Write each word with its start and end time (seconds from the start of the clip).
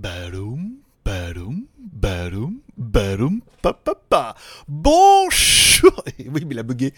Baroum, 0.00 0.78
baroum, 1.04 1.66
baroum, 1.76 2.60
baroum, 2.78 3.42
papa. 3.60 4.34
Bonjour 4.66 5.92
Oui, 6.18 6.46
mais 6.46 6.52
il 6.52 6.58
a 6.58 6.62
bugué. 6.62 6.94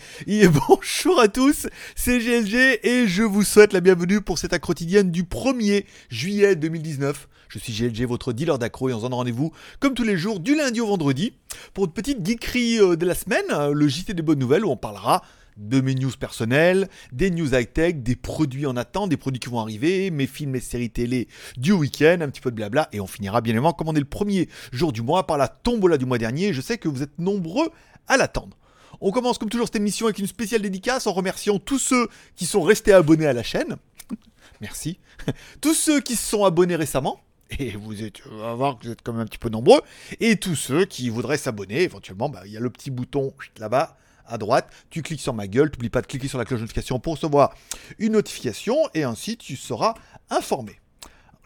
Bonjour 0.69 1.19
à 1.19 1.27
tous, 1.27 1.67
c'est 1.97 2.21
GLG 2.21 2.79
et 2.85 3.09
je 3.09 3.25
vous 3.25 3.43
souhaite 3.43 3.73
la 3.73 3.81
bienvenue 3.81 4.21
pour 4.21 4.39
cette 4.39 4.57
quotidienne 4.61 5.11
du 5.11 5.25
1er 5.25 5.85
juillet 6.11 6.55
2019. 6.55 7.29
Je 7.49 7.59
suis 7.59 7.73
GLG, 7.73 8.07
votre 8.07 8.33
dealer 8.33 8.57
d'accro 8.57 8.89
et 8.89 8.95
on 8.95 8.99
se 8.99 9.03
donne 9.03 9.15
rendez-vous 9.15 9.51
comme 9.81 9.95
tous 9.95 10.05
les 10.05 10.17
jours 10.17 10.39
du 10.39 10.55
lundi 10.55 10.81
au 10.81 10.87
vendredi 10.87 11.33
pour 11.75 11.87
une 11.87 11.93
petite 11.93 12.25
geekerie 12.25 12.79
euh, 12.79 12.95
de 12.95 13.05
la 13.05 13.17
semaine, 13.17 13.45
euh, 13.51 13.73
le 13.73 13.89
JT 13.89 14.15
des 14.15 14.23
bonnes 14.23 14.39
nouvelles 14.39 14.65
où 14.65 14.71
on 14.71 14.77
parlera 14.77 15.23
de 15.57 15.81
mes 15.81 15.95
news 15.95 16.13
personnelles, 16.19 16.89
des 17.13 17.31
news 17.31 17.55
high-tech, 17.55 17.97
des 17.97 18.17
produits 18.17 18.67
en 18.67 18.77
attente, 18.77 19.11
des 19.11 19.17
produits 19.17 19.41
qui 19.41 19.49
vont 19.49 19.61
arriver, 19.61 20.11
mes 20.11 20.27
films 20.27 20.55
et 20.55 20.61
séries 20.61 20.91
télé 20.91 21.29
du 21.57 21.73
week-end, 21.73 22.19
un 22.21 22.29
petit 22.29 22.41
peu 22.41 22.51
de 22.51 22.57
blabla, 22.57 22.89
et 22.93 23.01
on 23.01 23.07
finira 23.07 23.41
bien 23.41 23.53
évidemment 23.53 23.73
comme 23.73 23.89
on 23.89 23.95
est 23.95 24.01
le 24.01 24.05
premier 24.05 24.49
jour 24.73 24.93
du 24.93 25.03
mois 25.03 25.27
par 25.27 25.39
la 25.39 25.49
tombola 25.49 25.99
du 25.99 26.07
mois 26.07 26.19
dernier. 26.19 26.53
Je 26.53 26.61
sais 26.61 26.79
que 26.79 26.89
vous 26.89 27.03
êtes 27.03 27.19
nombreux 27.19 27.71
à 28.09 28.17
l'attendre. 28.17 28.57
On 29.01 29.11
commence 29.11 29.39
comme 29.39 29.49
toujours 29.49 29.67
cette 29.67 29.77
émission 29.77 30.07
avec 30.07 30.19
une 30.19 30.27
spéciale 30.27 30.63
dédicace 30.63 31.07
en 31.07 31.13
remerciant 31.13 31.59
tous 31.59 31.79
ceux 31.79 32.09
qui 32.37 32.47
sont 32.47 32.63
restés 32.63 32.93
abonnés 32.93 33.27
à 33.27 33.33
la 33.33 33.43
chaîne. 33.43 33.77
Merci. 34.61 34.99
Tous 35.61 35.75
ceux 35.75 36.01
qui 36.01 36.15
se 36.15 36.25
sont 36.25 36.45
abonnés 36.45 36.77
récemment. 36.77 37.21
Et 37.59 37.73
vous 37.73 38.03
êtes, 38.03 38.21
on 38.31 38.39
va 38.39 38.55
voir 38.55 38.79
que 38.79 38.87
vous 38.87 38.93
êtes 38.93 39.03
quand 39.03 39.13
même 39.13 39.23
un 39.23 39.27
petit 39.27 39.39
peu 39.39 39.49
nombreux. 39.49 39.81
Et 40.21 40.37
tous 40.37 40.55
ceux 40.55 40.85
qui 40.85 41.11
voudraient 41.11 41.37
s'abonner, 41.37 41.83
éventuellement, 41.83 42.29
bah, 42.29 42.43
il 42.47 42.53
y 42.53 42.57
a 42.57 42.61
le 42.61 42.71
petit 42.71 42.91
bouton 42.91 43.35
là-bas 43.59 43.99
à 44.27 44.39
droite, 44.39 44.71
tu 44.91 45.03
cliques 45.03 45.21
sur 45.21 45.35
ma 45.35 45.47
gueule, 45.47 45.71
n'oublie 45.73 45.91
pas 45.91 46.03
de 46.03 46.07
cliquer 46.07 46.29
sur 46.29 46.39
la 46.39 46.45
cloche 46.45 46.61
de 46.61 46.65
notification 46.65 46.99
pour 46.99 47.15
recevoir 47.15 47.55
une 47.99 48.13
notification 48.13 48.77
et 48.95 49.05
ainsi 49.05 49.37
tu 49.37 49.57
seras 49.57 49.95
informé. 50.31 50.79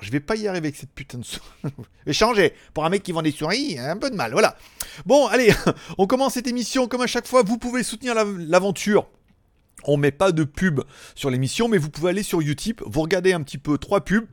Je 0.00 0.10
vais 0.10 0.20
pas 0.20 0.36
y 0.36 0.46
arriver 0.46 0.68
avec 0.68 0.76
cette 0.76 0.92
putain 0.92 1.18
de 1.18 1.24
souris. 1.24 1.46
je 1.64 1.70
vais 2.06 2.12
changer. 2.12 2.52
Pour 2.74 2.84
un 2.84 2.90
mec 2.90 3.02
qui 3.02 3.12
vend 3.12 3.22
des 3.22 3.32
souris, 3.32 3.78
un 3.78 3.96
peu 3.96 4.10
de 4.10 4.14
mal. 4.14 4.32
Voilà. 4.32 4.56
Bon, 5.06 5.26
allez, 5.26 5.52
on 5.98 6.06
commence 6.06 6.34
cette 6.34 6.46
émission. 6.46 6.86
Comme 6.86 7.00
à 7.00 7.06
chaque 7.06 7.26
fois, 7.26 7.42
vous 7.42 7.56
pouvez 7.56 7.82
soutenir 7.82 8.14
l'aventure. 8.14 9.08
On 9.84 9.96
met 9.96 10.12
pas 10.12 10.32
de 10.32 10.44
pub 10.44 10.80
sur 11.14 11.30
l'émission, 11.30 11.68
mais 11.68 11.78
vous 11.78 11.90
pouvez 11.90 12.10
aller 12.10 12.22
sur 12.22 12.40
Utip, 12.40 12.82
vous 12.84 13.02
regardez 13.02 13.32
un 13.32 13.42
petit 13.42 13.58
peu 13.58 13.78
trois 13.78 14.00
pubs, 14.00 14.26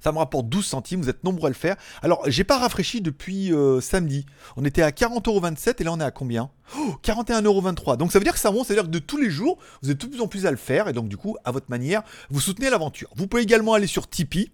ça 0.00 0.12
me 0.12 0.18
rapporte 0.18 0.48
12 0.48 0.64
centimes, 0.64 1.02
vous 1.02 1.10
êtes 1.10 1.24
nombreux 1.24 1.46
à 1.46 1.50
le 1.50 1.54
faire. 1.54 1.76
Alors, 2.02 2.22
j'ai 2.26 2.44
pas 2.44 2.58
rafraîchi 2.58 3.00
depuis 3.00 3.52
euh, 3.52 3.80
samedi. 3.80 4.26
On 4.56 4.64
était 4.64 4.82
à 4.82 4.90
40,27€ 4.90 5.74
et 5.78 5.84
là 5.84 5.92
on 5.92 6.00
est 6.00 6.04
à 6.04 6.10
combien? 6.10 6.50
Oh, 6.78 6.94
41,23€. 7.02 7.96
Donc 7.96 8.12
ça 8.12 8.18
veut 8.18 8.24
dire 8.24 8.32
que 8.32 8.38
ça 8.38 8.50
monte, 8.50 8.66
c'est-à-dire 8.66 8.84
que 8.84 8.90
de 8.90 8.98
tous 8.98 9.18
les 9.18 9.30
jours, 9.30 9.58
vous 9.82 9.90
êtes 9.90 10.00
de 10.00 10.06
plus 10.06 10.20
en 10.20 10.28
plus 10.28 10.46
à 10.46 10.50
le 10.50 10.56
faire 10.56 10.88
et 10.88 10.92
donc 10.92 11.08
du 11.08 11.16
coup, 11.16 11.36
à 11.44 11.50
votre 11.50 11.70
manière, 11.70 12.02
vous 12.30 12.40
soutenez 12.40 12.70
l'aventure. 12.70 13.10
Vous 13.16 13.26
pouvez 13.26 13.42
également 13.42 13.74
aller 13.74 13.86
sur 13.86 14.08
Tipeee, 14.08 14.50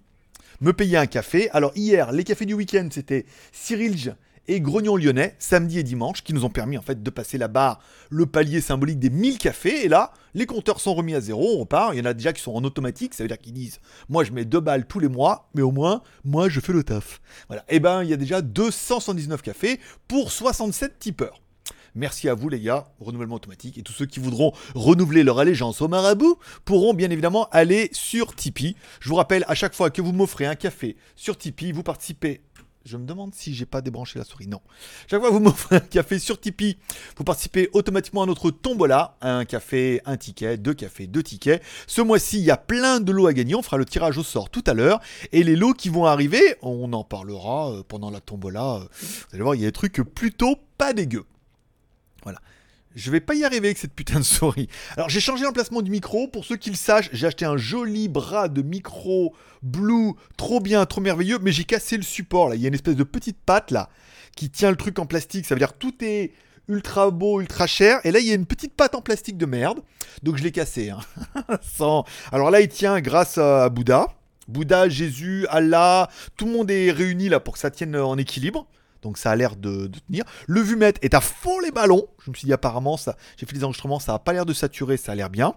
me 0.61 0.73
payer 0.73 0.97
un 0.97 1.07
café. 1.07 1.51
Alors 1.51 1.73
hier, 1.77 2.13
les 2.13 2.25
cafés 2.25 2.47
du 2.47 2.55
week-end, 2.55 2.89
c'était 2.91 3.27
Cyril 3.53 4.17
et 4.49 4.61
Grognon 4.61 4.97
Lyonnais, 4.97 5.37
samedi 5.39 5.79
et 5.79 5.83
dimanche, 5.83 6.25
qui 6.25 6.33
nous 6.33 6.45
ont 6.45 6.51
permis 6.51 6.77
en 6.77 6.83
fait 6.83 7.03
de 7.03 7.11
passer 7.11 7.39
la 7.39 7.49
barre, 7.49 7.79
le 8.11 8.27
palier 8.27 8.61
symbolique 8.61 8.99
des 8.99 9.11
1000 9.11 9.39
cafés. 9.39 9.85
Et 9.85 9.89
là, 9.89 10.13
les 10.35 10.47
compteurs 10.47 10.81
sont 10.81 10.95
remis 10.95 11.15
à 11.15 11.21
zéro, 11.21 11.57
on 11.57 11.61
repart. 11.61 11.95
Il 11.95 11.99
y 11.99 12.01
en 12.01 12.07
a 12.07 12.15
déjà 12.15 12.33
qui 12.33 12.43
sont 12.43 12.53
en 12.53 12.65
automatique, 12.65 13.15
ça 13.15 13.23
veut 13.23 13.29
dire 13.29 13.39
qu'ils 13.39 13.53
disent 13.53 13.79
Moi 14.09 14.25
je 14.25 14.33
mets 14.33 14.45
deux 14.45 14.61
balles 14.61 14.87
tous 14.87 14.99
les 14.99 15.09
mois, 15.09 15.49
mais 15.55 15.63
au 15.63 15.71
moins, 15.71 16.03
moi 16.25 16.49
je 16.49 16.61
fais 16.61 16.73
le 16.73 16.83
taf. 16.83 17.21
Voilà. 17.49 17.63
Et 17.69 17.77
eh 17.77 17.81
ben, 17.81 18.03
il 18.03 18.09
y 18.09 18.15
a 18.15 18.17
déjà 18.17 18.41
279 18.41 19.43
cafés 19.43 19.79
pour 20.09 20.33
67 20.33 20.99
tipeurs. 20.99 21.41
Merci 21.95 22.29
à 22.29 22.35
vous 22.35 22.49
les 22.49 22.61
gars, 22.61 22.87
renouvellement 23.01 23.37
automatique. 23.37 23.79
Et 23.79 23.83
tous 23.83 23.93
ceux 23.93 24.07
qui 24.07 24.21
voudront 24.21 24.53
renouveler 24.75 25.25
leur 25.25 25.39
allégeance 25.39 25.81
au 25.81 25.89
marabout 25.89 26.39
pourront 26.65 26.95
bien 26.95 27.11
évidemment 27.11 27.49
aller 27.51 27.89
sur 27.93 28.35
Tipeee. 28.35 28.77
Je 29.01 29.09
vous 29.09 29.17
rappelle 29.17 29.45
à 29.49 29.55
chaque 29.55 29.75
fois 29.75 29.91
que 29.91 30.01
vous 30.01 30.13
m'offrez 30.13 30.47
un 30.47 30.55
café 30.55 30.97
sur 31.17 31.37
Tipeee, 31.37 31.73
vous 31.73 31.83
participez 31.83 32.43
je 32.89 32.97
me 32.97 33.05
demande 33.05 33.35
si 33.35 33.55
j'ai 33.55 33.67
pas 33.67 33.83
débranché 33.83 34.19
la 34.19 34.25
souris. 34.25 34.47
Non. 34.47 34.63
Chaque 35.11 35.21
fois 35.21 35.29
que 35.29 35.35
vous 35.35 35.41
m'offrez 35.41 35.77
un 35.77 35.81
café 35.81 36.19
sur 36.19 36.41
Tipeee, 36.41 36.79
vous 37.19 37.25
participez 37.25 37.69
automatiquement 37.75 38.23
à 38.23 38.27
notre 38.27 38.51
tombola. 38.51 39.17
Un 39.21 39.45
café, 39.45 40.01
un 40.07 40.17
ticket, 40.17 40.57
deux 40.57 40.73
cafés, 40.73 41.07
deux 41.07 41.23
tickets. 41.23 41.63
Ce 41.87 42.01
mois-ci, 42.01 42.39
il 42.39 42.45
y 42.45 42.51
a 42.51 42.57
plein 42.57 43.01
de 43.01 43.13
lots 43.13 43.27
à 43.27 43.35
gagner. 43.35 43.55
On 43.55 43.63
fera 43.63 43.77
le 43.77 43.85
tirage 43.85 44.17
au 44.17 44.23
sort 44.23 44.49
tout 44.49 44.65
à 44.67 44.73
l'heure. 44.73 45.01
Et 45.33 45.45
les 45.45 45.55
lots 45.55 45.75
qui 45.75 45.91
vont 45.91 46.07
arriver, 46.07 46.57
on 46.63 46.93
en 46.95 47.05
parlera 47.05 47.73
euh, 47.73 47.83
pendant 47.87 48.11
la 48.11 48.21
tombola. 48.21 48.81
Vous 49.01 49.35
allez 49.35 49.43
voir, 49.43 49.55
il 49.55 49.61
y 49.61 49.65
a 49.65 49.69
des 49.69 49.73
trucs 49.73 50.01
plutôt 50.03 50.57
pas 50.79 50.95
dégueux. 50.95 51.27
Voilà. 52.23 52.41
Je 52.99 53.13
vais 53.13 53.21
pas 53.21 53.35
y 53.35 53.45
arriver 53.45 53.69
avec 53.69 53.79
cette 53.79 53.95
putain 53.95 54.19
de 54.19 54.25
souris. 54.25 54.69
Alors 54.97 55.09
j'ai 55.09 55.21
changé 55.21 55.45
l'emplacement 55.45 55.83
du 55.83 55.91
micro. 55.91 56.27
Pour 56.27 56.45
ceux 56.45 56.57
qui 56.57 56.71
le 56.71 56.77
sachent, 56.77 57.11
j'ai 57.13 57.29
acheté 57.29 57.45
un 57.45 57.57
joli 57.57 58.09
bras 58.09 58.49
de 58.49 58.61
micro 58.61 59.37
blue, 59.63 60.15
trop 60.37 60.59
bien, 60.59 60.85
trop 60.85 61.01
merveilleux, 61.01 61.39
mais 61.41 61.53
j'ai 61.53 61.63
cassé 61.63 61.97
le 61.97 62.03
support 62.03 62.49
là. 62.49 62.57
Il 62.57 62.61
y 62.61 62.65
a 62.65 62.69
une 62.69 62.75
espèce 62.75 62.97
de 62.97 63.05
petite 63.05 63.39
patte 63.39 63.71
là 63.71 63.89
qui 64.35 64.51
tient 64.51 64.71
le 64.71 64.77
truc 64.77 64.99
en 64.99 65.07
plastique. 65.07 65.47
Ça 65.47 65.55
veut 65.55 65.61
dire 65.61 65.75
que 65.75 65.79
tout 65.79 65.95
est 66.01 66.33
ultra 66.67 67.13
beau, 67.13 67.41
ultra 67.41 67.69
cher. 67.69 68.01
Et 68.03 68.11
là, 68.11 68.19
il 68.19 68.27
y 68.27 68.33
a 68.33 68.35
une 68.35 68.47
petite 68.47 68.75
patte 68.75 68.97
en 68.97 69.01
plastique 69.01 69.39
de 69.39 69.47
merde. 69.47 69.81
Donc 70.25 70.37
je 70.37 70.43
l'ai 70.43 70.53
cassé. 70.53 70.91
Hein. 70.91 70.99
Alors 72.33 72.51
là, 72.51 72.61
il 72.61 72.69
tient 72.69 73.01
grâce 73.01 73.39
à 73.39 73.69
Bouddha. 73.69 74.09
Bouddha, 74.49 74.89
Jésus, 74.89 75.47
Allah, 75.51 76.09
tout 76.37 76.47
le 76.47 76.53
monde 76.53 76.71
est 76.71 76.91
réuni 76.91 77.29
là 77.29 77.39
pour 77.39 77.55
que 77.55 77.61
ça 77.61 77.71
tienne 77.71 77.95
en 77.95 78.19
équilibre 78.19 78.67
donc 79.03 79.19
ça 79.19 79.31
a 79.31 79.37
l'air 79.37 79.57
de, 79.57 79.91
tenir. 80.07 80.25
Le 80.47 80.61
vumètre 80.61 80.99
est 81.03 81.15
à 81.15 81.21
fond 81.21 81.61
les 81.61 81.71
ballons. 81.71 82.09
Je 82.25 82.31
me 82.31 82.37
suis 82.37 82.47
dit 82.47 82.53
apparemment 82.53 82.97
j'ai 83.37 83.47
fait 83.47 83.55
des 83.55 83.65
enregistrements, 83.65 84.01
ça 84.01 84.15
a 84.15 84.19
pas 84.19 84.33
l'air 84.33 84.47
de 84.47 84.53
saturer, 84.53 84.97
ça 84.97 85.13
a 85.13 85.15
l'air 85.15 85.31
bien. 85.31 85.55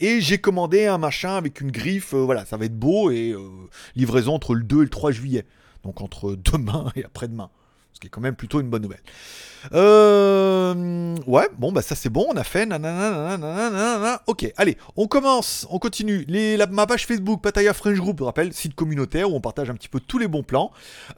Et 0.00 0.20
j'ai 0.20 0.38
commandé 0.38 0.86
un 0.86 0.98
machin 0.98 1.36
avec 1.36 1.60
une 1.60 1.70
griffe, 1.70 2.14
euh, 2.14 2.22
voilà, 2.22 2.44
ça 2.44 2.56
va 2.56 2.64
être 2.64 2.78
beau 2.78 3.10
et 3.10 3.32
euh, 3.32 3.48
livraison 3.96 4.34
entre 4.34 4.54
le 4.54 4.64
2 4.64 4.78
et 4.78 4.82
le 4.82 4.88
3 4.88 5.10
juillet. 5.10 5.44
Donc 5.84 6.00
entre 6.00 6.34
demain 6.34 6.90
et 6.96 7.04
après-demain 7.04 7.50
ce 7.98 8.00
qui 8.00 8.06
est 8.06 8.10
quand 8.10 8.20
même 8.20 8.36
plutôt 8.36 8.60
une 8.60 8.70
bonne 8.70 8.82
nouvelle. 8.82 9.02
Euh, 9.72 11.16
ouais, 11.26 11.48
bon, 11.58 11.72
bah 11.72 11.82
ça 11.82 11.94
c'est 11.94 12.08
bon, 12.08 12.26
on 12.28 12.36
a 12.36 12.44
fait. 12.44 12.68
Ok, 14.26 14.52
allez, 14.56 14.76
on 14.96 15.06
commence, 15.06 15.66
on 15.70 15.78
continue. 15.78 16.24
Les, 16.28 16.56
la, 16.56 16.66
ma 16.66 16.86
page 16.86 17.06
Facebook, 17.06 17.42
Pataya 17.42 17.74
French 17.74 17.98
Group, 17.98 18.18
je 18.18 18.24
rappelle, 18.24 18.52
site 18.52 18.74
communautaire 18.74 19.30
où 19.30 19.34
on 19.34 19.40
partage 19.40 19.70
un 19.70 19.74
petit 19.74 19.88
peu 19.88 20.00
tous 20.00 20.18
les 20.18 20.28
bons 20.28 20.42
plans. 20.42 20.70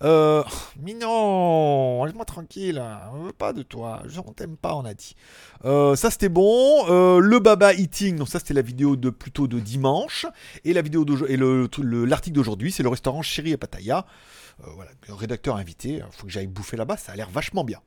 Euh, 0.02 0.42
mignon, 0.82 2.04
laisse-moi 2.04 2.24
tranquille, 2.24 2.82
on 3.14 3.24
veut 3.24 3.32
pas 3.32 3.52
de 3.52 3.62
toi, 3.62 4.02
on 4.26 4.32
t'aime 4.32 4.56
pas, 4.56 4.74
on 4.74 4.84
a 4.84 4.94
dit. 4.94 5.14
Euh, 5.64 5.96
ça 5.96 6.10
c'était 6.10 6.28
bon. 6.28 6.84
Euh, 6.88 7.18
le 7.20 7.38
Baba 7.38 7.74
Eating, 7.74 8.16
donc 8.16 8.28
ça 8.28 8.38
c'était 8.38 8.54
la 8.54 8.62
vidéo 8.62 8.96
de 8.96 9.10
plutôt 9.10 9.46
de 9.46 9.58
dimanche. 9.58 10.26
Et 10.64 10.72
la 10.72 10.82
vidéo 10.82 11.04
et 11.28 11.36
l'article 11.36 12.34
d'aujourd'hui, 12.34 12.72
c'est 12.72 12.82
le 12.82 12.88
restaurant 12.88 13.22
Chéri 13.22 13.52
à 13.52 13.58
Pattaya. 13.58 14.06
Euh, 14.64 14.70
voilà, 14.74 14.90
rédacteur 15.08 15.56
invité, 15.56 15.88
il 15.88 16.04
faut 16.12 16.26
que 16.26 16.32
j'aille 16.32 16.46
bouffer 16.46 16.76
là-bas, 16.76 16.96
ça 16.96 17.12
a 17.12 17.16
l'air 17.16 17.30
vachement 17.30 17.64
bien. 17.64 17.80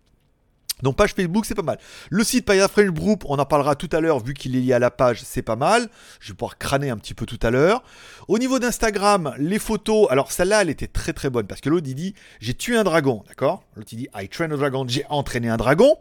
Donc 0.84 0.98
page 0.98 1.14
Facebook, 1.14 1.46
c'est 1.46 1.56
pas 1.56 1.64
mal. 1.64 1.80
Le 2.10 2.24
site 2.24 2.46
Paya 2.46 2.68
French 2.68 2.92
Group, 2.92 3.24
on 3.28 3.40
en 3.40 3.46
parlera 3.46 3.76
tout 3.76 3.90
à 3.92 4.02
l'heure, 4.02 4.20
vu 4.20 4.34
qu'il 4.34 4.56
est 4.56 4.60
lié 4.60 4.74
à 4.74 4.80
la 4.80 4.92
page, 4.92 5.22
c'est 5.24 5.42
pas 5.42 5.56
mal. 5.56 5.90
Je 6.20 6.30
vais 6.30 6.36
pouvoir 6.36 6.58
crâner 6.58 6.90
un 6.90 6.98
petit 6.98 7.14
peu 7.14 7.26
tout 7.26 7.40
à 7.42 7.50
l'heure. 7.50 7.84
Au 8.28 8.38
niveau 8.38 8.60
d'Instagram, 8.60 9.34
les 9.40 9.60
photos, 9.60 10.08
alors 10.12 10.32
celle-là, 10.32 10.62
elle 10.62 10.70
était 10.70 10.88
très 10.88 11.14
très 11.14 11.30
bonne, 11.30 11.48
parce 11.48 11.62
que 11.62 11.70
l'autre, 11.70 11.88
il 11.88 11.96
dit, 11.96 12.14
j'ai 12.42 12.54
tué 12.54 12.78
un 12.78 12.84
dragon, 12.84 13.24
d'accord? 13.28 13.64
L'autre, 13.76 13.90
il 13.94 13.98
dit, 13.98 14.08
I 14.14 14.28
train 14.28 14.52
a 14.52 14.58
dragon, 14.58 14.86
j'ai 14.88 15.06
entraîné 15.10 15.50
un 15.50 15.58
dragon. 15.58 15.98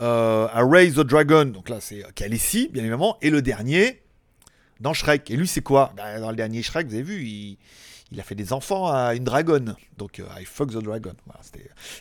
Euh, 0.00 0.48
I 0.54 0.62
raise 0.62 0.94
the 0.94 1.00
dragon, 1.00 1.46
donc 1.46 1.68
là, 1.68 1.78
c'est 1.80 2.02
ici, 2.30 2.70
bien 2.72 2.82
évidemment. 2.82 3.18
Et 3.22 3.30
le 3.30 3.42
dernier, 3.42 4.02
dans 4.80 4.92
Shrek. 4.92 5.30
Et 5.30 5.36
lui, 5.36 5.46
c'est 5.46 5.62
quoi? 5.62 5.92
Ben, 5.96 6.20
Dans 6.20 6.30
le 6.30 6.36
dernier 6.36 6.62
Shrek, 6.62 6.86
vous 6.86 6.94
avez 6.94 7.02
vu, 7.02 7.22
il 7.24 7.58
il 8.12 8.20
a 8.20 8.22
fait 8.22 8.34
des 8.36 8.52
enfants 8.52 8.86
à 8.86 9.14
une 9.14 9.24
dragonne. 9.24 9.74
Donc, 9.98 10.20
euh, 10.20 10.24
I 10.38 10.44
fuck 10.44 10.70
the 10.70 10.78
dragon. 10.78 11.14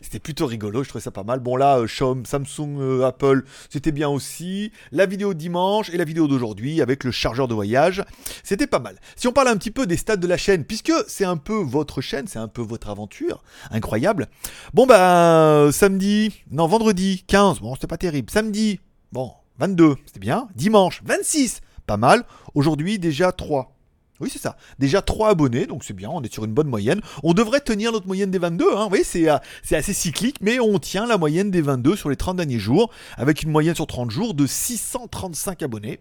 c'était 0.01 0.19
plutôt 0.19 0.45
rigolo, 0.45 0.83
je 0.83 0.89
trouvais 0.89 1.03
ça 1.03 1.11
pas 1.11 1.23
mal. 1.23 1.39
Bon, 1.39 1.55
là, 1.55 1.79
euh, 1.79 1.87
Samsung, 1.87 2.79
euh, 2.79 3.05
Apple, 3.05 3.43
c'était 3.69 3.91
bien 3.91 4.09
aussi. 4.09 4.71
La 4.91 5.07
vidéo 5.07 5.33
dimanche 5.33 5.89
et 5.89 5.97
la 5.97 6.03
vidéo 6.03 6.27
d'aujourd'hui 6.27 6.81
avec 6.81 7.03
le 7.03 7.11
chargeur 7.11 7.47
de 7.47 7.55
voyage, 7.55 8.03
c'était 8.43 8.67
pas 8.67 8.79
mal. 8.79 8.99
Si 9.15 9.27
on 9.27 9.31
parle 9.31 9.47
un 9.47 9.57
petit 9.57 9.71
peu 9.71 9.87
des 9.87 9.97
stats 9.97 10.17
de 10.17 10.27
la 10.27 10.37
chaîne, 10.37 10.63
puisque 10.63 10.93
c'est 11.07 11.25
un 11.25 11.37
peu 11.37 11.55
votre 11.55 12.01
chaîne, 12.01 12.27
c'est 12.27 12.39
un 12.39 12.47
peu 12.47 12.61
votre 12.61 12.89
aventure, 12.89 13.43
incroyable. 13.71 14.27
Bon, 14.73 14.85
bah, 14.85 15.69
samedi, 15.71 16.43
non, 16.51 16.67
vendredi, 16.67 17.23
15, 17.27 17.61
bon, 17.61 17.73
c'était 17.73 17.87
pas 17.87 17.97
terrible. 17.97 18.29
Samedi, 18.29 18.79
bon, 19.11 19.31
22, 19.57 19.95
c'était 20.05 20.19
bien. 20.19 20.47
Dimanche, 20.53 21.01
26, 21.03 21.61
pas 21.87 21.97
mal. 21.97 22.25
Aujourd'hui, 22.53 22.99
déjà 22.99 23.31
3. 23.31 23.74
Oui, 24.21 24.29
c'est 24.31 24.39
ça. 24.39 24.55
Déjà 24.79 25.01
3 25.01 25.29
abonnés, 25.29 25.65
donc 25.65 25.83
c'est 25.83 25.93
bien, 25.93 26.09
on 26.09 26.21
est 26.21 26.31
sur 26.31 26.45
une 26.45 26.53
bonne 26.53 26.67
moyenne. 26.67 27.01
On 27.23 27.33
devrait 27.33 27.59
tenir 27.59 27.91
notre 27.91 28.07
moyenne 28.07 28.31
des 28.31 28.39
22, 28.39 28.65
hein. 28.65 28.83
vous 28.83 28.89
voyez, 28.89 29.03
c'est, 29.03 29.29
euh, 29.29 29.37
c'est 29.61 29.75
assez 29.75 29.93
cyclique, 29.93 30.37
mais 30.39 30.59
on 30.59 30.79
tient 30.79 31.05
la 31.05 31.17
moyenne 31.17 31.51
des 31.51 31.61
22 31.61 31.97
sur 31.97 32.09
les 32.09 32.15
30 32.15 32.37
derniers 32.37 32.59
jours, 32.59 32.91
avec 33.17 33.43
une 33.43 33.51
moyenne 33.51 33.75
sur 33.75 33.87
30 33.87 34.09
jours 34.11 34.33
de 34.33 34.47
635 34.47 35.63
abonnés. 35.63 35.99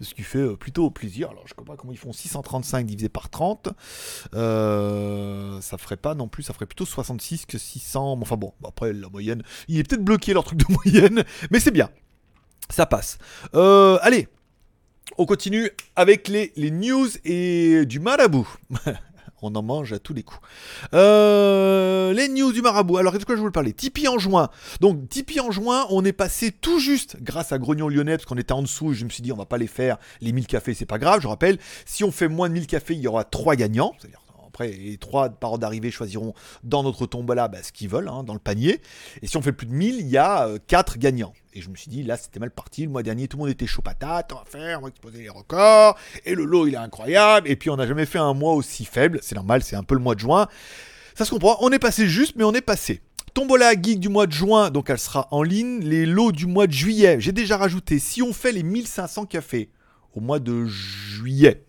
Ce 0.00 0.14
qui 0.14 0.22
fait 0.22 0.38
euh, 0.38 0.56
plutôt 0.56 0.90
plaisir. 0.90 1.28
Alors 1.30 1.42
je 1.46 1.52
ne 1.52 1.58
sais 1.58 1.64
pas 1.66 1.76
comment 1.76 1.92
ils 1.92 1.98
font 1.98 2.12
635 2.12 2.86
divisé 2.86 3.08
par 3.08 3.28
30. 3.28 3.68
Euh, 4.34 5.60
ça 5.60 5.76
ferait 5.76 5.96
pas 5.96 6.14
non 6.14 6.28
plus, 6.28 6.44
ça 6.44 6.54
ferait 6.54 6.66
plutôt 6.66 6.86
66 6.86 7.44
que 7.46 7.58
600. 7.58 8.16
Enfin 8.22 8.36
bon, 8.36 8.54
après 8.66 8.92
la 8.92 9.08
moyenne, 9.08 9.42
il 9.66 9.78
est 9.78 9.82
peut-être 9.82 10.04
bloqué 10.04 10.32
leur 10.32 10.44
truc 10.44 10.60
de 10.60 10.72
moyenne, 10.84 11.24
mais 11.50 11.60
c'est 11.60 11.72
bien. 11.72 11.90
Ça 12.70 12.86
passe. 12.86 13.18
allez, 13.52 14.28
on 15.16 15.26
continue 15.26 15.70
avec 15.96 16.28
les, 16.28 16.52
news 16.70 17.08
et 17.24 17.86
du 17.86 18.00
marabout. 18.00 18.48
On 19.40 19.54
en 19.54 19.62
mange 19.62 19.92
à 19.92 20.00
tous 20.00 20.14
les 20.14 20.24
coups. 20.24 20.40
Euh, 20.94 22.12
les 22.12 22.28
news 22.28 22.52
du 22.52 22.60
marabout. 22.60 22.96
Alors, 22.96 23.12
qu'est-ce 23.12 23.24
que 23.24 23.36
je 23.36 23.40
voulais 23.40 23.52
parler? 23.52 23.72
Tipeee 23.72 24.08
en 24.08 24.18
juin. 24.18 24.50
Donc, 24.80 25.08
Tipeee 25.08 25.38
en 25.38 25.52
juin, 25.52 25.86
on 25.90 26.04
est 26.04 26.12
passé 26.12 26.50
tout 26.50 26.80
juste 26.80 27.18
grâce 27.22 27.52
à 27.52 27.58
Grognon 27.58 27.88
Lyonnais, 27.88 28.16
parce 28.16 28.26
qu'on 28.26 28.36
était 28.36 28.52
en 28.52 28.62
dessous. 28.62 28.94
Je 28.94 29.04
me 29.04 29.10
suis 29.10 29.22
dit, 29.22 29.30
on 29.30 29.36
va 29.36 29.46
pas 29.46 29.58
les 29.58 29.68
faire. 29.68 29.98
Les 30.20 30.32
1000 30.32 30.48
cafés, 30.48 30.74
c'est 30.74 30.86
pas 30.86 30.98
grave. 30.98 31.20
Je 31.22 31.28
rappelle, 31.28 31.58
si 31.86 32.02
on 32.02 32.10
fait 32.10 32.26
moins 32.26 32.48
de 32.48 32.54
1000 32.54 32.66
cafés, 32.66 32.94
il 32.94 33.00
y 33.00 33.06
aura 33.06 33.22
3 33.22 33.54
gagnants. 33.54 33.94
Après, 34.48 34.72
les 34.72 34.96
trois 34.96 35.28
par 35.28 35.58
d'arrivée 35.58 35.92
choisiront 35.92 36.34
dans 36.64 36.82
notre 36.82 37.06
tombola 37.06 37.46
bah, 37.46 37.62
ce 37.62 37.70
qu'ils 37.70 37.88
veulent, 37.88 38.08
hein, 38.08 38.24
dans 38.24 38.34
le 38.34 38.40
panier. 38.40 38.80
Et 39.22 39.28
si 39.28 39.36
on 39.36 39.42
fait 39.42 39.52
plus 39.52 39.68
de 39.68 39.72
1000, 39.72 40.00
il 40.00 40.08
y 40.08 40.16
a 40.16 40.48
4 40.66 40.94
euh, 40.94 40.98
gagnants. 40.98 41.32
Et 41.58 41.60
je 41.60 41.70
me 41.70 41.74
suis 41.74 41.90
dit, 41.90 42.04
là, 42.04 42.16
c'était 42.16 42.38
mal 42.38 42.52
parti. 42.52 42.84
Le 42.84 42.90
mois 42.90 43.02
dernier, 43.02 43.26
tout 43.26 43.36
le 43.36 43.42
monde 43.42 43.50
était 43.50 43.66
chaud 43.66 43.82
patate. 43.82 44.32
On 44.32 44.36
va 44.36 44.44
faire, 44.44 44.78
on 44.78 44.82
va 44.82 44.88
exposer 44.90 45.18
les 45.18 45.28
records. 45.28 45.98
Et 46.24 46.36
le 46.36 46.44
lot, 46.44 46.68
il 46.68 46.74
est 46.74 46.78
incroyable. 46.78 47.48
Et 47.48 47.56
puis, 47.56 47.68
on 47.68 47.76
n'a 47.76 47.86
jamais 47.86 48.06
fait 48.06 48.18
un 48.18 48.32
mois 48.32 48.54
aussi 48.54 48.84
faible. 48.84 49.18
C'est 49.22 49.34
normal, 49.34 49.64
c'est 49.64 49.74
un 49.74 49.82
peu 49.82 49.96
le 49.96 50.00
mois 50.00 50.14
de 50.14 50.20
juin. 50.20 50.46
Ça 51.16 51.24
se 51.24 51.30
comprend. 51.30 51.56
On 51.60 51.72
est 51.72 51.80
passé 51.80 52.06
juste, 52.06 52.36
mais 52.36 52.44
on 52.44 52.54
est 52.54 52.60
passé. 52.60 53.02
Tombola 53.34 53.72
geek 53.72 53.98
du 53.98 54.08
mois 54.08 54.28
de 54.28 54.32
juin, 54.32 54.70
donc 54.70 54.88
elle 54.88 55.00
sera 55.00 55.26
en 55.32 55.42
ligne. 55.42 55.80
Les 55.80 56.06
lots 56.06 56.30
du 56.30 56.46
mois 56.46 56.68
de 56.68 56.72
juillet, 56.72 57.16
j'ai 57.18 57.32
déjà 57.32 57.56
rajouté. 57.56 57.98
Si 57.98 58.22
on 58.22 58.32
fait 58.32 58.52
les 58.52 58.62
1500 58.62 59.26
cafés 59.26 59.70
au 60.14 60.20
mois 60.20 60.38
de 60.38 60.64
juillet, 60.66 61.64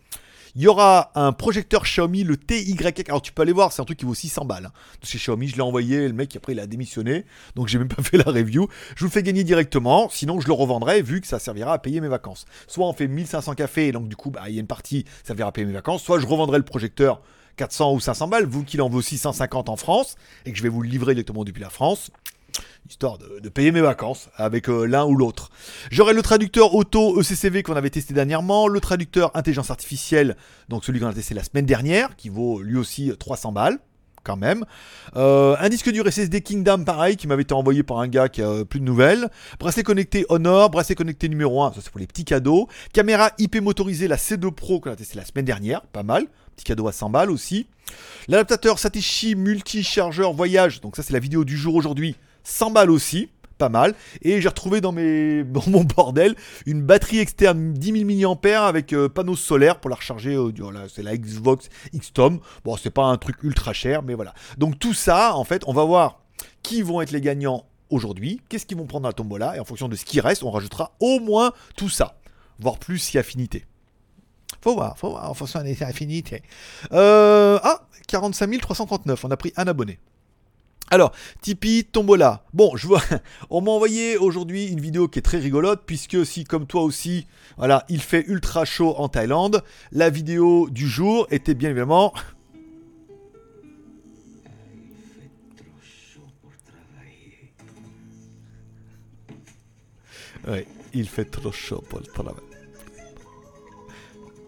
il 0.60 0.64
y 0.64 0.68
aura 0.68 1.10
un 1.16 1.32
projecteur 1.32 1.84
Xiaomi, 1.84 2.26
le 2.26 2.36
TYK. 2.36 3.08
Alors 3.08 3.22
tu 3.22 3.32
peux 3.32 3.44
aller 3.44 3.54
voir, 3.54 3.72
c'est 3.72 3.82
un 3.82 3.86
truc 3.86 3.98
qui 3.98 4.04
vaut 4.04 4.14
600 4.14 4.44
balles. 4.44 4.66
Hein. 4.66 4.72
Chez 5.04 5.18
Xiaomi, 5.18 5.48
je 5.48 5.56
l'ai 5.56 5.62
envoyé, 5.62 6.06
le 6.06 6.14
mec 6.14 6.36
après 6.36 6.52
il 6.52 6.60
a 6.60 6.68
démissionné, 6.68 7.24
donc 7.56 7.70
j'ai 7.70 7.80
même 7.80 7.88
pas 7.88 8.04
fait 8.04 8.18
la 8.18 8.26
review. 8.26 8.68
Je 8.98 9.00
vous 9.00 9.06
le 9.06 9.12
fais 9.12 9.24
gagner 9.24 9.46
directement, 9.46 10.10
sinon 10.10 10.42
je 10.42 10.48
le 10.48 10.52
revendrai 10.52 11.02
vu 11.02 11.22
que 11.22 11.28
ça 11.28 11.40
servira 11.40 11.72
à 11.72 11.78
payer 11.78 12.02
mes 12.02 12.10
vacances. 12.10 12.46
Soit 12.68 12.86
on 12.86 12.92
fait 12.92 13.08
1500 13.08 13.54
cafés, 13.54 13.88
et 13.88 13.92
donc 13.94 14.10
du 14.10 14.18
coup 14.18 14.32
bah, 14.32 14.42
il 14.50 14.56
y 14.56 14.58
a 14.58 14.60
une 14.60 14.68
partie, 14.68 15.06
ça 15.22 15.28
servira 15.28 15.48
à 15.48 15.52
payer 15.54 15.66
mes 15.66 15.72
vacances, 15.72 16.04
soit 16.04 16.20
je 16.20 16.28
revendrai 16.28 16.58
le 16.58 16.66
projecteur 16.66 17.22
400 17.56 17.94
ou 17.94 18.02
500 18.02 18.28
balles, 18.28 18.46
vous 18.46 18.66
qu'il 18.66 18.82
en 18.82 18.90
vaut 18.90 19.02
650 19.02 19.70
en 19.70 19.78
France, 19.78 20.18
et 20.46 20.52
que 20.52 20.58
je 20.58 20.64
vais 20.64 20.68
vous 20.68 20.82
le 20.82 20.90
livrer 20.90 21.14
directement 21.14 21.46
depuis 21.46 21.62
la 21.62 21.70
France 21.70 22.12
histoire 22.90 23.18
de, 23.18 23.50
payer 23.50 23.72
mes 23.72 23.82
vacances 23.82 24.30
avec 24.36 24.70
euh, 24.70 24.86
l'un 24.86 25.06
ou 25.06 25.16
l'autre. 25.16 25.50
J'aurai 25.92 26.14
le 26.14 26.22
traducteur 26.22 26.76
auto 26.76 27.20
ECCV 27.20 27.64
qu'on 27.64 27.76
avait 27.76 27.90
testé 27.90 28.14
dernièrement, 28.14 28.68
le 28.68 28.80
traducteur 28.80 29.36
intelligence 29.36 29.72
artificielle, 29.72 30.38
donc 30.70 30.86
celui 30.86 31.00
qu'on 31.00 31.08
a 31.08 31.14
testé 31.14 31.34
la 31.34 31.44
semaine 31.44 31.66
dernière, 31.66 32.16
qui 32.16 32.30
vaut 32.30 32.62
lui 32.62 32.78
aussi 32.78 33.12
300 33.18 33.52
balles 33.52 33.80
quand 34.24 34.38
même. 34.38 34.66
Euh, 35.16 35.56
un 35.60 35.70
disque 35.70 35.90
dur 35.92 36.06
SSD 36.08 36.42
Kingdom, 36.42 36.84
pareil, 36.84 37.16
qui 37.18 37.28
m'avait 37.28 37.44
été 37.44 37.54
envoyé 37.54 37.84
par 37.84 38.00
un 38.00 38.08
gars 38.08 38.30
qui 38.30 38.42
a 38.42 38.50
euh, 38.50 38.66
plus 38.66 38.80
de 38.80 38.86
nouvelles. 38.86 39.30
Bracelet 39.60 39.84
connecté 39.84 40.26
Honor, 40.30 40.70
bracelet 40.70 40.96
connecté 40.96 41.30
numéro 41.30 41.64
1, 41.64 41.74
ça 41.74 41.80
c'est 41.82 41.90
pour 41.90 42.00
les 42.00 42.08
petits 42.08 42.26
cadeaux. 42.26 42.68
Caméra 42.94 43.32
IP 43.38 43.62
motorisée, 43.62 44.08
la 44.08 44.18
C2 44.18 44.52
Pro 44.52 44.80
qu'on 44.80 44.92
a 44.92 44.96
testé 44.96 45.18
la 45.18 45.26
semaine 45.26 45.46
dernière, 45.46 45.82
pas 45.82 46.04
mal. 46.04 46.28
Petit 46.56 46.66
cadeau 46.66 46.88
à 46.88 46.92
100 46.92 47.10
balles 47.10 47.32
aussi. 47.32 47.68
L'adaptateur 48.28 48.80
Satishi 48.80 49.36
multi-chargeur 49.36 50.34
voyage, 50.34 50.82
donc 50.82 50.96
ça 50.96 51.04
c'est 51.04 51.14
la 51.14 51.20
vidéo 51.20 51.44
du 51.44 51.58
jour 51.58 51.76
aujourd'hui. 51.76 52.16
100 52.50 52.72
balles 52.72 52.92
aussi, 52.92 53.30
pas 53.58 53.70
mal. 53.70 53.96
Et 54.22 54.42
j'ai 54.42 54.50
retrouvé 54.50 54.82
dans, 54.82 54.92
mes, 54.92 55.44
mon 55.68 55.84
bordel 55.84 56.36
une 56.66 56.82
batterie 56.82 57.20
externe 57.20 57.74
10 57.74 58.06
000 58.22 58.36
mAh 58.44 58.66
avec 58.68 58.94
euh, 58.94 59.08
panneaux 59.10 59.36
solaires 59.36 59.80
pour 59.80 59.90
la 59.90 59.96
recharger. 59.96 60.36
Euh, 60.36 60.52
c'est 60.94 61.04
la 61.04 61.16
Xbox 61.16 61.70
X-Tom. 61.94 62.40
Bon, 62.66 62.78
c'est 62.78 62.90
pas 62.90 63.04
un 63.04 63.18
truc 63.18 63.38
ultra 63.44 63.74
cher, 63.74 64.04
mais 64.04 64.16
voilà. 64.16 64.34
Donc 64.58 64.80
tout 64.80 64.94
ça, 64.94 65.36
en 65.36 65.44
fait, 65.44 65.64
on 65.68 65.74
va 65.74 65.84
voir 65.84 66.22
qui 66.64 66.82
vont 66.82 67.02
être 67.02 67.12
les 67.12 67.22
gagnants 67.22 67.66
aujourd'hui, 67.90 68.42
qu'est-ce 68.50 68.66
qu'ils 68.66 68.78
vont 68.78 68.86
prendre 68.86 69.04
dans 69.04 69.10
la 69.10 69.14
tombola, 69.14 69.56
et 69.56 69.60
en 69.60 69.66
fonction 69.66 69.88
de 69.88 69.96
ce 69.96 70.06
qui 70.06 70.20
reste, 70.20 70.44
on 70.44 70.52
rajoutera 70.52 70.92
au 71.00 71.20
moins 71.20 71.54
tout 71.76 71.90
ça, 71.90 72.20
voire 72.60 72.78
plus 72.78 73.00
si 73.00 73.18
affinité. 73.18 73.66
Faut 74.62 74.74
voir, 74.74 74.98
faut 74.98 75.10
voir 75.12 75.30
en 75.30 75.34
fonction 75.34 75.64
des 75.64 75.82
affinités. 75.84 76.44
Euh, 76.92 77.60
ah, 77.64 77.88
45 78.08 78.60
339, 78.60 79.26
on 79.26 79.32
a 79.32 79.38
pris 79.38 79.54
un 79.56 79.68
abonné. 79.68 80.00
Alors, 80.92 81.12
Tipeee, 81.42 81.84
Tombola. 81.84 82.44
Bon, 82.54 82.76
je 82.76 82.88
vois, 82.88 83.02
on 83.50 83.62
m'a 83.62 83.72
envoyé 83.72 84.18
aujourd'hui 84.18 84.68
une 84.68 84.82
vidéo 84.82 85.08
qui 85.08 85.20
est 85.20 85.24
très 85.24 85.38
rigolote, 85.38 85.84
puisque 85.86 86.26
si, 86.26 86.44
comme 86.44 86.66
toi 86.66 86.82
aussi, 86.82 87.28
voilà, 87.58 87.86
il 87.90 88.02
fait 88.02 88.26
ultra 88.28 88.66
chaud 88.66 88.96
en 88.98 89.08
Thaïlande, 89.08 89.64
la 89.92 90.10
vidéo 90.10 90.68
du 90.70 90.88
jour 90.88 91.28
était 91.32 91.54
bien 91.54 91.70
évidemment... 91.70 92.14
Oui, 100.48 100.66
il 100.94 101.08
fait 101.08 101.26
trop 101.26 101.52
chaud 101.52 101.84
pour 101.90 102.00
le. 102.00 102.32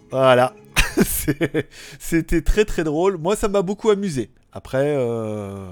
Voilà. 0.10 0.56
C'était 2.00 2.42
très 2.42 2.66
très 2.66 2.84
drôle. 2.84 3.18
Moi, 3.18 3.36
ça 3.36 3.50
m'a 3.50 3.62
beaucoup 3.62 3.90
amusé. 3.90 4.32
Après, 4.54 4.96
euh, 4.98 5.72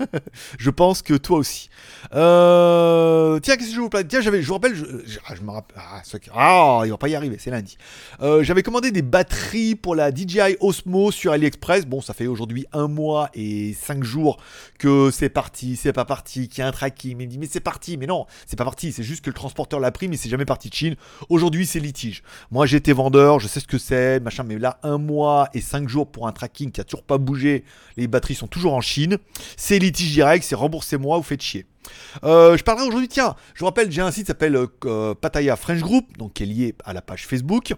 je 0.58 0.70
pense 0.70 1.02
que 1.02 1.14
toi 1.14 1.38
aussi. 1.38 1.70
Euh, 2.12 3.38
tiens, 3.40 3.56
qu'est-ce 3.56 3.68
que 3.68 3.74
je 3.74 3.80
vous 3.80 3.88
plaît 3.88 4.04
Tiens, 4.04 4.20
j'avais, 4.20 4.42
je 4.42 4.48
vous 4.48 4.54
rappelle, 4.54 4.74
je, 4.74 5.18
ah, 5.28 5.34
me 5.40 5.50
rappelle. 5.50 5.76
Ah, 5.78 6.02
ah, 6.34 6.82
il 6.84 6.90
va 6.90 6.98
pas 6.98 7.08
y 7.08 7.14
arriver, 7.14 7.36
c'est 7.38 7.50
lundi. 7.50 7.78
Euh, 8.20 8.42
j'avais 8.42 8.64
commandé 8.64 8.90
des 8.90 9.02
batteries 9.02 9.76
pour 9.76 9.94
la 9.94 10.10
DJI 10.10 10.56
Osmo 10.58 11.12
sur 11.12 11.30
AliExpress. 11.32 11.86
Bon, 11.86 12.00
ça 12.00 12.14
fait 12.14 12.26
aujourd'hui 12.26 12.66
un 12.72 12.88
mois 12.88 13.30
et 13.34 13.74
cinq 13.74 14.02
jours 14.02 14.38
que 14.78 15.10
c'est 15.12 15.28
parti, 15.28 15.76
c'est 15.76 15.92
pas 15.92 16.04
parti, 16.04 16.48
qu'il 16.48 16.62
y 16.62 16.64
a 16.64 16.68
un 16.68 16.72
tracking. 16.72 17.12
Il 17.12 17.16
me 17.16 17.26
dit, 17.26 17.38
mais 17.38 17.48
c'est 17.48 17.60
parti. 17.60 17.96
Mais 17.96 18.06
non, 18.06 18.26
c'est 18.46 18.56
pas 18.56 18.64
parti. 18.64 18.90
C'est 18.90 19.04
juste 19.04 19.24
que 19.24 19.30
le 19.30 19.34
transporteur 19.34 19.78
l'a 19.78 19.92
pris, 19.92 20.08
mais 20.08 20.16
c'est 20.16 20.28
jamais 20.28 20.44
parti 20.44 20.68
de 20.68 20.74
Chine. 20.74 20.96
Aujourd'hui, 21.28 21.64
c'est 21.64 21.80
litige. 21.80 22.24
Moi, 22.50 22.66
j'étais 22.66 22.92
vendeur, 22.92 23.38
je 23.38 23.46
sais 23.46 23.60
ce 23.60 23.68
que 23.68 23.78
c'est, 23.78 24.18
machin. 24.18 24.42
Mais 24.42 24.58
là, 24.58 24.80
un 24.82 24.98
mois 24.98 25.48
et 25.54 25.60
cinq 25.60 25.88
jours 25.88 26.10
pour 26.10 26.26
un 26.26 26.32
tracking 26.32 26.72
qui 26.72 26.80
a 26.80 26.84
toujours 26.84 27.04
pas 27.04 27.18
bougé. 27.18 27.64
Les 27.96 28.08
batteries 28.16 28.34
sont 28.34 28.46
toujours 28.46 28.74
en 28.74 28.80
Chine. 28.80 29.18
C'est 29.56 29.78
litige 29.78 30.12
direct, 30.12 30.44
c'est 30.44 30.54
remboursez-moi, 30.54 31.16
vous 31.18 31.22
faites 31.22 31.42
chier. 31.42 31.66
Euh, 32.24 32.56
je 32.56 32.64
parlerai 32.64 32.88
aujourd'hui, 32.88 33.08
tiens, 33.08 33.36
je 33.54 33.60
vous 33.60 33.66
rappelle, 33.66 33.92
j'ai 33.92 34.00
un 34.00 34.10
site 34.10 34.24
qui 34.24 34.28
s'appelle 34.28 34.58
euh, 34.84 35.14
Pataya 35.14 35.56
French 35.56 35.80
Group, 35.80 36.16
donc 36.18 36.32
qui 36.34 36.42
est 36.42 36.46
lié 36.46 36.74
à 36.84 36.92
la 36.92 37.02
page 37.02 37.26
Facebook 37.26 37.74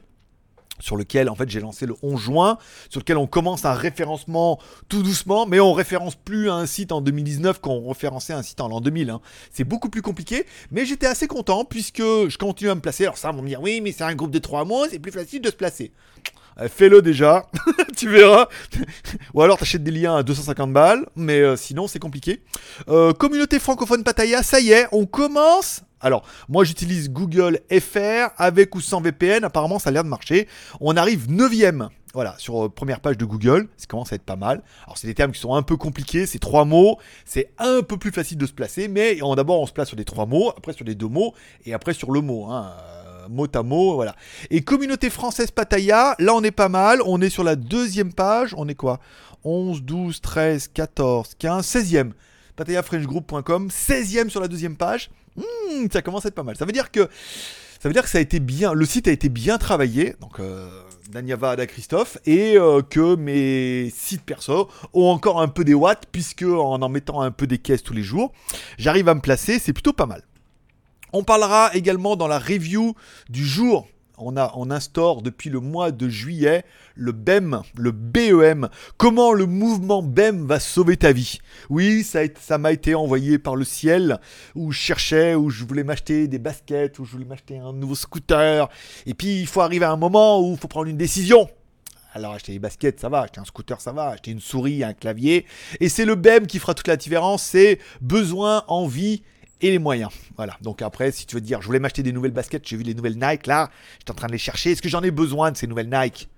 sur 0.80 0.96
lequel 0.96 1.28
en 1.28 1.34
fait 1.34 1.48
j'ai 1.48 1.60
lancé 1.60 1.86
le 1.86 1.94
11 2.02 2.20
juin, 2.20 2.58
sur 2.88 3.00
lequel 3.00 3.16
on 3.16 3.26
commence 3.26 3.64
un 3.64 3.74
référencement 3.74 4.58
tout 4.88 5.02
doucement, 5.02 5.46
mais 5.46 5.60
on 5.60 5.72
référence 5.72 6.14
plus 6.14 6.50
un 6.50 6.66
site 6.66 6.92
en 6.92 7.00
2019 7.00 7.60
qu'on 7.60 7.88
référençait 7.88 8.32
un 8.32 8.42
site 8.42 8.60
en 8.60 8.68
l'an 8.68 8.80
2000. 8.80 9.10
Hein. 9.10 9.20
C'est 9.52 9.64
beaucoup 9.64 9.88
plus 9.88 10.02
compliqué, 10.02 10.46
mais 10.70 10.84
j'étais 10.84 11.06
assez 11.06 11.26
content 11.26 11.64
puisque 11.64 12.02
je 12.02 12.38
continue 12.38 12.70
à 12.70 12.74
me 12.74 12.80
placer. 12.80 13.04
Alors 13.04 13.18
ça, 13.18 13.30
vont 13.30 13.42
me 13.42 13.48
dire 13.48 13.60
oui, 13.60 13.80
mais 13.80 13.92
c'est 13.92 14.04
un 14.04 14.14
groupe 14.14 14.30
de 14.30 14.38
trois 14.38 14.64
mois, 14.64 14.88
c'est 14.88 14.98
plus 14.98 15.12
facile 15.12 15.42
de 15.42 15.50
se 15.50 15.56
placer. 15.56 15.92
Euh, 16.60 16.68
fais-le 16.68 17.02
déjà, 17.02 17.46
tu 17.96 18.08
verras. 18.08 18.48
Ou 19.34 19.42
alors 19.42 19.58
t'achètes 19.58 19.84
des 19.84 19.90
liens 19.90 20.16
à 20.16 20.22
250 20.22 20.72
balles, 20.72 21.06
mais 21.16 21.40
euh, 21.40 21.56
sinon 21.56 21.86
c'est 21.86 21.98
compliqué. 21.98 22.42
Euh, 22.88 23.12
communauté 23.12 23.58
francophone 23.58 24.02
Pataya, 24.04 24.42
ça 24.42 24.60
y 24.60 24.72
est, 24.72 24.86
on 24.92 25.06
commence. 25.06 25.82
Alors, 26.00 26.24
moi 26.48 26.64
j'utilise 26.64 27.10
Google 27.10 27.60
FR 27.70 28.32
avec 28.36 28.74
ou 28.74 28.80
sans 28.80 29.00
VPN, 29.00 29.44
apparemment 29.44 29.78
ça 29.78 29.90
a 29.90 29.92
l'air 29.92 30.04
de 30.04 30.08
marcher. 30.08 30.48
On 30.80 30.96
arrive 30.96 31.28
9ème. 31.28 31.88
Voilà, 32.14 32.34
sur 32.38 32.72
première 32.72 33.00
page 33.00 33.18
de 33.18 33.24
Google, 33.26 33.68
ça 33.76 33.86
commence 33.86 34.12
à 34.12 34.16
être 34.16 34.22
pas 34.22 34.36
mal. 34.36 34.62
Alors, 34.86 34.96
c'est 34.96 35.06
des 35.06 35.14
termes 35.14 35.30
qui 35.30 35.40
sont 35.40 35.54
un 35.54 35.62
peu 35.62 35.76
compliqués, 35.76 36.24
c'est 36.24 36.38
trois 36.38 36.64
mots, 36.64 36.98
c'est 37.26 37.50
un 37.58 37.82
peu 37.82 37.98
plus 37.98 38.12
facile 38.12 38.38
de 38.38 38.46
se 38.46 38.52
placer, 38.52 38.88
mais 38.88 39.18
d'abord 39.36 39.60
on 39.60 39.66
se 39.66 39.72
place 39.72 39.88
sur 39.88 39.96
les 39.96 40.06
trois 40.06 40.24
mots, 40.24 40.50
après 40.56 40.72
sur 40.72 40.86
les 40.86 40.94
deux 40.94 41.08
mots, 41.08 41.34
et 41.66 41.74
après 41.74 41.92
sur 41.92 42.10
le 42.10 42.20
mot. 42.22 42.46
Hein 42.46 42.74
mot 43.28 43.46
à 43.54 43.62
mot, 43.62 43.94
voilà. 43.94 44.16
Et 44.50 44.62
communauté 44.62 45.10
française 45.10 45.50
Pataya, 45.50 46.16
là 46.18 46.34
on 46.34 46.42
est 46.42 46.50
pas 46.50 46.68
mal, 46.68 47.00
on 47.04 47.20
est 47.20 47.30
sur 47.30 47.44
la 47.44 47.56
deuxième 47.56 48.12
page, 48.12 48.54
on 48.56 48.68
est 48.68 48.74
quoi? 48.74 49.00
11, 49.44 49.82
12, 49.82 50.20
13, 50.20 50.68
14, 50.68 51.34
15, 51.38 51.66
16e. 51.66 52.12
PatayaFrenchGroup.com, 52.56 53.68
16e 53.68 54.30
sur 54.30 54.40
la 54.40 54.48
deuxième 54.48 54.76
page. 54.76 55.10
Hmm, 55.38 55.86
ça 55.92 56.02
commence 56.02 56.24
à 56.26 56.28
être 56.28 56.34
pas 56.34 56.42
mal. 56.42 56.56
Ça 56.56 56.66
veut 56.66 56.72
dire 56.72 56.90
que 56.90 57.08
ça 57.80 57.88
veut 57.88 57.94
a 57.96 58.20
été 58.20 58.40
bien, 58.40 58.72
le 58.72 58.84
site 58.84 59.06
a 59.06 59.12
été 59.12 59.28
bien 59.28 59.56
travaillé, 59.56 60.16
donc 60.20 60.40
euh, 60.40 60.68
Danyava 61.12 61.50
Ada 61.50 61.66
Christophe, 61.68 62.18
et 62.26 62.56
euh, 62.56 62.82
que 62.82 63.14
mes 63.14 63.88
sites 63.90 64.22
perso 64.22 64.68
ont 64.94 65.06
encore 65.06 65.40
un 65.40 65.46
peu 65.46 65.62
des 65.62 65.74
watts, 65.74 66.06
puisque 66.10 66.42
en 66.42 66.82
en 66.82 66.88
mettant 66.88 67.20
un 67.20 67.30
peu 67.30 67.46
des 67.46 67.58
caisses 67.58 67.84
tous 67.84 67.94
les 67.94 68.02
jours, 68.02 68.32
j'arrive 68.78 69.08
à 69.08 69.14
me 69.14 69.20
placer, 69.20 69.60
c'est 69.60 69.72
plutôt 69.72 69.92
pas 69.92 70.06
mal. 70.06 70.24
On 71.12 71.22
parlera 71.22 71.70
également 71.74 72.16
dans 72.16 72.26
la 72.26 72.40
review 72.40 72.94
du 73.30 73.46
jour. 73.46 73.86
On, 74.18 74.36
a, 74.36 74.52
instaure 74.70 75.22
depuis 75.22 75.50
le 75.50 75.60
mois 75.60 75.90
de 75.90 76.08
juillet 76.08 76.64
le 76.94 77.12
BEM, 77.12 77.62
le 77.76 77.92
BEM. 77.92 78.68
Comment 78.96 79.32
le 79.32 79.46
mouvement 79.46 80.02
BEM 80.02 80.46
va 80.46 80.60
sauver 80.60 80.96
ta 80.96 81.12
vie? 81.12 81.38
Oui, 81.70 82.02
ça, 82.02 82.20
ça 82.40 82.58
m'a 82.58 82.72
été 82.72 82.94
envoyé 82.94 83.38
par 83.38 83.56
le 83.56 83.64
ciel, 83.64 84.20
où 84.54 84.72
je 84.72 84.78
cherchais, 84.78 85.34
où 85.34 85.50
je 85.50 85.64
voulais 85.64 85.84
m'acheter 85.84 86.28
des 86.28 86.38
baskets, 86.38 86.98
où 86.98 87.04
je 87.04 87.12
voulais 87.12 87.24
m'acheter 87.24 87.58
un 87.58 87.72
nouveau 87.72 87.94
scooter. 87.94 88.68
Et 89.06 89.14
puis, 89.14 89.40
il 89.40 89.46
faut 89.46 89.60
arriver 89.60 89.84
à 89.84 89.92
un 89.92 89.96
moment 89.96 90.40
où 90.40 90.52
il 90.52 90.58
faut 90.58 90.68
prendre 90.68 90.88
une 90.88 90.96
décision. 90.96 91.48
Alors 92.14 92.32
acheter 92.32 92.52
des 92.52 92.58
baskets, 92.58 92.98
ça 92.98 93.08
va, 93.08 93.20
acheter 93.20 93.40
un 93.40 93.44
scooter, 93.44 93.80
ça 93.80 93.92
va, 93.92 94.08
acheter 94.08 94.30
une 94.30 94.40
souris, 94.40 94.82
un 94.82 94.94
clavier. 94.94 95.44
Et 95.78 95.88
c'est 95.88 96.04
le 96.04 96.14
BEM 96.14 96.46
qui 96.46 96.58
fera 96.58 96.74
toute 96.74 96.88
la 96.88 96.96
différence, 96.96 97.42
c'est 97.42 97.78
besoin, 98.00 98.64
envie 98.66 99.22
et 99.60 99.70
les 99.70 99.78
moyens. 99.78 100.10
Voilà. 100.36 100.56
Donc 100.62 100.82
après, 100.82 101.10
si 101.12 101.26
tu 101.26 101.34
veux 101.34 101.40
dire, 101.40 101.60
je 101.60 101.66
voulais 101.66 101.78
m'acheter 101.78 102.02
des 102.02 102.12
nouvelles 102.12 102.32
baskets, 102.32 102.66
j'ai 102.66 102.76
vu 102.76 102.82
les 102.82 102.94
nouvelles 102.94 103.18
Nike 103.18 103.46
là, 103.46 103.70
j'étais 103.98 104.10
en 104.10 104.14
train 104.14 104.26
de 104.26 104.32
les 104.32 104.38
chercher. 104.38 104.72
Est-ce 104.72 104.82
que 104.82 104.88
j'en 104.88 105.02
ai 105.02 105.10
besoin 105.10 105.50
de 105.50 105.56
ces 105.56 105.66
nouvelles 105.66 105.90
Nike? 105.90 106.28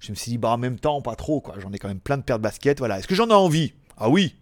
Je 0.00 0.10
me 0.10 0.16
suis 0.16 0.30
dit, 0.30 0.38
bah 0.38 0.50
en 0.50 0.58
même 0.58 0.78
temps, 0.78 1.00
pas 1.00 1.14
trop, 1.14 1.40
quoi. 1.40 1.54
J'en 1.60 1.72
ai 1.72 1.78
quand 1.78 1.88
même 1.88 2.00
plein 2.00 2.16
de 2.16 2.22
paires 2.22 2.38
de 2.38 2.42
baskets. 2.42 2.78
Voilà. 2.78 2.98
Est-ce 2.98 3.06
que 3.06 3.14
j'en 3.14 3.28
ai 3.28 3.34
envie? 3.34 3.72
Ah 3.96 4.08
oui. 4.08 4.34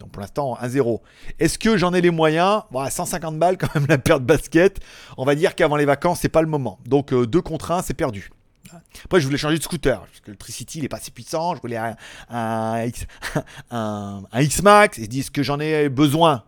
Donc 0.00 0.10
pour 0.10 0.20
l'instant, 0.20 0.58
1-0. 0.60 1.00
Est-ce 1.38 1.58
que 1.58 1.76
j'en 1.76 1.94
ai 1.94 2.00
les 2.00 2.10
moyens? 2.10 2.62
Bon, 2.72 2.84
150 2.88 3.38
balles 3.38 3.56
quand 3.58 3.72
même 3.74 3.86
la 3.88 3.98
paire 3.98 4.18
de 4.18 4.24
baskets. 4.24 4.80
On 5.16 5.24
va 5.24 5.36
dire 5.36 5.54
qu'avant 5.54 5.76
les 5.76 5.84
vacances, 5.84 6.20
c'est 6.20 6.28
pas 6.28 6.42
le 6.42 6.48
moment. 6.48 6.80
Donc 6.84 7.14
2 7.14 7.38
euh, 7.38 7.42
contre 7.42 7.70
1, 7.70 7.82
c'est 7.82 7.94
perdu. 7.94 8.30
Après, 9.04 9.20
je 9.20 9.26
voulais 9.26 9.38
changer 9.38 9.58
de 9.58 9.62
scooter, 9.62 10.00
parce 10.00 10.20
que 10.20 10.30
le 10.30 10.36
Tricity, 10.36 10.78
il 10.78 10.84
est 10.84 10.88
pas 10.88 10.96
assez 10.96 11.10
puissant. 11.10 11.54
Je 11.54 11.60
voulais 11.60 11.78
un, 12.28 12.84
X, 12.84 13.06
un, 13.70 14.22
max 14.62 14.98
Et 14.98 15.02
ils 15.02 15.08
disent 15.08 15.30
que 15.30 15.42
j'en 15.42 15.60
ai 15.60 15.88
besoin? 15.88 16.44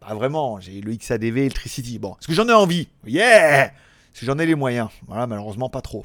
Pas 0.00 0.14
vraiment. 0.14 0.60
J'ai 0.60 0.80
le 0.80 0.94
XADV 0.94 1.38
et 1.38 1.48
le. 1.48 1.98
Bon, 1.98 2.16
est-ce 2.18 2.26
que 2.26 2.32
j'en 2.32 2.48
ai 2.48 2.52
envie? 2.52 2.88
Yeah 3.06 3.72
Si 4.12 4.24
j'en 4.24 4.38
ai 4.38 4.46
les 4.46 4.54
moyens? 4.54 4.88
Voilà, 5.06 5.26
malheureusement, 5.26 5.68
pas 5.68 5.82
trop. 5.82 6.04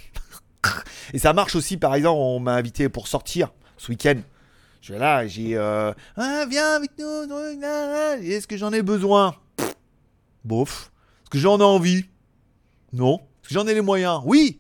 et 1.13 1.19
ça 1.19 1.33
marche 1.33 1.55
aussi, 1.55 1.77
par 1.77 1.95
exemple, 1.95 2.19
on 2.19 2.39
m'a 2.39 2.53
invité 2.55 2.89
pour 2.89 3.07
sortir 3.07 3.51
ce 3.77 3.91
week-end. 3.91 4.17
Je 4.81 4.93
vais 4.93 4.99
là, 4.99 5.25
j'ai. 5.25 5.55
Euh, 5.55 5.93
ah, 6.17 6.45
viens 6.49 6.75
avec 6.75 6.91
nous. 6.99 7.05
Est-ce 8.23 8.45
que 8.47 8.57
j'en 8.57 8.71
ai 8.73 8.81
besoin? 8.81 9.35
Bof. 10.43 10.91
Est-ce 11.23 11.29
que 11.31 11.39
j'en 11.39 11.59
ai 11.59 11.63
envie? 11.63 12.05
Non. 12.93 13.15
Est-ce 13.15 13.49
que 13.49 13.55
j'en 13.55 13.67
ai 13.67 13.73
les 13.73 13.81
moyens? 13.81 14.21
Oui 14.25 14.59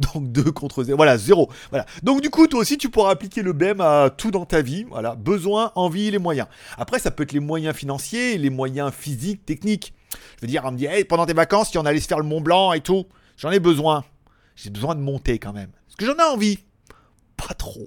donc 0.00 0.32
2 0.32 0.50
contre 0.52 0.82
0. 0.82 0.96
Voilà, 0.96 1.16
0. 1.16 1.48
Voilà. 1.70 1.86
Donc 2.02 2.20
du 2.20 2.30
coup, 2.30 2.46
toi 2.46 2.60
aussi, 2.60 2.78
tu 2.78 2.88
pourras 2.88 3.10
appliquer 3.10 3.42
le 3.42 3.52
BEM 3.52 3.80
à 3.80 4.10
tout 4.10 4.30
dans 4.30 4.44
ta 4.44 4.62
vie. 4.62 4.84
Voilà. 4.90 5.14
Besoin, 5.14 5.72
envie, 5.74 6.10
les 6.10 6.18
moyens. 6.18 6.48
Après, 6.78 6.98
ça 6.98 7.10
peut 7.10 7.22
être 7.22 7.32
les 7.32 7.40
moyens 7.40 7.76
financiers, 7.76 8.38
les 8.38 8.50
moyens 8.50 8.92
physiques, 8.92 9.44
techniques. 9.44 9.94
Je 10.36 10.42
veux 10.42 10.48
dire, 10.48 10.62
on 10.64 10.72
me 10.72 10.76
dit, 10.76 10.88
pendant 11.08 11.26
tes 11.26 11.34
vacances, 11.34 11.70
si 11.70 11.78
on 11.78 11.86
allait 11.86 12.00
se 12.00 12.08
faire 12.08 12.18
le 12.18 12.24
Mont 12.24 12.40
Blanc 12.40 12.72
et 12.72 12.80
tout, 12.80 13.06
j'en 13.36 13.50
ai 13.50 13.60
besoin. 13.60 14.04
J'ai 14.56 14.70
besoin 14.70 14.94
de 14.94 15.00
monter 15.00 15.38
quand 15.38 15.52
même. 15.52 15.70
Est-ce 15.88 15.96
que 15.96 16.06
j'en 16.06 16.16
ai 16.16 16.28
envie? 16.28 16.58
Pas 17.36 17.54
trop. 17.54 17.86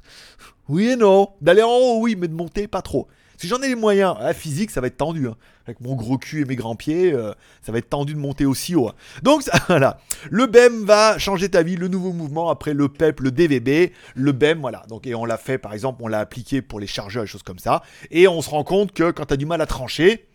oui 0.68 0.90
et 0.90 0.96
non. 0.96 1.30
D'aller 1.40 1.62
en 1.62 1.70
haut, 1.70 2.00
oui, 2.00 2.16
mais 2.16 2.28
de 2.28 2.34
monter, 2.34 2.66
pas 2.68 2.82
trop. 2.82 3.08
Si 3.36 3.48
j'en 3.48 3.60
ai 3.62 3.68
les 3.68 3.74
moyens, 3.74 4.16
la 4.20 4.34
physique, 4.34 4.70
ça 4.70 4.80
va 4.80 4.86
être 4.86 4.96
tendu. 4.96 5.26
Hein. 5.26 5.36
Avec 5.66 5.80
mon 5.80 5.94
gros 5.94 6.18
cul 6.18 6.42
et 6.42 6.44
mes 6.44 6.56
grands 6.56 6.74
pieds, 6.74 7.12
euh, 7.12 7.32
ça 7.62 7.72
va 7.72 7.78
être 7.78 7.88
tendu 7.88 8.14
de 8.14 8.18
monter 8.18 8.44
aussi 8.44 8.74
haut. 8.74 8.88
Hein. 8.88 8.94
Donc 9.22 9.42
voilà, 9.68 9.98
le 10.30 10.46
BEM 10.46 10.84
va 10.84 11.18
changer 11.18 11.48
ta 11.48 11.62
vie, 11.62 11.76
le 11.76 11.88
nouveau 11.88 12.12
mouvement 12.12 12.50
après 12.50 12.74
le 12.74 12.88
PEP, 12.88 13.20
le 13.20 13.30
DVB, 13.30 13.92
le 14.14 14.32
BEM, 14.32 14.60
voilà. 14.60 14.84
Donc 14.88 15.06
et 15.06 15.14
on 15.14 15.24
l'a 15.24 15.36
fait 15.36 15.58
par 15.58 15.72
exemple, 15.72 16.02
on 16.02 16.08
l'a 16.08 16.20
appliqué 16.20 16.62
pour 16.62 16.80
les 16.80 16.86
chargeurs 16.86 17.24
et 17.24 17.26
choses 17.26 17.42
comme 17.42 17.58
ça. 17.58 17.82
Et 18.10 18.26
on 18.28 18.42
se 18.42 18.50
rend 18.50 18.64
compte 18.64 18.92
que 18.92 19.10
quand 19.10 19.26
tu 19.26 19.34
as 19.34 19.36
du 19.36 19.46
mal 19.46 19.60
à 19.60 19.66
trancher, 19.66 20.26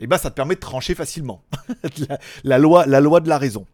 eh 0.00 0.06
ben 0.06 0.18
ça 0.18 0.30
te 0.30 0.34
permet 0.34 0.54
de 0.54 0.60
trancher 0.60 0.94
facilement. 0.94 1.42
la, 2.44 2.58
loi, 2.58 2.86
la 2.86 3.00
loi 3.00 3.20
de 3.20 3.28
la 3.28 3.38
raison. 3.38 3.66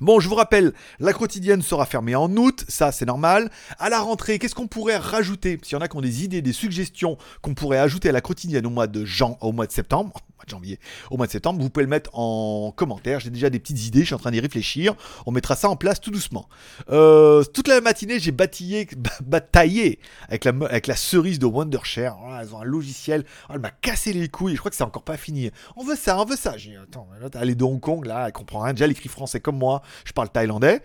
Bon, 0.00 0.20
je 0.20 0.28
vous 0.28 0.36
rappelle, 0.36 0.72
la 1.00 1.12
quotidienne 1.12 1.60
sera 1.60 1.84
fermée 1.84 2.14
en 2.14 2.30
août, 2.36 2.64
ça 2.68 2.92
c'est 2.92 3.04
normal. 3.04 3.50
À 3.80 3.88
la 3.88 3.98
rentrée, 3.98 4.38
qu'est-ce 4.38 4.54
qu'on 4.54 4.68
pourrait 4.68 4.96
rajouter? 4.96 5.58
S'il 5.62 5.72
y 5.72 5.76
en 5.76 5.80
a 5.80 5.88
qui 5.88 5.96
ont 5.96 6.00
des 6.00 6.22
idées, 6.22 6.40
des 6.40 6.52
suggestions 6.52 7.18
qu'on 7.42 7.54
pourrait 7.54 7.78
ajouter 7.78 8.08
à 8.10 8.12
la 8.12 8.20
quotidienne 8.20 8.64
au 8.66 8.70
mois 8.70 8.86
de, 8.86 9.04
au 9.40 9.52
mois 9.52 9.66
de 9.66 9.72
septembre, 9.72 10.12
janvier 10.46 10.78
au 11.10 11.16
mois 11.16 11.26
de 11.26 11.32
septembre, 11.32 11.60
vous 11.60 11.70
pouvez 11.70 11.84
le 11.84 11.90
mettre 11.90 12.10
en 12.12 12.72
commentaire. 12.74 13.20
J'ai 13.20 13.30
déjà 13.30 13.50
des 13.50 13.58
petites 13.58 13.86
idées, 13.86 14.00
je 14.00 14.06
suis 14.06 14.14
en 14.14 14.18
train 14.18 14.30
d'y 14.30 14.40
réfléchir. 14.40 14.94
On 15.26 15.32
mettra 15.32 15.56
ça 15.56 15.68
en 15.68 15.76
place 15.76 16.00
tout 16.00 16.10
doucement. 16.10 16.48
Euh, 16.90 17.44
toute 17.44 17.68
la 17.68 17.80
matinée, 17.80 18.18
j'ai 18.18 18.32
bataillé, 18.32 18.88
bataillé 19.24 19.98
avec 20.28 20.44
la, 20.44 20.52
avec 20.68 20.86
la 20.86 20.96
cerise 20.96 21.38
de 21.38 21.46
Wondershare. 21.46 22.18
Oh, 22.22 22.32
elles 22.40 22.54
ont 22.54 22.60
un 22.60 22.64
logiciel. 22.64 23.24
Oh, 23.48 23.52
elle 23.54 23.60
m'a 23.60 23.70
cassé 23.70 24.12
les 24.12 24.28
couilles. 24.28 24.54
Je 24.54 24.58
crois 24.58 24.70
que 24.70 24.76
c'est 24.76 24.84
encore 24.84 25.02
pas 25.04 25.16
fini. 25.16 25.50
On 25.76 25.84
veut 25.84 25.96
ça, 25.96 26.20
on 26.20 26.24
veut 26.24 26.36
ça. 26.36 26.56
J'ai 26.56 26.76
attends, 26.76 27.08
elle 27.40 27.50
est 27.50 27.54
de 27.54 27.64
Hong 27.64 27.80
Kong, 27.80 28.06
là, 28.06 28.26
elle 28.26 28.32
comprend 28.32 28.60
rien. 28.60 28.72
Déjà, 28.72 28.84
elle 28.84 28.92
écrit 28.92 29.08
français 29.08 29.40
comme 29.40 29.58
moi. 29.58 29.82
Je 30.04 30.12
parle 30.12 30.28
thaïlandais. 30.28 30.82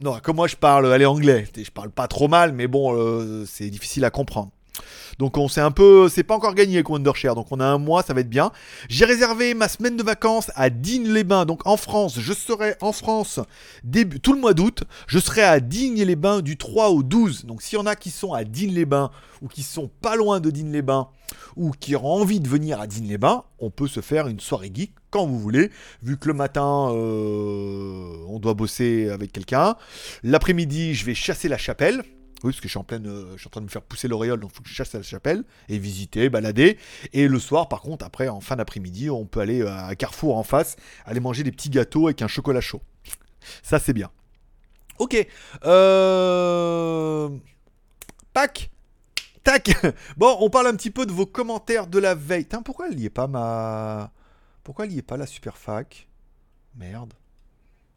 Non, 0.00 0.18
comme 0.22 0.36
moi, 0.36 0.48
je 0.48 0.56
parle, 0.56 0.90
elle 0.92 1.02
est 1.02 1.06
anglais. 1.06 1.46
Je 1.54 1.70
parle 1.70 1.90
pas 1.90 2.08
trop 2.08 2.26
mal, 2.26 2.52
mais 2.52 2.66
bon, 2.66 2.96
euh, 2.96 3.44
c'est 3.46 3.68
difficile 3.68 4.04
à 4.06 4.10
comprendre. 4.10 4.50
Donc 5.18 5.36
on 5.36 5.48
sait 5.48 5.60
un 5.60 5.70
peu, 5.70 6.08
c'est 6.08 6.22
pas 6.22 6.34
encore 6.34 6.54
gagné 6.54 6.76
avec 6.76 6.88
Wondershare, 6.88 7.34
donc 7.34 7.46
on 7.50 7.60
a 7.60 7.64
un 7.64 7.78
mois, 7.78 8.02
ça 8.02 8.14
va 8.14 8.20
être 8.20 8.30
bien. 8.30 8.52
J'ai 8.88 9.04
réservé 9.04 9.54
ma 9.54 9.68
semaine 9.68 9.96
de 9.96 10.02
vacances 10.02 10.50
à 10.54 10.70
Digne-les-Bains, 10.70 11.46
donc 11.46 11.66
en 11.66 11.76
France, 11.76 12.18
je 12.18 12.32
serai 12.32 12.74
en 12.80 12.92
France 12.92 13.40
tout 14.22 14.32
le 14.32 14.40
mois 14.40 14.54
d'août, 14.54 14.84
je 15.06 15.18
serai 15.18 15.42
à 15.42 15.60
Digne-les-Bains 15.60 16.40
du 16.40 16.56
3 16.56 16.90
au 16.90 17.02
12. 17.02 17.44
Donc 17.46 17.62
s'il 17.62 17.78
y 17.78 17.80
en 17.80 17.86
a 17.86 17.96
qui 17.96 18.10
sont 18.10 18.32
à 18.32 18.44
Digne-les-Bains 18.44 19.10
ou 19.42 19.48
qui 19.48 19.62
sont 19.62 19.90
pas 20.00 20.16
loin 20.16 20.40
de 20.40 20.50
Digne-les-Bains 20.50 21.08
ou 21.56 21.70
qui 21.72 21.96
ont 21.96 22.06
envie 22.06 22.40
de 22.40 22.48
venir 22.48 22.80
à 22.80 22.86
Digne-les-Bains, 22.86 23.44
on 23.58 23.70
peut 23.70 23.88
se 23.88 24.00
faire 24.00 24.28
une 24.28 24.40
soirée 24.40 24.70
geek 24.72 24.92
quand 25.10 25.26
vous 25.26 25.38
voulez, 25.38 25.70
vu 26.02 26.16
que 26.16 26.28
le 26.28 26.34
matin 26.34 26.88
euh, 26.92 28.24
on 28.28 28.38
doit 28.38 28.54
bosser 28.54 29.10
avec 29.10 29.32
quelqu'un. 29.32 29.76
L'après-midi, 30.22 30.94
je 30.94 31.04
vais 31.04 31.14
chasser 31.14 31.48
la 31.48 31.58
chapelle. 31.58 32.02
Oui, 32.42 32.52
parce 32.52 32.60
que 32.60 32.68
je 32.68 32.70
suis 32.70 32.78
en 32.78 32.84
pleine, 32.84 33.06
euh, 33.06 33.32
je 33.34 33.38
suis 33.38 33.48
en 33.48 33.50
train 33.50 33.60
de 33.60 33.66
me 33.66 33.70
faire 33.70 33.82
pousser 33.82 34.08
l'auréole, 34.08 34.40
donc 34.40 34.50
il 34.52 34.56
faut 34.56 34.62
que 34.62 34.68
je 34.68 34.74
chasse 34.74 34.94
à 34.94 34.98
la 34.98 35.04
chapelle 35.04 35.44
et 35.68 35.78
visiter, 35.78 36.30
balader. 36.30 36.78
Et 37.12 37.28
le 37.28 37.38
soir, 37.38 37.68
par 37.68 37.82
contre, 37.82 38.04
après, 38.04 38.28
en 38.28 38.40
fin 38.40 38.56
d'après-midi, 38.56 39.10
on 39.10 39.26
peut 39.26 39.40
aller 39.40 39.62
euh, 39.62 39.86
à 39.86 39.94
Carrefour 39.94 40.36
en 40.36 40.42
face, 40.42 40.76
aller 41.04 41.20
manger 41.20 41.42
des 41.42 41.52
petits 41.52 41.70
gâteaux 41.70 42.06
avec 42.06 42.22
un 42.22 42.28
chocolat 42.28 42.60
chaud. 42.60 42.82
Ça, 43.62 43.78
c'est 43.78 43.92
bien. 43.92 44.10
Ok. 44.98 45.26
Euh... 45.64 47.28
Pac 48.32 48.70
Tac 49.42 49.70
Bon, 50.16 50.36
on 50.40 50.50
parle 50.50 50.68
un 50.68 50.76
petit 50.76 50.90
peu 50.90 51.06
de 51.06 51.12
vos 51.12 51.26
commentaires 51.26 51.86
de 51.86 51.98
la 51.98 52.14
veille. 52.14 52.46
Tiens, 52.46 52.62
pourquoi 52.62 52.88
il 52.88 52.96
n'y 52.96 53.06
est 53.06 53.10
pas 53.10 53.26
ma... 53.26 54.12
Pourquoi 54.62 54.86
il 54.86 54.92
n'y 54.92 54.98
est 54.98 55.02
pas 55.02 55.16
la 55.16 55.26
super 55.26 55.56
fac? 55.56 56.06
Merde. 56.76 57.14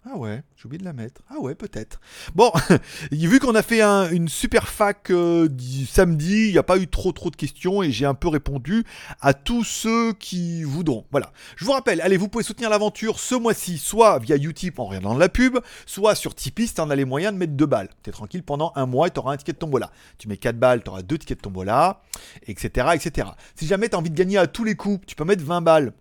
Ah 0.05 0.17
ouais, 0.17 0.43
j'ai 0.57 0.65
oublié 0.65 0.79
de 0.79 0.83
la 0.83 0.91
mettre. 0.91 1.21
Ah 1.29 1.39
ouais, 1.39 1.55
peut-être. 1.55 2.01
Bon, 2.35 2.51
vu 3.11 3.39
qu'on 3.39 3.55
a 3.55 3.61
fait 3.61 3.81
une 3.81 4.27
super 4.27 4.67
fac 4.67 5.09
euh, 5.11 5.47
samedi, 5.89 6.47
il 6.47 6.51
n'y 6.51 6.57
a 6.57 6.63
pas 6.63 6.77
eu 6.77 6.87
trop 6.87 7.13
trop 7.13 7.29
de 7.29 7.37
questions 7.37 7.81
et 7.81 7.89
j'ai 7.89 8.05
un 8.05 8.13
peu 8.13 8.27
répondu 8.27 8.83
à 9.21 9.33
tous 9.33 9.63
ceux 9.63 10.11
qui 10.11 10.63
voudront. 10.63 11.05
Voilà. 11.11 11.31
Je 11.55 11.63
vous 11.63 11.71
rappelle, 11.71 12.01
allez, 12.01 12.17
vous 12.17 12.27
pouvez 12.27 12.43
soutenir 12.43 12.69
l'aventure 12.69 13.17
ce 13.17 13.35
mois-ci, 13.35 13.77
soit 13.77 14.19
via 14.19 14.35
Utip 14.35 14.77
en 14.77 14.85
regardant 14.87 15.17
la 15.17 15.29
pub, 15.29 15.59
soit 15.85 16.15
sur 16.15 16.35
Tipeee 16.35 16.67
si 16.67 16.73
t'en 16.73 16.89
as 16.89 16.95
les 16.97 17.05
moyens 17.05 17.33
de 17.33 17.39
mettre 17.39 17.53
2 17.53 17.65
balles. 17.65 17.89
T'es 18.03 18.11
tranquille 18.11 18.43
pendant 18.43 18.73
un 18.75 18.85
mois 18.85 19.07
et 19.07 19.11
t'auras 19.11 19.31
un 19.31 19.37
ticket 19.37 19.53
de 19.53 19.57
tombola. 19.57 19.89
Tu 20.17 20.27
mets 20.27 20.37
4 20.37 20.57
balles, 20.57 20.83
t'auras 20.83 21.01
deux 21.01 21.17
tickets 21.17 21.37
de 21.37 21.43
tombola, 21.43 22.01
etc. 22.47 22.87
etc. 22.93 23.29
Si 23.55 23.67
jamais 23.67 23.87
t'as 23.87 23.97
envie 23.97 24.09
de 24.09 24.17
gagner 24.17 24.37
à 24.37 24.47
tous 24.47 24.65
les 24.65 24.75
coups, 24.75 25.05
tu 25.07 25.15
peux 25.15 25.23
mettre 25.23 25.45
20 25.45 25.61
balles. 25.61 25.93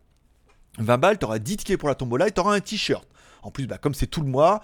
20 0.79 0.99
balles, 0.99 1.19
t'auras 1.19 1.39
10 1.39 1.59
tickets 1.59 1.79
pour 1.79 1.89
la 1.89 1.95
tombola 1.95 2.27
et 2.27 2.33
t'auras 2.33 2.55
un 2.57 2.61
t-shirt. 2.61 3.07
En 3.43 3.51
plus, 3.51 3.67
bah, 3.67 3.79
comme 3.79 3.95
c'est 3.95 4.07
tout 4.07 4.23
le 4.23 4.29
mois, 4.29 4.63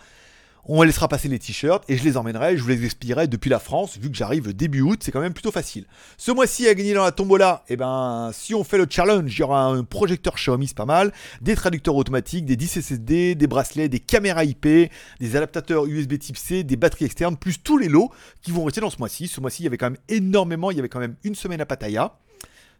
on 0.71 0.83
laissera 0.83 1.09
passer 1.09 1.29
les 1.29 1.39
t-shirts 1.39 1.83
et 1.89 1.97
je 1.97 2.05
les 2.05 2.17
emmènerai, 2.19 2.57
je 2.59 2.63
vous 2.63 2.69
les 2.69 2.85
expédierai 2.85 3.27
depuis 3.27 3.49
la 3.49 3.59
France, 3.59 3.97
vu 3.99 4.11
que 4.11 4.17
j'arrive 4.17 4.53
début 4.53 4.83
août, 4.83 5.01
c'est 5.03 5.11
quand 5.11 5.21
même 5.21 5.33
plutôt 5.33 5.51
facile. 5.51 5.87
Ce 6.19 6.31
mois-ci, 6.31 6.69
à 6.69 6.75
gagner 6.75 6.93
dans 6.93 7.05
la 7.05 7.13
tombola, 7.13 7.65
eh 7.69 7.77
ben, 7.77 8.31
si 8.35 8.55
on 8.55 8.65
fait 8.65 8.77
le 8.77 8.87
challenge, 8.89 9.33
il 9.35 9.39
y 9.41 9.43
aura 9.43 9.65
un 9.65 9.83
projecteur 9.83 10.35
Xiaomi, 10.35 10.69
c'est 10.69 10.77
pas 10.77 10.85
mal, 10.85 11.13
des 11.41 11.55
traducteurs 11.55 11.97
automatiques, 11.97 12.45
des 12.45 12.57
10 12.57 12.83
SSD, 12.83 13.35
des 13.35 13.47
bracelets, 13.47 13.89
des 13.89 14.01
caméras 14.01 14.45
IP, 14.45 14.67
des 14.67 15.37
adaptateurs 15.37 15.87
USB 15.87 16.19
type 16.19 16.37
C, 16.37 16.65
des 16.65 16.77
batteries 16.77 17.07
externes, 17.07 17.39
plus 17.39 17.63
tous 17.63 17.79
les 17.79 17.89
lots 17.89 18.11
qui 18.43 18.53
vont 18.53 18.65
rester 18.65 18.83
dans 18.83 18.91
ce 18.91 18.99
mois-ci. 18.99 19.27
Ce 19.27 19.41
mois-ci, 19.41 19.63
il 19.63 19.65
y 19.65 19.69
avait 19.69 19.79
quand 19.79 19.91
même 19.91 20.01
énormément, 20.09 20.71
il 20.71 20.77
y 20.77 20.81
avait 20.81 20.91
quand 20.91 21.01
même 21.01 21.17
une 21.25 21.35
semaine 21.35 21.63
à 21.63 21.67
Pattaya. 21.67 22.13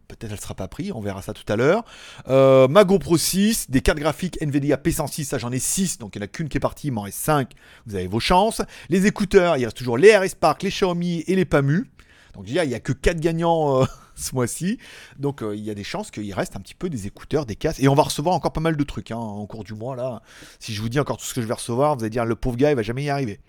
Peut-être 0.09 0.31
elle 0.31 0.41
sera 0.41 0.55
pas 0.55 0.67
prise, 0.67 0.91
on 0.93 1.01
verra 1.01 1.21
ça 1.21 1.33
tout 1.33 1.43
à 1.51 1.55
l'heure. 1.55 1.85
Euh, 2.29 2.67
ma 2.67 2.83
GoPro 2.83 3.15
6, 3.15 3.69
des 3.69 3.81
cartes 3.81 3.99
graphiques 3.99 4.41
Nvidia 4.41 4.75
P106, 4.75 5.23
ça 5.23 5.37
j'en 5.37 5.51
ai 5.51 5.59
6, 5.59 5.99
donc 5.99 6.15
il 6.15 6.19
n'y 6.19 6.23
en 6.23 6.25
a 6.25 6.27
qu'une 6.27 6.49
qui 6.49 6.57
est 6.57 6.59
partie, 6.59 6.87
il 6.87 6.93
m'en 6.93 7.03
reste 7.03 7.19
5, 7.19 7.51
vous 7.85 7.93
avez 7.93 8.07
vos 8.07 8.19
chances. 8.19 8.63
Les 8.89 9.05
écouteurs, 9.05 9.57
il 9.57 9.65
reste 9.65 9.77
toujours 9.77 9.99
les 9.99 10.17
RS 10.17 10.29
Spark, 10.29 10.63
les 10.63 10.71
Xiaomi 10.71 11.23
et 11.27 11.35
les 11.35 11.45
PAMU. 11.45 11.87
Donc 12.33 12.45
déjà, 12.45 12.63
il 12.63 12.69
n'y 12.69 12.73
a 12.75 12.79
que 12.79 12.91
4 12.91 13.19
gagnants 13.19 13.81
euh, 13.81 13.85
ce 14.15 14.33
mois-ci. 14.33 14.79
Donc 15.19 15.43
euh, 15.43 15.55
il 15.55 15.63
y 15.63 15.69
a 15.69 15.75
des 15.75 15.83
chances 15.83 16.09
qu'il 16.09 16.33
reste 16.33 16.55
un 16.55 16.59
petit 16.59 16.73
peu 16.73 16.89
des 16.89 17.05
écouteurs, 17.05 17.45
des 17.45 17.55
casques. 17.55 17.79
Et 17.79 17.87
on 17.87 17.95
va 17.95 18.03
recevoir 18.03 18.33
encore 18.33 18.53
pas 18.53 18.61
mal 18.61 18.75
de 18.75 18.83
trucs 18.83 19.11
hein, 19.11 19.17
en 19.17 19.45
cours 19.45 19.63
du 19.63 19.75
mois. 19.75 19.95
là. 19.95 20.23
Si 20.59 20.73
je 20.73 20.81
vous 20.81 20.89
dis 20.89 20.99
encore 20.99 21.17
tout 21.17 21.25
ce 21.25 21.35
que 21.35 21.41
je 21.41 21.47
vais 21.47 21.53
recevoir, 21.53 21.95
vous 21.95 22.03
allez 22.03 22.09
dire 22.09 22.25
le 22.25 22.35
pauvre 22.35 22.57
gars, 22.57 22.71
il 22.71 22.75
va 22.75 22.81
jamais 22.81 23.03
y 23.03 23.09
arriver. 23.09 23.39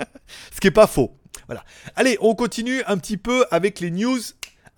ce 0.52 0.60
qui 0.60 0.66
n'est 0.66 0.72
pas 0.72 0.86
faux. 0.86 1.16
Voilà. 1.46 1.64
Allez, 1.96 2.18
on 2.20 2.34
continue 2.34 2.82
un 2.86 2.98
petit 2.98 3.16
peu 3.16 3.46
avec 3.50 3.80
les 3.80 3.90
news 3.90 4.18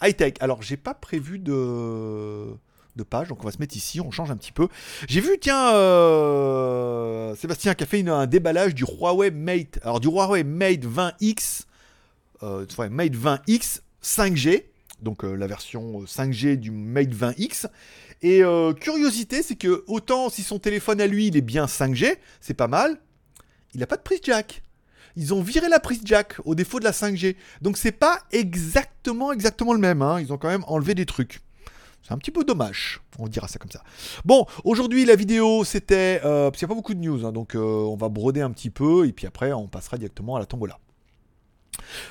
high-tech. 0.02 0.34
Alors, 0.40 0.62
j'ai 0.62 0.76
pas 0.76 0.94
prévu 0.94 1.38
de 1.38 2.54
de 2.96 3.02
page, 3.02 3.28
donc 3.28 3.42
on 3.42 3.46
va 3.46 3.52
se 3.52 3.58
mettre 3.58 3.76
ici, 3.76 4.00
on 4.00 4.10
change 4.10 4.30
un 4.30 4.36
petit 4.36 4.52
peu. 4.52 4.68
J'ai 5.08 5.20
vu, 5.20 5.38
tiens, 5.40 5.74
euh, 5.74 7.34
Sébastien 7.36 7.74
qui 7.74 7.84
a 7.84 7.86
fait 7.86 8.06
un 8.06 8.26
déballage 8.26 8.74
du 8.74 8.84
Huawei 8.84 9.30
Mate, 9.30 9.78
alors 9.82 10.00
du 10.00 10.08
Huawei 10.08 10.44
Mate 10.44 10.84
20X, 10.84 11.62
euh, 12.42 12.66
Mate 12.90 13.14
20X 13.14 13.80
5G, 14.02 14.64
donc 15.00 15.24
euh, 15.24 15.34
la 15.34 15.46
version 15.46 16.02
5G 16.04 16.56
du 16.56 16.70
Mate 16.70 17.10
20X. 17.10 17.66
Et 18.24 18.42
curiosité, 18.78 19.42
c'est 19.42 19.56
que 19.56 19.82
autant 19.88 20.30
si 20.30 20.44
son 20.44 20.60
téléphone 20.60 21.00
à 21.00 21.08
lui, 21.08 21.26
il 21.26 21.36
est 21.36 21.40
bien 21.40 21.66
5G, 21.66 22.18
c'est 22.40 22.54
pas 22.54 22.68
mal, 22.68 23.00
il 23.74 23.80
n'a 23.80 23.86
pas 23.88 23.96
de 23.96 24.02
prise 24.02 24.20
jack 24.22 24.62
ils 25.16 25.34
ont 25.34 25.42
viré 25.42 25.68
la 25.68 25.80
prise 25.80 26.00
jack 26.04 26.36
au 26.44 26.54
défaut 26.54 26.78
de 26.78 26.84
la 26.84 26.92
5G. 26.92 27.36
Donc 27.60 27.76
c'est 27.76 27.92
pas 27.92 28.20
exactement 28.32 29.32
exactement 29.32 29.72
le 29.72 29.78
même. 29.78 30.02
Hein. 30.02 30.20
Ils 30.20 30.32
ont 30.32 30.38
quand 30.38 30.48
même 30.48 30.64
enlevé 30.66 30.94
des 30.94 31.06
trucs. 31.06 31.40
C'est 32.02 32.12
un 32.12 32.18
petit 32.18 32.32
peu 32.32 32.42
dommage, 32.42 33.00
on 33.20 33.28
dira 33.28 33.46
ça 33.46 33.60
comme 33.60 33.70
ça. 33.70 33.84
Bon, 34.24 34.44
aujourd'hui 34.64 35.04
la 35.04 35.14
vidéo 35.14 35.62
c'était... 35.64 36.20
Euh, 36.24 36.50
parce 36.50 36.60
n'y 36.60 36.66
a 36.66 36.68
pas 36.68 36.74
beaucoup 36.74 36.94
de 36.94 36.98
news, 36.98 37.24
hein, 37.24 37.30
donc 37.30 37.54
euh, 37.54 37.60
on 37.60 37.94
va 37.94 38.08
broder 38.08 38.40
un 38.40 38.50
petit 38.50 38.70
peu 38.70 39.06
et 39.06 39.12
puis 39.12 39.26
après 39.28 39.52
on 39.52 39.68
passera 39.68 39.98
directement 39.98 40.34
à 40.34 40.40
la 40.40 40.46
tombola. 40.46 40.80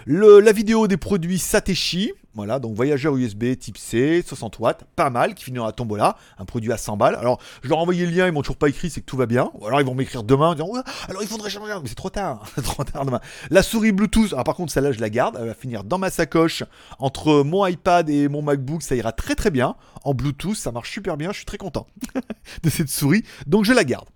la 0.06 0.52
vidéo 0.54 0.88
des 0.88 0.96
produits 0.96 1.40
Satechi, 1.40 2.14
voilà, 2.34 2.60
donc 2.60 2.76
voyageur 2.76 3.16
USB 3.18 3.58
type 3.58 3.78
C, 3.78 4.24
60 4.26 4.60
watts, 4.60 4.86
pas 4.96 5.10
mal, 5.10 5.36
qui 5.36 5.44
finit 5.44 5.58
dans 5.58 5.66
la 5.66 5.74
tombola, 5.74 6.16
un 6.38 6.46
produit 6.46 6.72
à 6.72 6.78
100 6.78 6.96
balles. 6.96 7.16
Alors, 7.16 7.40
je 7.62 7.70
leur 7.70 7.80
ai 7.80 7.82
envoyé 7.82 8.06
le 8.06 8.12
lien, 8.12 8.28
ils 8.28 8.32
m'ont 8.32 8.42
toujours 8.42 8.58
pas 8.58 8.70
écrit, 8.70 8.90
c'est 8.90 9.02
que 9.02 9.06
tout 9.06 9.18
va 9.18 9.26
bien. 9.26 9.52
Ou 9.56 9.68
alors 9.68 9.82
ils 9.82 9.86
vont 9.86 9.96
m'écrire 9.96 10.24
demain 10.24 10.50
en 10.50 10.54
disant, 10.54 10.72
alors 11.10 11.22
il 11.22 11.28
faudrait 11.28 11.50
changer, 11.50 11.74
mais 11.82 11.90
c'est 11.90 11.96
trop 11.96 12.10
tard, 12.10 12.44
trop 12.64 12.84
tard 12.84 13.06
demain. 13.06 13.20
La 13.50 13.64
souris 13.64 13.92
Bluetooth, 13.92 14.32
alors 14.32 14.46
par 14.46 14.56
contre, 14.56 14.72
celle-là, 14.72 14.92
je 14.92 15.00
la 15.00 15.10
garde, 15.10 15.38
elle 15.40 15.48
va 15.48 15.54
finir 15.54 15.84
dans 15.84 15.98
ma 15.98 16.10
sacoche, 16.10 16.64
entre 17.00 17.44
mon 17.44 17.66
iPad 17.66 18.10
et 18.10 18.30
mon 18.30 18.42
MacBook, 18.42 18.82
ça 18.82 18.96
ira 18.96 19.12
très 19.12 19.36
très 19.36 19.52
bien. 19.52 19.76
En 20.04 20.14
Bluetooth, 20.14 20.56
ça 20.56 20.72
marche 20.72 20.92
super 20.92 21.18
bien, 21.18 21.32
je 21.32 21.38
suis 21.38 21.46
très 21.46 21.58
content 21.58 21.88
de 22.64 22.70
cette 22.70 22.90
souris, 22.90 23.24
donc 23.46 23.66
je 23.66 23.74
la 23.74 23.84
garde. 23.84 24.08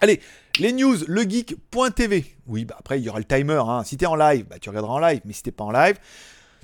Allez, 0.00 0.20
les 0.60 0.72
news, 0.72 0.96
legeek.tv. 1.08 2.36
Oui, 2.46 2.64
bah 2.64 2.76
après, 2.78 3.00
il 3.00 3.04
y 3.04 3.08
aura 3.08 3.18
le 3.18 3.24
timer. 3.24 3.60
Hein. 3.66 3.82
Si 3.84 3.96
t'es 3.96 4.06
en 4.06 4.14
live, 4.14 4.46
bah, 4.48 4.58
tu 4.60 4.68
regarderas 4.68 4.94
en 4.94 5.00
live. 5.00 5.20
Mais 5.24 5.32
si 5.32 5.42
t'es 5.42 5.50
pas 5.50 5.64
en 5.64 5.72
live, 5.72 5.96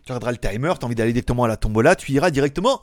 tu 0.04 0.12
regarderas 0.12 0.32
le 0.32 0.38
timer. 0.38 0.72
T'as 0.78 0.86
envie 0.86 0.94
d'aller 0.94 1.12
directement 1.12 1.44
à 1.44 1.48
la 1.48 1.56
tombola, 1.56 1.96
tu 1.96 2.12
iras 2.12 2.30
directement 2.30 2.82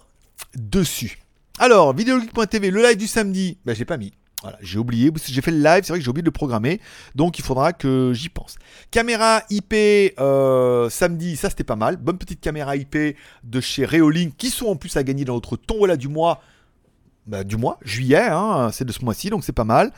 dessus. 0.56 1.20
Alors, 1.60 1.96
vidéologique.tv, 1.96 2.72
le 2.72 2.82
live 2.82 2.98
du 2.98 3.08
samedi, 3.08 3.58
bah, 3.66 3.74
j'ai 3.74 3.86
pas 3.86 3.98
mis. 3.98 4.14
Voilà, 4.42 4.58
j'ai 4.62 4.80
oublié, 4.80 5.12
j'ai 5.24 5.42
fait 5.42 5.52
le 5.52 5.62
live, 5.62 5.84
c'est 5.84 5.90
vrai 5.90 6.00
que 6.00 6.04
j'ai 6.04 6.10
oublié 6.10 6.24
de 6.24 6.28
le 6.28 6.32
programmer, 6.32 6.82
donc 7.14 7.38
il 7.38 7.44
faudra 7.44 7.74
que 7.74 8.12
j'y 8.14 8.30
pense. 8.30 8.56
Caméra 8.90 9.44
IP 9.52 9.76
euh, 10.20 10.90
samedi, 10.90 11.36
ça 11.36 11.52
c'était 11.52 11.64
pas 11.64 11.76
mal. 11.76 11.98
Bonne 11.98 12.18
petite 12.18 12.42
caméra 12.42 12.76
IP 12.76 12.98
de 13.44 13.62
chez 13.62 13.86
Reolink, 13.86 14.36
qui 14.38 14.50
sont 14.50 14.66
en 14.66 14.76
plus 14.76 14.98
à 14.98 15.04
gagner 15.04 15.26
dans 15.26 15.36
notre 15.36 15.58
tombola 15.58 15.96
du 15.96 16.08
mois 16.08 16.42
bah, 17.28 17.44
du 17.44 17.56
mois, 17.56 17.78
juillet, 17.84 18.30
hein, 18.32 18.72
c'est 18.74 18.84
de 18.84 18.92
ce 18.92 19.06
mois-ci, 19.06 19.30
donc 19.30 19.44
c'est 19.44 19.54
pas 19.54 19.64
mal. 19.64 19.92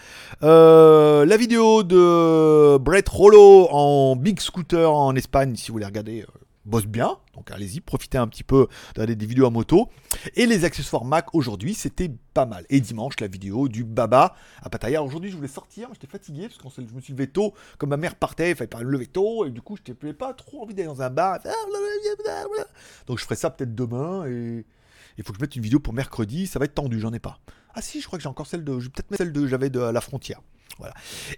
Euh, 0.43 1.25
la 1.25 1.37
vidéo 1.37 1.83
de 1.83 2.77
Brett 2.79 3.07
Rollo 3.07 3.69
en 3.71 4.17
big 4.17 4.41
scooter 4.41 4.93
en 4.93 5.15
Espagne, 5.15 5.55
si 5.55 5.69
vous 5.69 5.75
voulez 5.75 5.85
regarder, 5.85 6.23
euh, 6.23 6.42
bosse 6.65 6.85
bien. 6.85 7.17
Donc 7.35 7.51
allez-y, 7.51 7.81
profitez 7.81 8.17
un 8.17 8.27
petit 8.27 8.43
peu 8.43 8.67
d'aller 8.95 9.15
des 9.15 9.25
vidéos 9.25 9.45
à 9.45 9.49
moto. 9.49 9.89
Et 10.35 10.45
les 10.45 10.65
accessoires 10.65 11.05
Mac 11.05 11.33
aujourd'hui, 11.33 11.73
c'était 11.73 12.11
pas 12.33 12.45
mal. 12.45 12.65
Et 12.69 12.79
dimanche, 12.79 13.19
la 13.19 13.27
vidéo 13.27 13.67
du 13.67 13.83
Baba 13.83 14.35
à 14.61 14.69
Pattaya. 14.69 15.03
Aujourd'hui, 15.03 15.29
je 15.29 15.35
voulais 15.35 15.47
sortir, 15.47 15.89
j'étais 15.93 16.07
fatigué 16.07 16.47
parce 16.47 16.57
que 16.57 16.81
je 16.81 16.95
me 16.95 17.01
suis 17.01 17.13
levé 17.13 17.27
tôt, 17.27 17.53
comme 17.77 17.89
ma 17.89 17.97
mère 17.97 18.15
partait, 18.15 18.51
il 18.51 18.55
fallait 18.55 18.67
pas 18.67 18.79
me 18.79 18.89
lever 18.89 19.07
tôt, 19.07 19.45
et 19.45 19.51
du 19.51 19.61
coup, 19.61 19.77
je 19.77 19.91
n'avais 19.91 20.13
pas 20.13 20.33
trop 20.33 20.63
envie 20.63 20.73
d'aller 20.73 20.87
dans 20.87 21.01
un 21.01 21.09
bar. 21.09 21.39
Donc 23.07 23.19
je 23.19 23.23
ferai 23.23 23.35
ça 23.35 23.49
peut-être 23.49 23.75
demain 23.75 24.25
et 24.25 24.65
il 25.17 25.23
faut 25.23 25.31
que 25.31 25.37
je 25.37 25.43
mette 25.43 25.55
une 25.55 25.61
vidéo 25.61 25.79
pour 25.79 25.93
mercredi, 25.93 26.47
ça 26.47 26.59
va 26.59 26.65
être 26.65 26.75
tendu, 26.75 26.99
j'en 26.99 27.13
ai 27.13 27.19
pas. 27.19 27.39
Ah 27.75 27.81
si, 27.81 28.01
je 28.01 28.07
crois 28.07 28.17
que 28.17 28.23
j'ai 28.23 28.29
encore 28.29 28.47
celle 28.47 28.63
de. 28.63 28.79
Je 28.79 28.85
vais 28.85 28.91
peut-être 28.91 29.11
mettre 29.11 29.23
celle 29.23 29.33
de 29.33 29.47
j'avais 29.47 29.69
de 29.69 29.79
la 29.79 30.01
frontière. 30.01 30.41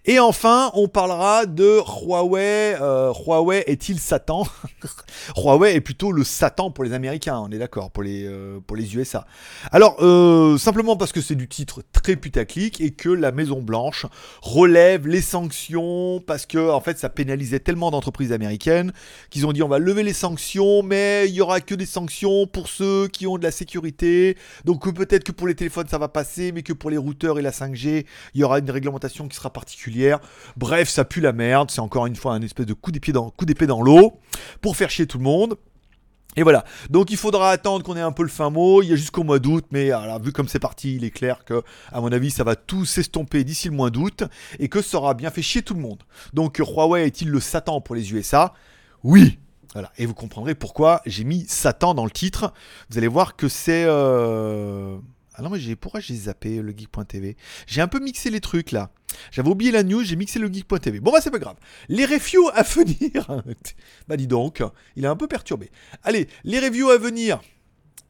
Et 0.05 0.19
enfin, 0.19 0.71
on 0.73 0.87
parlera 0.87 1.45
de 1.45 1.79
Huawei. 2.03 2.75
Euh, 2.79 3.11
Huawei 3.13 3.63
est-il 3.67 3.99
Satan? 3.99 4.47
Huawei 5.37 5.75
est 5.75 5.81
plutôt 5.81 6.11
le 6.11 6.23
Satan 6.23 6.71
pour 6.71 6.83
les 6.83 6.93
Américains, 6.93 7.39
on 7.39 7.51
est 7.51 7.57
d'accord, 7.57 7.91
pour, 7.91 8.03
les 8.03 8.25
euh, 8.25 8.59
pour 8.65 8.75
les 8.77 8.95
USA. 8.95 9.25
Alors, 9.71 9.97
euh, 10.01 10.57
simplement 10.57 10.95
parce 10.95 11.11
que 11.11 11.21
c'est 11.21 11.35
du 11.35 11.47
titre 11.47 11.81
très 11.91 12.15
putaclic 12.15 12.81
et 12.81 12.91
que 12.91 13.09
la 13.09 13.31
Maison 13.31 13.61
Blanche 13.61 14.05
relève 14.41 15.07
les 15.07 15.21
sanctions 15.21 16.21
parce 16.25 16.45
que 16.45 16.69
en 16.71 16.81
fait 16.81 16.97
ça 16.97 17.09
pénalisait 17.09 17.59
tellement 17.59 17.91
d'entreprises 17.91 18.31
américaines 18.31 18.93
qu'ils 19.29 19.45
ont 19.45 19.53
dit 19.53 19.63
on 19.63 19.67
va 19.67 19.79
lever 19.79 20.03
les 20.03 20.13
sanctions, 20.13 20.83
mais 20.83 21.25
il 21.27 21.33
y 21.33 21.41
aura 21.41 21.61
que 21.61 21.75
des 21.75 21.85
sanctions 21.85 22.47
pour 22.47 22.67
ceux 22.67 23.07
qui 23.07 23.27
ont 23.27 23.37
de 23.37 23.43
la 23.43 23.51
sécurité. 23.51 24.37
Donc 24.63 24.91
peut-être 24.93 25.23
que 25.23 25.31
pour 25.31 25.47
les 25.47 25.55
téléphones 25.55 25.87
ça 25.87 25.97
va 25.97 26.07
passer, 26.07 26.51
mais 26.51 26.63
que 26.63 26.73
pour 26.73 26.89
les 26.89 26.97
routeurs 26.97 27.39
et 27.39 27.41
la 27.41 27.51
5G, 27.51 28.05
il 28.33 28.41
y 28.41 28.43
aura 28.43 28.59
une 28.59 28.69
réglementation 28.69 29.25
qui 29.27 29.38
sera 29.38 29.51
particulière. 29.51 30.20
Bref, 30.58 30.89
ça 30.89 31.05
pue 31.05 31.22
la 31.22 31.34
merde. 31.34 31.72
C'est 31.72 31.82
encore 31.82 32.05
une 32.05 32.15
fois 32.15 32.34
un 32.34 32.41
espèce 32.41 32.65
de 32.65 32.74
coup 32.74 32.91
d'épée 32.91 33.12
dans, 33.12 33.29
coup 33.29 33.46
d'épée 33.46 33.67
dans 33.67 33.82
l'eau 33.82 34.20
pour 34.62 34.75
faire 34.75 34.89
chier 34.89 35.08
tout 35.08 35.17
le 35.17 35.24
monde. 35.24 35.58
Et 36.38 36.44
voilà, 36.44 36.66
donc 36.90 37.11
il 37.11 37.18
faudra 37.18 37.50
attendre 37.50 37.85
qu'on 37.85 37.96
ait 37.96 38.01
un 38.01 38.11
peu 38.11 38.24
le 38.24 38.29
fin 38.29 38.50
mot, 38.50 38.81
il 38.81 38.90
y 38.90 38.92
a 38.92 38.98
jusqu'au 38.98 39.24
mois 39.24 39.40
d'août, 39.40 39.64
mais 39.72 39.92
alors, 39.92 40.22
vu 40.22 40.33
comme 40.33 40.50
c'est 40.50 40.59
parti, 40.59 40.96
il 40.96 41.05
est 41.05 41.11
clair 41.11 41.46
que, 41.46 41.64
à 41.94 42.01
mon 42.01 42.11
avis, 42.11 42.29
ça 42.29 42.44
va 42.44 42.57
tout 42.57 42.83
s'estomper 42.83 43.46
d'ici 43.46 43.70
le 43.70 43.75
mois 43.75 43.90
d'août, 43.90 44.25
et 44.59 44.68
que 44.68 44.81
ça 44.81 44.98
aura 44.98 45.14
bien 45.14 45.29
fait 45.29 45.42
chier 45.42 45.61
tout 45.61 45.75
le 45.75 45.79
monde. 45.79 46.03
Donc 46.33 46.57
Huawei 46.57 47.05
est-il 47.05 47.29
le 47.29 47.40
Satan 47.40 47.79
pour 47.79 47.96
les 47.96 48.11
USA 48.11 48.53
Oui 49.03 49.40
voilà. 49.75 49.92
Et 49.98 50.05
vous 50.05 50.14
comprendrez 50.14 50.55
pourquoi 50.55 51.01
j'ai 51.05 51.25
mis 51.25 51.46
Satan 51.50 51.94
dans 51.94 52.05
le 52.05 52.11
titre. 52.11 52.53
Vous 52.90 52.98
allez 52.98 53.09
voir 53.09 53.35
que 53.35 53.50
c'est... 53.50 53.83
Euh, 53.85 54.98
ah 55.37 55.41
non, 55.41 55.51
j'ai, 55.55 55.75
pourquoi 55.75 56.00
j'ai 56.00 56.15
zappé 56.15 56.61
le 56.61 56.74
geek.tv 56.75 57.35
J'ai 57.67 57.81
un 57.81 57.87
peu 57.87 58.00
mixé 58.00 58.29
les 58.29 58.39
trucs 58.39 58.71
là. 58.71 58.91
J'avais 59.31 59.50
oublié 59.50 59.71
la 59.71 59.83
news, 59.83 60.03
j'ai 60.03 60.15
mixé 60.15 60.39
le 60.39 60.51
geek.tv. 60.51 61.00
Bon, 61.00 61.11
bah, 61.11 61.19
c'est 61.21 61.31
pas 61.31 61.39
grave. 61.39 61.55
Les 61.89 62.05
reviews 62.05 62.50
à 62.53 62.63
venir. 62.63 63.43
bah, 64.07 64.17
dis 64.17 64.27
donc, 64.27 64.63
il 64.95 65.05
est 65.05 65.07
un 65.07 65.15
peu 65.15 65.27
perturbé. 65.27 65.69
Allez, 66.03 66.27
les 66.43 66.59
reviews 66.59 66.89
à 66.89 66.98
venir. 66.98 67.39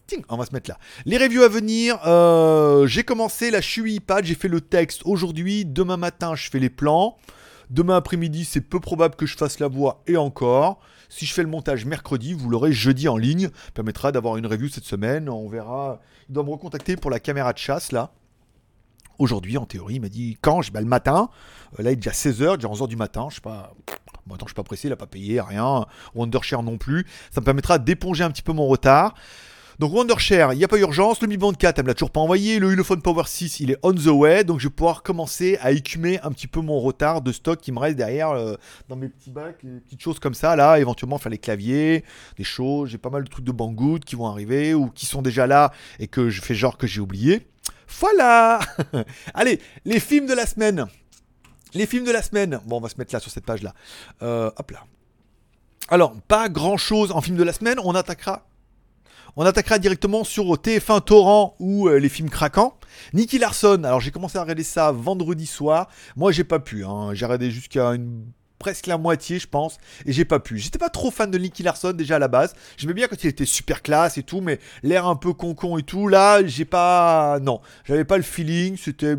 Tiens, 0.08 0.20
on 0.30 0.38
va 0.38 0.46
se 0.46 0.54
mettre 0.54 0.70
là. 0.70 0.78
Les 1.06 1.18
reviews 1.18 1.42
à 1.42 1.50
venir, 1.50 2.00
euh, 2.06 2.86
j'ai 2.86 3.04
commencé 3.04 3.50
la 3.50 3.62
Shui 3.62 3.96
iPad, 3.96 4.24
j'ai 4.24 4.36
fait 4.36 4.48
le 4.48 4.62
texte 4.62 5.02
aujourd'hui. 5.06 5.66
Demain 5.66 5.98
matin, 5.98 6.36
je 6.36 6.50
fais 6.50 6.60
les 6.60 6.70
plans. 6.70 7.18
Demain 7.70 7.98
après-midi, 7.98 8.46
c'est 8.46 8.62
peu 8.62 8.80
probable 8.80 9.16
que 9.16 9.26
je 9.26 9.38
fasse 9.38 9.60
la 9.60 9.68
voix 9.68 10.02
et 10.08 10.18
encore. 10.18 10.80
Si 11.10 11.26
je 11.26 11.34
fais 11.34 11.44
le 11.44 11.50
montage 11.50 11.86
mercredi, 11.86 12.34
vous 12.34 12.50
l'aurez 12.50 12.74
jeudi 12.74 13.08
en 13.08 13.18
ligne. 13.18 13.50
Permettra 13.74 14.12
d'avoir 14.12 14.38
une 14.38 14.48
review 14.48 14.70
cette 14.70 14.86
semaine. 14.86 15.30
On 15.30 15.48
verra. 15.48 16.02
Il 16.30 16.34
doit 16.34 16.44
me 16.44 16.52
recontacter 16.52 16.96
pour 16.96 17.12
la 17.12 17.20
caméra 17.20 17.54
de 17.54 17.58
chasse 17.58 17.92
là. 17.92 18.12
Aujourd'hui, 19.18 19.58
en 19.58 19.66
théorie, 19.66 19.96
il 19.96 20.02
m'a 20.02 20.10
dit 20.10 20.38
quand? 20.42 20.62
Je 20.62 20.72
bah, 20.72 20.82
le 20.82 20.88
matin. 20.88 21.30
Euh, 21.80 21.84
là, 21.84 21.92
il 21.92 21.94
est 21.94 21.96
déjà 21.98 22.12
16h, 22.12 22.58
déjà 22.58 22.68
11h 22.68 22.88
du 22.88 22.98
matin. 22.98 23.28
Je 23.30 23.36
sais 23.36 23.42
pas. 23.42 23.74
Attends, 24.28 24.38
je 24.42 24.46
suis 24.48 24.56
pas 24.56 24.64
pressé, 24.64 24.88
il 24.88 24.92
n'a 24.92 24.98
pas 24.98 25.08
payé, 25.08 25.40
rien. 25.40 25.86
Wondershare 26.16 26.64
non 26.64 26.78
plus. 26.78 27.06
Ça 27.32 27.40
me 27.42 27.46
permettra 27.46 27.78
d'éponger 27.78 28.24
un 28.24 28.32
petit 28.32 28.42
peu 28.42 28.54
mon 28.54 28.68
retard. 28.68 29.14
Donc 29.80 29.94
Wondershare, 29.94 30.54
il 30.54 30.58
n'y 30.58 30.64
a 30.64 30.68
pas 30.68 30.78
urgence. 30.78 31.22
Le 31.22 31.28
Mi 31.28 31.38
Band 31.38 31.54
4, 31.54 31.80
elle 31.80 31.84
me 31.84 31.90
l'a 31.90 31.94
toujours 31.94 32.12
pas 32.12 32.22
envoyé. 32.22 32.60
Le 32.60 32.72
Ulefone 32.72 33.02
Power 33.02 33.24
6, 33.26 33.60
il 33.60 33.72
est 33.72 33.78
on 33.84 33.94
the 33.94 34.08
way. 34.08 34.44
Donc 34.44 34.60
je 34.60 34.68
vais 34.68 34.74
pouvoir 34.74 35.04
commencer 35.04 35.58
à 35.62 35.72
écumer 35.72 36.20
un 36.22 36.32
petit 36.32 36.48
peu 36.48 36.62
mon 36.62 36.80
retard 36.80 37.22
de 37.22 37.32
stock 37.32 37.60
qui 37.60 37.72
me 37.72 37.80
reste 37.80 37.98
derrière 37.98 38.30
euh, 38.32 38.56
dans 38.88 38.96
mes 38.96 39.10
petits 39.10 39.32
bacs, 39.32 39.64
des 39.64 39.82
petites 39.82 40.02
choses 40.02 40.20
comme 40.20 40.34
ça. 40.34 40.56
Là, 40.56 40.80
éventuellement 40.80 41.18
faire 41.18 41.32
les 41.32 41.38
claviers, 41.38 42.04
des 42.38 42.44
choses. 42.44 42.90
J'ai 42.90 42.98
pas 42.98 43.10
mal 43.10 43.24
de 43.24 43.30
trucs 43.30 43.46
de 43.46 43.52
Banggood 43.52 44.06
qui 44.06 44.16
vont 44.16 44.28
arriver 44.28 44.74
ou 44.74 44.90
qui 44.90 45.06
sont 45.06 45.22
déjà 45.22 45.48
là 45.48 45.72
et 46.00 46.08
que 46.08 46.30
je 46.30 46.42
fais 46.42 46.56
genre 46.56 46.78
que 46.78 46.88
j'ai 46.88 47.02
oublié. 47.02 47.48
Voilà 48.00 48.60
Allez, 49.34 49.60
les 49.84 50.00
films 50.00 50.26
de 50.26 50.34
la 50.34 50.46
semaine. 50.46 50.86
Les 51.74 51.86
films 51.86 52.06
de 52.06 52.12
la 52.12 52.22
semaine. 52.22 52.62
Bon, 52.66 52.78
on 52.78 52.82
va 52.82 52.90
se 52.90 52.98
mettre 52.98 53.14
là 53.14 53.20
sur 53.20 53.32
cette 53.32 53.46
page-là. 53.46 53.74
Euh, 54.22 54.50
hop 54.56 54.72
là. 54.72 54.86
Alors, 55.90 56.16
pas 56.28 56.50
grand-chose 56.50 57.12
en 57.12 57.22
film 57.22 57.38
de 57.38 57.44
la 57.44 57.54
semaine. 57.54 57.78
On 57.84 57.94
attaquera 57.94 58.48
on 59.38 59.46
attaquera 59.46 59.80
directement 59.80 60.24
sur 60.24 60.46
TF1 60.46 61.04
Torrent 61.04 61.56
ou 61.60 61.88
euh, 61.88 61.98
les 61.98 62.10
films 62.10 62.30
craquants. 62.30 62.78
Nicky 63.14 63.38
Larson, 63.38 63.84
alors 63.84 64.00
j'ai 64.00 64.12
commencé 64.12 64.38
à 64.38 64.42
regarder 64.42 64.64
ça 64.64 64.92
vendredi 64.92 65.46
soir. 65.46 65.90
Moi 66.16 66.32
j'ai 66.32 66.44
pas 66.44 66.60
pu, 66.60 66.86
hein. 66.86 67.14
j'ai 67.14 67.26
regardé 67.26 67.52
jusqu'à 67.52 67.90
une 67.90 68.26
presque 68.60 68.88
la 68.88 68.98
moitié, 68.98 69.38
je 69.38 69.48
pense, 69.48 69.78
et 70.06 70.14
j'ai 70.14 70.26
pas 70.26 70.40
pu. 70.40 70.58
J'étais 70.58 70.80
pas 70.80 70.90
trop 70.90 71.12
fan 71.12 71.30
de 71.30 71.38
Nicky 71.38 71.62
Larson 71.62 71.92
déjà 71.92 72.16
à 72.16 72.20
la 72.20 72.28
base. 72.28 72.56
J'aimais 72.78 72.94
bien 72.94 73.08
quand 73.08 73.24
il 73.24 73.28
était 73.28 73.46
super 73.46 73.82
classe 73.82 74.18
et 74.18 74.24
tout, 74.24 74.42
mais 74.42 74.60
l'air 74.82 75.06
un 75.06 75.16
peu 75.16 75.34
concon 75.34 75.78
et 75.78 75.84
tout, 75.84 76.08
là, 76.08 76.46
j'ai 76.46 76.66
pas. 76.66 77.40
Non, 77.42 77.62
j'avais 77.84 78.06
pas 78.06 78.18
le 78.18 78.24
feeling, 78.24 78.78
c'était 78.78 79.16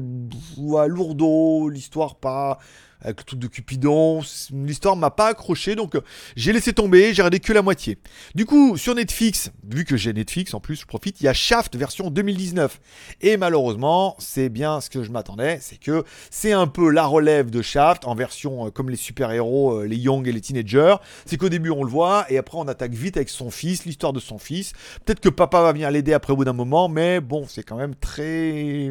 lourdeau, 0.57 1.69
l'histoire 1.69 2.17
pas 2.17 2.59
avec 3.01 3.21
le 3.21 3.25
truc 3.25 3.39
de 3.39 3.47
Cupidon. 3.47 4.23
L'histoire 4.53 4.97
m'a 4.97 5.11
pas 5.11 5.29
accroché, 5.29 5.75
donc 5.75 5.95
euh, 5.95 6.01
j'ai 6.37 6.53
laissé 6.53 6.73
tomber, 6.73 7.15
j'ai 7.15 7.23
regardé 7.23 7.41
que 7.41 7.53
la 7.53 7.63
moitié. 7.63 7.99
Du 8.35 8.47
coup, 8.47 8.77
sur 8.77 8.95
Netflix, 8.95 9.51
vu 9.69 9.85
que 9.85 9.97
j'ai 9.97 10.13
Netflix 10.13 10.55
en 10.55 10.61
plus, 10.61 10.81
je 10.81 10.87
profite, 10.87 11.21
il 11.21 11.25
y 11.25 11.29
a 11.29 11.35
Shaft 11.35 11.77
version 11.77 12.11
2019. 12.11 12.81
Et 13.21 13.37
malheureusement, 13.37 14.17
c'est 14.19 14.49
bien 14.49 14.81
ce 14.81 14.91
que 14.91 15.03
je 15.03 15.11
m'attendais, 15.11 15.59
c'est 15.61 15.79
que 15.79 16.05
c'est 16.31 16.53
un 16.53 16.67
peu 16.67 16.91
la 16.91 17.07
relève 17.07 17.51
de 17.51 17.63
Shaft 17.63 18.07
en 18.07 18.15
version 18.15 18.67
euh, 18.67 18.71
comme 18.71 18.91
les 18.91 18.97
super-héros, 18.97 19.81
euh, 19.81 19.87
les 19.87 19.97
young 19.97 20.27
et 20.27 20.33
les 20.33 20.41
teenagers. 20.41 20.97
C'est 21.25 21.37
qu'au 21.37 21.49
début 21.49 21.71
on 21.71 21.85
le 21.85 21.91
voit 21.91 22.27
et 22.29 22.39
après 22.39 22.59
on 22.59 22.69
attaque 22.69 22.93
vite 22.93 23.17
avec 23.17 23.29
son 23.29 23.51
fils, 23.51 23.85
l'histoire 23.85 24.13
de 24.13 24.21
son 24.21 24.39
fils. 24.39 24.73
Peut-être 25.05 25.21
que 25.21 25.29
papa 25.29 25.63
va 25.63 25.73
venir 25.73 25.91
l'aider 25.91 26.13
après 26.13 26.33
au 26.33 26.37
bout 26.37 26.45
d'un 26.45 26.53
moment, 26.53 26.89
mais 26.89 27.21
bon, 27.21 27.45
c'est 27.49 27.63
quand 27.63 27.77
même 27.77 27.95
très, 27.95 28.89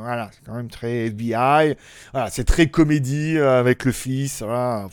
voilà, 0.00 0.30
c'est 0.32 0.44
quand 0.44 0.54
même 0.54 0.68
très 0.70 1.06
FBI. 1.06 1.76
Voilà, 2.12 2.30
c'est 2.30 2.44
très 2.44 2.68
comédie 2.68 3.29
euh, 3.36 3.58
avec 3.58 3.84
le 3.84 3.92
fils. 3.92 4.42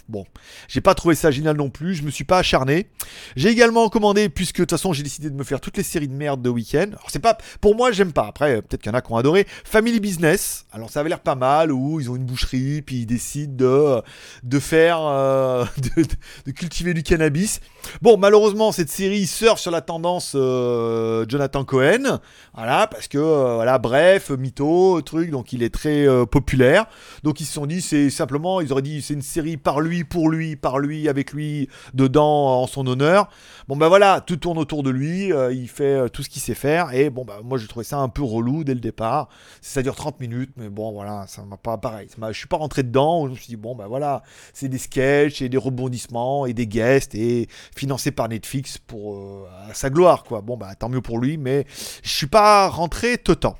Bon, 0.09 0.25
j'ai 0.67 0.81
pas 0.81 0.95
trouvé 0.95 1.15
ça 1.15 1.31
génial 1.31 1.57
non 1.57 1.69
plus. 1.69 1.95
Je 1.95 2.03
me 2.03 2.11
suis 2.11 2.23
pas 2.23 2.39
acharné. 2.39 2.87
J'ai 3.35 3.49
également 3.49 3.89
commandé, 3.89 4.29
puisque 4.29 4.57
de 4.57 4.63
toute 4.63 4.71
façon 4.71 4.93
j'ai 4.93 5.03
décidé 5.03 5.29
de 5.29 5.35
me 5.35 5.43
faire 5.43 5.59
toutes 5.59 5.77
les 5.77 5.83
séries 5.83 6.07
de 6.07 6.13
merde 6.13 6.41
de 6.41 6.49
week-end. 6.49 6.87
Alors 6.89 7.07
c'est 7.09 7.19
pas, 7.19 7.37
pour 7.61 7.75
moi 7.75 7.91
j'aime 7.91 8.13
pas. 8.13 8.27
Après 8.27 8.61
peut-être 8.61 8.81
qu'il 8.81 8.91
y 8.91 8.95
en 8.95 8.97
a 8.97 9.01
qui 9.01 9.11
ont 9.11 9.17
adoré. 9.17 9.47
Family 9.63 9.99
Business. 9.99 10.65
Alors 10.71 10.89
ça 10.89 10.99
avait 10.99 11.09
l'air 11.09 11.19
pas 11.19 11.35
mal 11.35 11.71
où 11.71 11.99
ils 11.99 12.09
ont 12.09 12.15
une 12.15 12.25
boucherie 12.25 12.81
puis 12.81 12.97
ils 12.97 13.05
décident 13.05 13.55
de 13.55 14.01
de 14.43 14.59
faire, 14.59 14.99
euh, 15.01 15.65
de, 16.45 16.51
cultiver 16.51 16.93
du 16.93 17.03
cannabis. 17.03 17.59
Bon, 18.01 18.17
malheureusement 18.17 18.71
cette 18.71 18.89
série 18.89 19.25
surfe 19.25 19.59
sur 19.59 19.71
la 19.71 19.81
tendance 19.81 20.33
euh, 20.35 21.25
Jonathan 21.27 21.63
Cohen. 21.63 22.19
Voilà, 22.53 22.87
parce 22.87 23.07
que 23.07 23.17
voilà, 23.17 23.77
bref, 23.79 24.29
mytho, 24.29 25.01
truc. 25.01 25.31
Donc 25.31 25.53
il 25.53 25.63
est 25.63 25.73
très 25.73 26.05
populaire. 26.27 26.85
Donc 27.23 27.41
ils 27.41 27.45
se 27.45 27.53
sont 27.53 27.65
dit 27.65 27.81
c'est 27.81 28.09
ça 28.09 28.26
simplement, 28.27 28.59
ils 28.59 28.73
auraient 28.73 28.81
dit 28.81 29.01
c'est 29.01 29.13
une 29.13 29.21
série 29.21 29.55
par 29.55 29.79
lui, 29.79 30.03
pour 30.03 30.29
lui, 30.29 30.57
par 30.57 30.79
lui, 30.79 31.07
avec 31.07 31.31
lui, 31.31 31.69
dedans, 31.93 32.61
en 32.61 32.67
son 32.67 32.85
honneur. 32.85 33.29
Bon 33.69 33.77
ben 33.77 33.87
voilà, 33.87 34.19
tout 34.19 34.35
tourne 34.35 34.57
autour 34.57 34.83
de 34.83 34.89
lui, 34.89 35.31
euh, 35.31 35.53
il 35.53 35.69
fait 35.69 35.83
euh, 35.85 36.09
tout 36.09 36.23
ce 36.23 36.29
qu'il 36.29 36.41
sait 36.41 36.53
faire, 36.53 36.93
et 36.93 37.09
bon 37.09 37.23
bah 37.23 37.39
moi 37.41 37.57
j'ai 37.57 37.67
trouvé 37.67 37.85
ça 37.85 37.99
un 37.99 38.09
peu 38.09 38.23
relou 38.23 38.65
dès 38.65 38.73
le 38.73 38.81
départ. 38.81 39.29
Ça 39.61 39.81
dure 39.81 39.95
30 39.95 40.19
minutes, 40.19 40.51
mais 40.57 40.67
bon 40.67 40.91
voilà, 40.91 41.25
ça 41.27 41.43
m'a 41.43 41.55
pas 41.55 41.77
pareil. 41.77 42.09
Je 42.11 42.37
suis 42.37 42.47
pas 42.47 42.57
rentré 42.57 42.83
dedans, 42.83 43.27
je 43.27 43.31
me 43.31 43.35
suis 43.35 43.47
dit 43.47 43.55
bon 43.55 43.75
ben 43.75 43.87
voilà, 43.87 44.23
c'est 44.53 44.67
des 44.67 44.77
sketchs 44.77 45.41
et 45.41 45.47
des 45.47 45.57
rebondissements 45.57 46.45
et 46.45 46.53
des 46.53 46.67
guests 46.67 47.15
et 47.15 47.47
financé 47.77 48.11
par 48.11 48.27
Netflix 48.27 48.77
pour 48.77 49.15
euh, 49.15 49.47
sa 49.71 49.89
gloire 49.89 50.25
quoi. 50.25 50.41
Bon 50.41 50.57
bah 50.57 50.75
tant 50.75 50.89
mieux 50.89 51.01
pour 51.01 51.19
lui, 51.19 51.37
mais 51.37 51.65
je 52.03 52.09
suis 52.09 52.27
pas 52.27 52.67
rentré 52.67 53.17
tout 53.17 53.35
temps. 53.35 53.57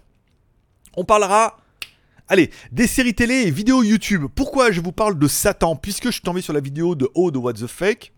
On 0.97 1.05
parlera 1.05 1.55
Allez, 2.29 2.49
des 2.73 2.87
séries 2.87 3.13
télé 3.13 3.35
et 3.35 3.51
vidéos 3.51 3.83
YouTube. 3.83 4.25
Pourquoi 4.35 4.71
je 4.71 4.81
vous 4.81 4.91
parle 4.91 5.17
de 5.17 5.27
Satan 5.29 5.77
Puisque 5.77 6.07
je 6.07 6.11
suis 6.11 6.21
tombé 6.21 6.41
sur 6.41 6.51
la 6.51 6.59
vidéo 6.59 6.93
de 6.93 7.09
O 7.15 7.31
de 7.31 7.37
What 7.37 7.53
the 7.53 7.67
Fake, 7.67 8.11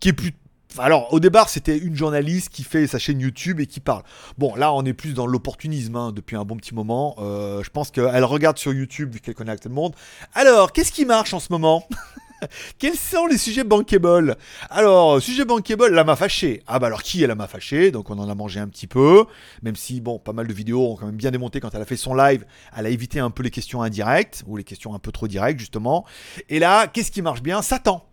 qui 0.00 0.10
est 0.10 0.12
plus 0.12 0.32
alors, 0.76 1.12
au 1.12 1.20
départ, 1.20 1.50
c'était 1.50 1.78
une 1.78 1.94
journaliste 1.94 2.48
qui 2.48 2.64
fait 2.64 2.88
sa 2.88 2.98
chaîne 2.98 3.20
YouTube 3.20 3.60
et 3.60 3.66
qui 3.66 3.78
parle. 3.78 4.02
Bon, 4.38 4.56
là, 4.56 4.72
on 4.72 4.84
est 4.84 4.92
plus 4.92 5.14
dans 5.14 5.24
l'opportunisme 5.24 5.94
hein, 5.94 6.10
depuis 6.10 6.34
un 6.34 6.44
bon 6.44 6.56
petit 6.56 6.74
moment. 6.74 7.14
Euh, 7.20 7.62
je 7.62 7.70
pense 7.70 7.92
qu'elle 7.92 8.24
regarde 8.24 8.58
sur 8.58 8.72
YouTube 8.72 9.14
vu 9.14 9.20
qu'elle 9.20 9.36
connaît 9.36 9.56
tout 9.56 9.68
le 9.68 9.74
monde. 9.74 9.94
Alors, 10.34 10.72
qu'est-ce 10.72 10.90
qui 10.90 11.04
marche 11.04 11.32
en 11.32 11.38
ce 11.38 11.52
moment? 11.52 11.86
Quels 12.78 12.96
sont 12.96 13.26
les 13.26 13.38
sujets 13.38 13.64
bankable? 13.64 14.36
Alors, 14.70 15.20
sujet 15.20 15.44
bankable, 15.44 15.88
la 15.88 16.04
m'a 16.04 16.16
fâché. 16.16 16.62
Ah 16.66 16.78
bah 16.78 16.88
alors 16.88 17.02
qui 17.02 17.22
elle 17.22 17.34
m'a 17.34 17.46
fâché 17.46 17.90
Donc 17.90 18.10
on 18.10 18.18
en 18.18 18.28
a 18.28 18.34
mangé 18.34 18.60
un 18.60 18.68
petit 18.68 18.86
peu, 18.86 19.24
même 19.62 19.76
si 19.76 20.00
bon, 20.00 20.18
pas 20.18 20.32
mal 20.32 20.46
de 20.46 20.52
vidéos 20.52 20.92
ont 20.92 20.96
quand 20.96 21.06
même 21.06 21.16
bien 21.16 21.30
démonté 21.30 21.60
quand 21.60 21.74
elle 21.74 21.82
a 21.82 21.86
fait 21.86 21.96
son 21.96 22.14
live, 22.14 22.44
elle 22.76 22.86
a 22.86 22.90
évité 22.90 23.20
un 23.20 23.30
peu 23.30 23.42
les 23.42 23.50
questions 23.50 23.82
indirectes 23.82 24.42
ou 24.46 24.56
les 24.56 24.64
questions 24.64 24.94
un 24.94 24.98
peu 24.98 25.12
trop 25.12 25.28
directes 25.28 25.60
justement. 25.60 26.04
Et 26.48 26.58
là, 26.58 26.86
qu'est-ce 26.86 27.10
qui 27.10 27.22
marche 27.22 27.42
bien? 27.42 27.62
Satan. 27.62 28.04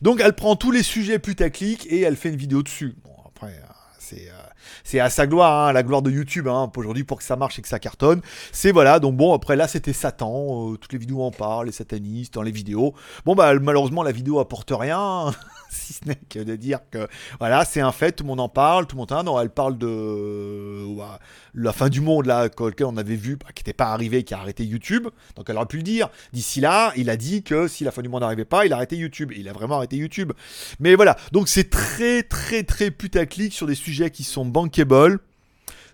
Donc 0.00 0.20
elle 0.20 0.34
prend 0.34 0.56
tous 0.56 0.70
les 0.70 0.82
sujets 0.82 1.18
putaclic 1.18 1.86
et 1.90 2.00
elle 2.00 2.16
fait 2.16 2.30
une 2.30 2.36
vidéo 2.36 2.62
dessus. 2.62 2.94
Bon 3.04 3.14
après, 3.26 3.52
euh, 3.52 3.72
c'est 3.98 4.28
euh, 4.28 4.51
c'est 4.84 5.00
à 5.00 5.10
sa 5.10 5.26
gloire, 5.26 5.68
hein, 5.68 5.72
la 5.72 5.82
gloire 5.82 6.02
de 6.02 6.10
YouTube 6.10 6.48
hein, 6.48 6.70
aujourd'hui 6.76 7.04
pour 7.04 7.18
que 7.18 7.24
ça 7.24 7.36
marche 7.36 7.58
et 7.58 7.62
que 7.62 7.68
ça 7.68 7.78
cartonne. 7.78 8.20
C'est 8.52 8.72
voilà, 8.72 8.98
donc 8.98 9.16
bon, 9.16 9.34
après 9.34 9.56
là 9.56 9.68
c'était 9.68 9.92
Satan, 9.92 10.72
euh, 10.72 10.76
toutes 10.76 10.92
les 10.92 10.98
vidéos 10.98 11.22
en 11.22 11.30
parlent, 11.30 11.66
les 11.66 11.72
satanistes 11.72 12.34
dans 12.34 12.42
les 12.42 12.50
vidéos. 12.50 12.94
Bon 13.24 13.34
bah 13.34 13.52
malheureusement 13.58 14.02
la 14.02 14.12
vidéo 14.12 14.38
apporte 14.38 14.72
rien. 14.74 15.32
si 15.70 15.94
ce 15.94 16.06
n'est 16.06 16.16
que 16.16 16.38
de 16.38 16.56
dire 16.56 16.80
que 16.90 17.08
voilà, 17.38 17.64
c'est 17.64 17.80
un 17.80 17.92
fait, 17.92 18.12
tout 18.12 18.24
le 18.24 18.28
monde 18.28 18.40
en 18.40 18.48
parle, 18.48 18.86
tout 18.86 18.96
le 18.96 19.00
monde 19.00 19.12
en 19.12 19.22
non, 19.22 19.40
elle 19.40 19.50
parle 19.50 19.78
de 19.78 20.84
la 21.54 21.72
fin 21.72 21.88
du 21.88 22.00
monde 22.00 22.26
là, 22.26 22.44
lequel 22.46 22.86
on 22.86 22.96
avait 22.96 23.16
vu, 23.16 23.36
bah, 23.36 23.46
qui 23.54 23.60
n'était 23.60 23.72
pas 23.72 23.92
arrivé, 23.92 24.22
qui 24.24 24.34
a 24.34 24.38
arrêté 24.38 24.64
YouTube. 24.64 25.08
Donc 25.36 25.48
elle 25.48 25.56
aurait 25.56 25.66
pu 25.66 25.76
le 25.78 25.82
dire. 25.82 26.08
D'ici 26.32 26.60
là, 26.60 26.92
il 26.96 27.10
a 27.10 27.16
dit 27.16 27.42
que 27.42 27.68
si 27.68 27.84
la 27.84 27.90
fin 27.90 28.02
du 28.02 28.08
monde 28.08 28.22
n'arrivait 28.22 28.44
pas, 28.44 28.66
il 28.66 28.72
a 28.72 28.76
arrêté 28.76 28.96
YouTube. 28.96 29.32
il 29.36 29.48
a 29.48 29.52
vraiment 29.52 29.76
arrêté 29.76 29.96
YouTube. 29.96 30.32
Mais 30.80 30.94
voilà, 30.94 31.16
donc 31.32 31.48
c'est 31.48 31.70
très 31.70 32.22
très 32.22 32.62
très 32.62 32.90
putaclic 32.90 33.52
sur 33.52 33.66
des 33.66 33.74
sujets 33.74 34.10
qui 34.10 34.24
sont 34.24 34.44
bankable. 34.44 35.18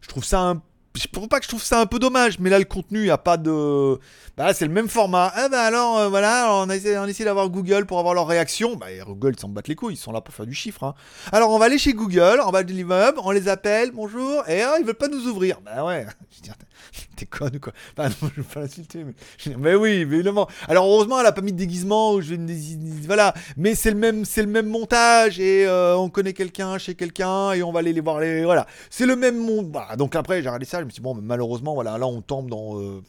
Je 0.00 0.08
trouve 0.08 0.24
ça 0.24 0.40
un 0.40 0.62
je 0.94 1.06
trouve 1.12 1.28
pas 1.28 1.38
que 1.38 1.44
je 1.44 1.48
trouve 1.48 1.62
ça 1.62 1.80
un 1.80 1.86
peu 1.86 1.98
dommage, 1.98 2.38
mais 2.38 2.50
là 2.50 2.58
le 2.58 2.64
contenu, 2.64 3.04
il 3.04 3.10
a 3.10 3.18
pas 3.18 3.36
de. 3.36 3.98
Bah 4.36 4.54
c'est 4.54 4.66
le 4.66 4.72
même 4.72 4.88
format. 4.88 5.32
Ah 5.34 5.48
bah 5.48 5.62
alors 5.62 5.98
euh, 5.98 6.08
voilà, 6.08 6.48
on 6.52 6.68
a 6.68 6.76
essayé, 6.76 6.98
on 6.98 7.06
essaie 7.06 7.24
d'avoir 7.24 7.48
Google 7.50 7.86
pour 7.86 7.98
avoir 7.98 8.14
leur 8.14 8.26
réaction. 8.26 8.76
Bah 8.76 8.86
Google 9.06 9.34
ils 9.36 9.40
s'en 9.40 9.48
battent 9.48 9.68
les 9.68 9.74
couilles, 9.74 9.94
ils 9.94 9.98
sont 9.98 10.12
là 10.12 10.20
pour 10.20 10.34
faire 10.34 10.46
du 10.46 10.54
chiffre. 10.54 10.84
Hein. 10.84 10.94
Alors 11.32 11.50
on 11.50 11.58
va 11.58 11.66
aller 11.66 11.78
chez 11.78 11.92
Google, 11.92 12.40
en 12.40 12.50
bas 12.50 12.62
de 12.62 12.72
l'immeuble, 12.72 13.18
on 13.22 13.30
les 13.30 13.48
appelle, 13.48 13.90
bonjour, 13.92 14.48
et 14.48 14.62
ah, 14.62 14.76
ils 14.78 14.84
veulent 14.84 14.94
pas 14.94 15.08
nous 15.08 15.26
ouvrir. 15.26 15.60
Bah 15.64 15.84
ouais, 15.84 16.06
t'es 17.16 17.26
conne 17.26 17.56
ou 17.56 17.60
quoi? 17.60 17.72
Bah 17.96 18.08
non, 18.08 18.30
je 18.34 18.40
veux 18.40 18.46
pas 18.46 18.60
l'insulter, 18.60 19.04
mais... 19.04 19.56
mais 19.56 19.74
oui, 19.74 19.90
évidemment. 19.90 20.48
Alors 20.68 20.86
heureusement, 20.86 21.20
elle 21.20 21.26
a 21.26 21.32
pas 21.32 21.40
mis 21.40 21.52
de 21.52 21.58
déguisement, 21.58 22.12
ou 22.12 22.20
je 22.20 22.34
voilà, 23.06 23.34
mais 23.56 23.74
c'est 23.74 23.90
le 23.90 23.96
même, 23.96 24.24
le 24.36 24.46
même 24.46 24.68
montage 24.68 25.40
et 25.40 25.66
euh, 25.66 25.96
on 25.96 26.08
connaît 26.08 26.32
quelqu'un 26.32 26.78
chez 26.78 26.94
quelqu'un 26.94 27.52
et 27.52 27.62
on 27.62 27.72
va 27.72 27.80
aller 27.80 27.92
les 27.92 28.00
voir 28.00 28.20
les, 28.20 28.44
voilà, 28.44 28.66
c'est 28.90 29.06
le 29.06 29.16
même 29.16 29.38
monde. 29.38 29.70
Voilà. 29.72 29.96
Donc 29.96 30.16
après, 30.16 30.42
j'ai 30.42 30.48
regardé 30.48 30.66
ça, 30.66 30.77
je 30.80 30.84
me 30.84 30.90
suis 30.90 31.00
dit 31.00 31.04
bon, 31.04 31.14
malheureusement, 31.14 31.74
voilà, 31.74 31.98
là 31.98 32.06
on 32.06 32.20
tombe 32.20 32.48
dans 32.48 32.80
euh, 32.80 33.02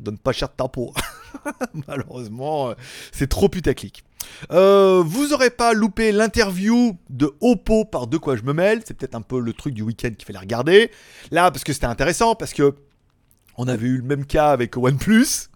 donne 0.00 0.18
pas 0.18 0.32
cher 0.32 0.48
de 0.48 0.54
ta 0.54 0.68
peau. 0.68 0.92
Malheureusement, 1.88 2.70
euh, 2.70 2.74
c'est 3.12 3.28
trop 3.28 3.48
putaclic. 3.48 4.04
Euh, 4.50 5.02
vous 5.04 5.32
aurez 5.32 5.50
pas 5.50 5.72
loupé 5.72 6.12
l'interview 6.12 6.98
de 7.10 7.32
Oppo 7.40 7.84
par 7.84 8.06
De 8.06 8.18
quoi 8.18 8.36
je 8.36 8.42
me 8.42 8.52
mêle. 8.52 8.82
C'est 8.84 8.94
peut-être 8.94 9.14
un 9.14 9.22
peu 9.22 9.40
le 9.40 9.52
truc 9.52 9.74
du 9.74 9.82
week-end 9.82 10.10
qui 10.16 10.24
fait 10.24 10.32
la 10.32 10.40
regarder. 10.40 10.90
Là, 11.30 11.50
parce 11.50 11.64
que 11.64 11.72
c'était 11.72 11.86
intéressant, 11.86 12.34
parce 12.34 12.52
que 12.52 12.74
on 13.56 13.68
avait 13.68 13.86
eu 13.86 13.96
le 13.96 14.02
même 14.02 14.26
cas 14.26 14.50
avec 14.50 14.76
OnePlus. 14.76 15.48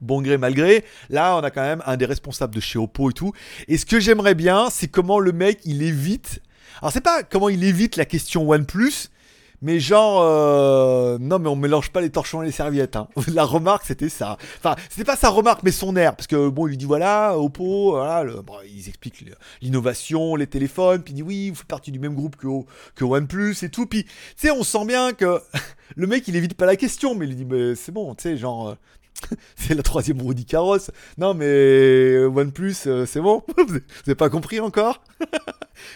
Bon 0.00 0.22
gré, 0.22 0.38
mal 0.38 0.54
gré. 0.54 0.84
Là, 1.10 1.36
on 1.36 1.40
a 1.40 1.50
quand 1.50 1.62
même 1.62 1.82
un 1.84 1.96
des 1.96 2.06
responsables 2.06 2.54
de 2.54 2.60
chez 2.60 2.78
Oppo 2.78 3.10
et 3.10 3.12
tout. 3.12 3.32
Et 3.66 3.76
ce 3.76 3.84
que 3.84 3.98
j'aimerais 3.98 4.34
bien, 4.34 4.68
c'est 4.70 4.88
comment 4.88 5.18
le 5.18 5.32
mec, 5.32 5.60
il 5.64 5.82
évite. 5.82 6.40
Alors, 6.80 6.92
c'est 6.92 7.00
pas 7.00 7.24
comment 7.24 7.48
il 7.48 7.64
évite 7.64 7.96
la 7.96 8.04
question 8.04 8.48
OnePlus, 8.48 9.08
mais 9.60 9.80
genre, 9.80 10.22
euh, 10.22 11.18
non, 11.20 11.38
mais 11.38 11.48
on 11.48 11.56
mélange 11.56 11.90
pas 11.90 12.00
les 12.00 12.10
torchons 12.10 12.42
et 12.42 12.46
les 12.46 12.52
serviettes. 12.52 12.96
Hein. 12.96 13.08
La 13.32 13.44
remarque, 13.44 13.84
c'était 13.86 14.08
ça. 14.08 14.36
Enfin, 14.58 14.76
c'était 14.88 15.04
pas 15.04 15.16
sa 15.16 15.28
remarque, 15.28 15.62
mais 15.62 15.72
son 15.72 15.96
air. 15.96 16.14
Parce 16.14 16.26
que 16.26 16.48
bon, 16.48 16.66
il 16.66 16.70
lui 16.70 16.76
dit 16.76 16.84
voilà, 16.84 17.36
Oppo, 17.38 17.92
voilà, 17.92 18.24
bon, 18.42 18.54
ils 18.72 18.88
expliquent 18.88 19.24
l'innovation, 19.60 20.36
les 20.36 20.46
téléphones. 20.46 21.02
Puis 21.02 21.12
il 21.12 21.16
dit 21.16 21.22
oui, 21.22 21.50
vous 21.50 21.56
faites 21.56 21.66
partie 21.66 21.90
du 21.90 21.98
même 21.98 22.14
groupe 22.14 22.36
que, 22.36 22.46
que 22.94 23.04
OnePlus 23.04 23.56
et 23.62 23.68
tout. 23.68 23.86
Puis, 23.86 24.04
tu 24.04 24.12
sais, 24.36 24.50
on 24.50 24.62
sent 24.62 24.84
bien 24.86 25.12
que 25.12 25.40
le 25.96 26.06
mec, 26.06 26.28
il 26.28 26.36
évite 26.36 26.54
pas 26.54 26.66
la 26.66 26.76
question, 26.76 27.14
mais 27.14 27.26
il 27.26 27.30
lui 27.30 27.36
dit 27.36 27.44
mais 27.44 27.74
c'est 27.74 27.92
bon, 27.92 28.14
tu 28.14 28.22
sais, 28.22 28.36
genre, 28.36 28.76
c'est 29.56 29.74
la 29.74 29.82
troisième 29.82 30.20
roue 30.20 30.34
carrosse. 30.34 30.90
Non, 31.16 31.34
mais 31.34 31.46
euh, 31.46 32.28
OnePlus, 32.28 32.76
euh, 32.86 33.06
c'est 33.06 33.20
bon? 33.20 33.42
Vous 33.56 33.78
n'avez 34.06 34.14
pas 34.14 34.30
compris 34.30 34.60
encore? 34.60 35.02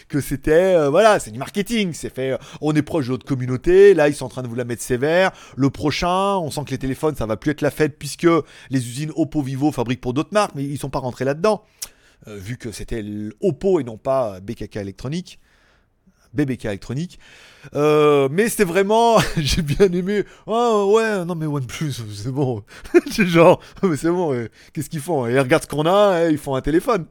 Que 0.07 0.21
c'était, 0.21 0.75
euh, 0.75 0.89
voilà, 0.89 1.19
c'est 1.19 1.31
du 1.31 1.39
marketing. 1.39 1.93
C'est 1.93 2.13
fait, 2.13 2.37
on 2.61 2.73
est 2.75 2.81
proche 2.81 3.07
de 3.07 3.11
notre 3.11 3.25
communauté. 3.25 3.93
Là, 3.93 4.09
ils 4.09 4.15
sont 4.15 4.25
en 4.25 4.29
train 4.29 4.43
de 4.43 4.47
vous 4.47 4.55
la 4.55 4.65
mettre 4.65 4.81
sévère. 4.81 5.31
Le 5.55 5.69
prochain, 5.69 6.37
on 6.37 6.51
sent 6.51 6.61
que 6.65 6.71
les 6.71 6.77
téléphones, 6.77 7.15
ça 7.15 7.25
va 7.25 7.37
plus 7.37 7.51
être 7.51 7.61
la 7.61 7.71
fête 7.71 7.97
puisque 7.97 8.27
les 8.69 8.87
usines 8.87 9.11
Oppo 9.15 9.41
Vivo 9.41 9.71
fabriquent 9.71 10.01
pour 10.01 10.13
d'autres 10.13 10.33
marques, 10.33 10.53
mais 10.55 10.63
ils 10.63 10.77
sont 10.77 10.89
pas 10.89 10.99
rentrés 10.99 11.25
là-dedans. 11.25 11.63
vu 12.27 12.57
que 12.57 12.71
c'était 12.71 13.03
Oppo 13.41 13.79
et 13.79 13.83
non 13.83 13.97
pas 13.97 14.39
BKK 14.39 14.77
électronique. 14.77 15.39
BBK 16.33 16.65
électronique. 16.65 17.19
Euh, 17.75 18.27
mais 18.31 18.49
c'était 18.49 18.63
vraiment, 18.63 19.19
j'ai 19.37 19.61
bien 19.61 19.91
aimé. 19.91 20.23
Oh 20.47 20.93
ouais, 20.95 21.23
non 21.25 21.35
mais 21.35 21.45
OnePlus, 21.45 21.93
c'est 22.13 22.31
bon. 22.31 22.63
c'est 23.11 23.25
genre, 23.27 23.59
mais 23.83 23.97
c'est 23.97 24.09
bon. 24.09 24.47
Qu'est-ce 24.73 24.89
qu'ils 24.89 24.99
font? 24.99 25.27
Ils 25.27 25.39
regardent 25.39 25.63
ce 25.63 25.67
qu'on 25.67 25.85
a, 25.85 26.29
ils 26.29 26.37
font 26.37 26.55
un 26.55 26.61
téléphone. 26.61 27.05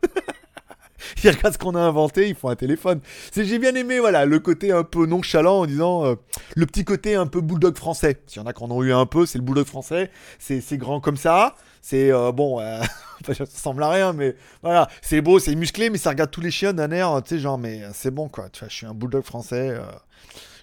ils 1.25 1.33
ce 1.33 1.59
qu'on 1.59 1.75
a 1.75 1.81
inventé, 1.81 2.29
ils 2.29 2.35
font 2.35 2.49
un 2.49 2.57
téléphone. 2.57 3.01
C'est, 3.31 3.45
j'ai 3.45 3.59
bien 3.59 3.75
aimé, 3.75 4.01
voilà, 4.01 4.25
le 4.25 4.39
côté 4.39 4.73
un 4.73 4.85
peu 4.85 5.07
nonchalant 5.07 5.61
en 5.61 5.67
disant, 5.67 6.05
euh, 6.05 6.15
le 6.57 6.67
petit 6.67 6.85
côté 6.85 7.15
un 7.15 7.27
peu 7.27 7.41
bulldog 7.41 7.77
français. 7.77 8.23
S'il 8.27 8.41
y 8.41 8.45
en 8.45 8.47
a 8.47 8.53
qui 8.53 8.63
en 8.63 8.71
ont 8.71 8.83
eu 8.83 8.93
un 8.93 9.07
peu, 9.07 9.27
c'est 9.27 9.39
le 9.39 9.45
bulldog 9.45 9.67
français. 9.67 10.11
C'est, 10.39 10.63
grand 10.77 11.01
comme 11.01 11.17
ça. 11.17 11.55
C'est 11.81 12.13
euh, 12.13 12.33
bon, 12.33 12.61
euh, 12.61 12.81
ça 13.27 13.45
ressemble 13.45 13.83
à 13.83 13.91
rien, 13.91 14.13
mais 14.13 14.37
voilà, 14.63 14.89
c'est 15.01 15.21
beau, 15.21 15.39
c'est 15.39 15.55
musclé, 15.55 15.91
mais 15.91 15.99
ça 15.99 16.11
regarde 16.11 16.31
tous 16.31 16.41
les 16.41 16.51
chiens 16.51 16.73
d'un 16.73 16.91
air, 16.91 17.21
tu 17.25 17.35
sais, 17.35 17.41
genre, 17.41 17.59
mais 17.59 17.83
c'est 17.93 18.11
bon 18.11 18.29
quoi. 18.29 18.49
Tu 18.51 18.65
je 18.69 18.75
suis 18.75 18.87
un 18.87 18.95
bulldog 18.95 19.25
français, 19.25 19.77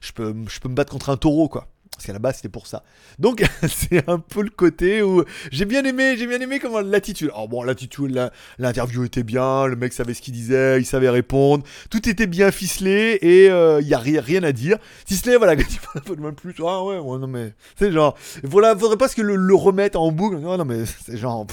je 0.01 0.11
peux, 0.13 0.33
je 0.47 0.59
peux 0.59 0.69
me 0.69 0.75
battre 0.75 0.91
contre 0.91 1.09
un 1.09 1.17
taureau 1.17 1.49
quoi. 1.49 1.67
Parce 1.99 2.05
qu'à 2.05 2.13
la 2.13 2.19
base, 2.19 2.37
c'était 2.37 2.47
pour 2.47 2.65
ça. 2.65 2.85
Donc, 3.17 3.43
c'est 3.67 4.09
un 4.09 4.19
peu 4.19 4.41
le 4.41 4.49
côté 4.49 5.01
où 5.01 5.25
j'ai 5.51 5.65
bien 5.65 5.83
aimé, 5.83 6.15
j'ai 6.17 6.27
bien 6.27 6.39
aimé 6.39 6.57
comment 6.59 6.79
l'attitude. 6.79 7.27
Alors 7.33 7.49
bon, 7.49 7.61
l'attitude, 7.61 8.31
l'interview 8.57 9.03
était 9.03 9.23
bien, 9.23 9.65
le 9.65 9.75
mec 9.75 9.91
savait 9.91 10.13
ce 10.13 10.21
qu'il 10.21 10.33
disait, 10.33 10.79
il 10.79 10.85
savait 10.85 11.09
répondre, 11.09 11.65
tout 11.89 12.07
était 12.07 12.25
bien 12.25 12.51
ficelé 12.51 13.19
et 13.21 13.47
il 13.47 13.51
euh, 13.51 13.81
y 13.81 13.93
a 13.93 13.99
rien, 13.99 14.43
à 14.43 14.53
dire. 14.53 14.77
Si 15.05 15.17
ce 15.17 15.29
n'est, 15.29 15.35
voilà, 15.35 15.57
quand 15.57 15.69
il 15.69 15.77
faut 15.77 16.15
même 16.15 16.35
plus, 16.35 16.55
ah 16.59 16.85
ouais, 16.85 16.99
ouais, 16.99 17.19
non 17.19 17.27
mais, 17.27 17.51
c'est 17.75 17.91
genre, 17.91 18.15
voilà, 18.43 18.77
faudrait 18.77 18.95
pas 18.95 19.09
que 19.09 19.21
le, 19.21 19.55
remettre 19.55 19.99
en 19.99 20.13
boucle. 20.13 20.37
Non, 20.37 20.55
non 20.55 20.63
mais, 20.63 20.85
c'est 21.05 21.17
genre, 21.17 21.47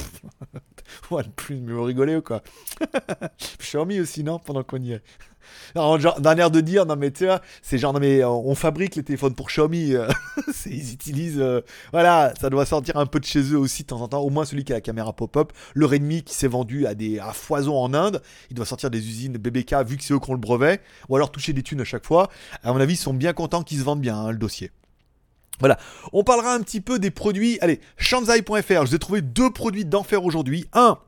ouais, 1.10 1.24
plus, 1.34 1.56
mais 1.56 1.72
vous 1.72 1.82
rigolez 1.82 2.14
ou 2.14 2.22
quoi 2.22 2.40
Xiaomi 3.58 3.98
aussi, 3.98 4.22
non 4.22 4.38
Pendant 4.38 4.62
qu'on 4.62 4.80
y 4.80 4.92
est. 4.92 5.02
D'un 5.74 6.36
air 6.36 6.50
de 6.50 6.60
dire, 6.60 6.86
non 6.86 6.96
mais 6.96 7.10
tu 7.10 7.26
vois, 7.26 7.40
c'est 7.62 7.78
genre, 7.78 7.92
non 7.92 8.00
mais 8.00 8.22
euh, 8.22 8.28
on 8.28 8.54
fabrique 8.54 8.96
les 8.96 9.02
téléphones 9.02 9.34
pour 9.34 9.48
Xiaomi, 9.48 9.94
euh, 9.94 10.08
ils 10.66 10.92
utilisent, 10.92 11.40
euh, 11.40 11.60
voilà, 11.92 12.32
ça 12.40 12.50
doit 12.50 12.66
sortir 12.66 12.96
un 12.96 13.06
peu 13.06 13.20
de 13.20 13.24
chez 13.24 13.52
eux 13.52 13.58
aussi 13.58 13.82
de 13.82 13.88
temps 13.88 14.00
en 14.00 14.08
temps, 14.08 14.20
au 14.20 14.30
moins 14.30 14.44
celui 14.44 14.64
qui 14.64 14.72
a 14.72 14.76
la 14.76 14.80
caméra 14.80 15.12
pop-up. 15.12 15.52
Le 15.74 15.86
Redmi 15.86 16.22
qui 16.22 16.34
s'est 16.34 16.48
vendu 16.48 16.86
à, 16.86 16.94
des, 16.94 17.18
à 17.18 17.32
foison 17.32 17.76
en 17.76 17.94
Inde, 17.94 18.22
il 18.50 18.56
doit 18.56 18.66
sortir 18.66 18.90
des 18.90 18.98
usines 18.98 19.34
BBK 19.34 19.74
vu 19.86 19.96
que 19.96 20.04
c'est 20.04 20.14
eux 20.14 20.20
qui 20.20 20.30
ont 20.30 20.34
le 20.34 20.40
brevet, 20.40 20.80
ou 21.08 21.16
alors 21.16 21.30
toucher 21.30 21.52
des 21.52 21.62
thunes 21.62 21.80
à 21.80 21.84
chaque 21.84 22.06
fois. 22.06 22.30
À 22.62 22.72
mon 22.72 22.80
avis, 22.80 22.94
ils 22.94 22.98
sont 22.98 23.14
bien 23.14 23.32
contents 23.32 23.62
qu'ils 23.62 23.78
se 23.78 23.84
vendent 23.84 24.00
bien, 24.00 24.16
hein, 24.16 24.30
le 24.30 24.38
dossier. 24.38 24.70
Voilà, 25.58 25.78
on 26.12 26.22
parlera 26.22 26.54
un 26.54 26.60
petit 26.60 26.80
peu 26.80 26.98
des 26.98 27.10
produits. 27.10 27.58
Allez, 27.62 27.80
Shanzai.fr, 27.96 28.84
je 28.84 28.90
vous 28.90 28.94
ai 28.94 28.98
trouvé 28.98 29.22
deux 29.22 29.50
produits 29.50 29.86
d'enfer 29.86 30.24
aujourd'hui. 30.24 30.66
Un, 30.74 30.98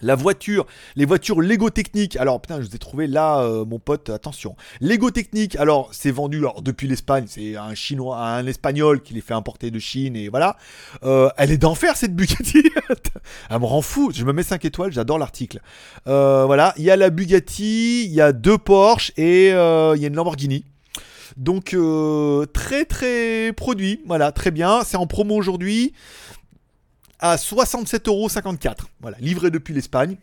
La 0.00 0.14
voiture, 0.14 0.66
les 0.96 1.04
voitures 1.04 1.40
Lego 1.40 1.70
Technique. 1.70 2.16
Alors 2.16 2.40
putain, 2.40 2.60
je 2.60 2.68
vous 2.68 2.76
ai 2.76 2.78
trouvé 2.78 3.06
là, 3.06 3.40
euh, 3.40 3.64
mon 3.64 3.78
pote. 3.78 4.10
Attention, 4.10 4.56
Lego 4.80 5.10
Technique. 5.10 5.56
Alors 5.56 5.88
c'est 5.92 6.10
vendu 6.10 6.38
alors, 6.38 6.62
depuis 6.62 6.86
l'Espagne. 6.86 7.24
C'est 7.26 7.56
un 7.56 7.74
chinois, 7.74 8.18
un 8.18 8.46
espagnol 8.46 9.02
qui 9.02 9.14
les 9.14 9.20
fait 9.20 9.34
importer 9.34 9.70
de 9.70 9.78
Chine 9.78 10.14
et 10.14 10.28
voilà. 10.28 10.56
Euh, 11.02 11.30
elle 11.36 11.50
est 11.50 11.58
d'enfer 11.58 11.96
cette 11.96 12.14
Bugatti. 12.14 12.62
elle 13.50 13.58
me 13.58 13.64
rend 13.64 13.82
fou. 13.82 14.12
Je 14.14 14.24
me 14.24 14.32
mets 14.32 14.42
5 14.44 14.64
étoiles. 14.64 14.92
J'adore 14.92 15.18
l'article. 15.18 15.60
Euh, 16.06 16.44
voilà, 16.46 16.74
il 16.76 16.84
y 16.84 16.90
a 16.90 16.96
la 16.96 17.10
Bugatti, 17.10 18.04
il 18.04 18.12
y 18.12 18.20
a 18.20 18.32
deux 18.32 18.58
Porsche 18.58 19.12
et 19.16 19.48
il 19.48 19.52
y 19.52 20.04
a 20.04 20.06
une 20.06 20.14
Lamborghini. 20.14 20.64
Donc 21.36 21.76
très 22.52 22.84
très 22.84 23.52
produit. 23.52 24.00
Voilà, 24.06 24.30
très 24.30 24.52
bien. 24.52 24.82
C'est 24.84 24.96
en 24.96 25.06
promo 25.06 25.34
aujourd'hui 25.34 25.92
à 27.18 27.36
67,54€. 27.36 28.76
Voilà, 29.00 29.16
livré 29.20 29.50
depuis 29.50 29.74
l'Espagne. 29.74 30.16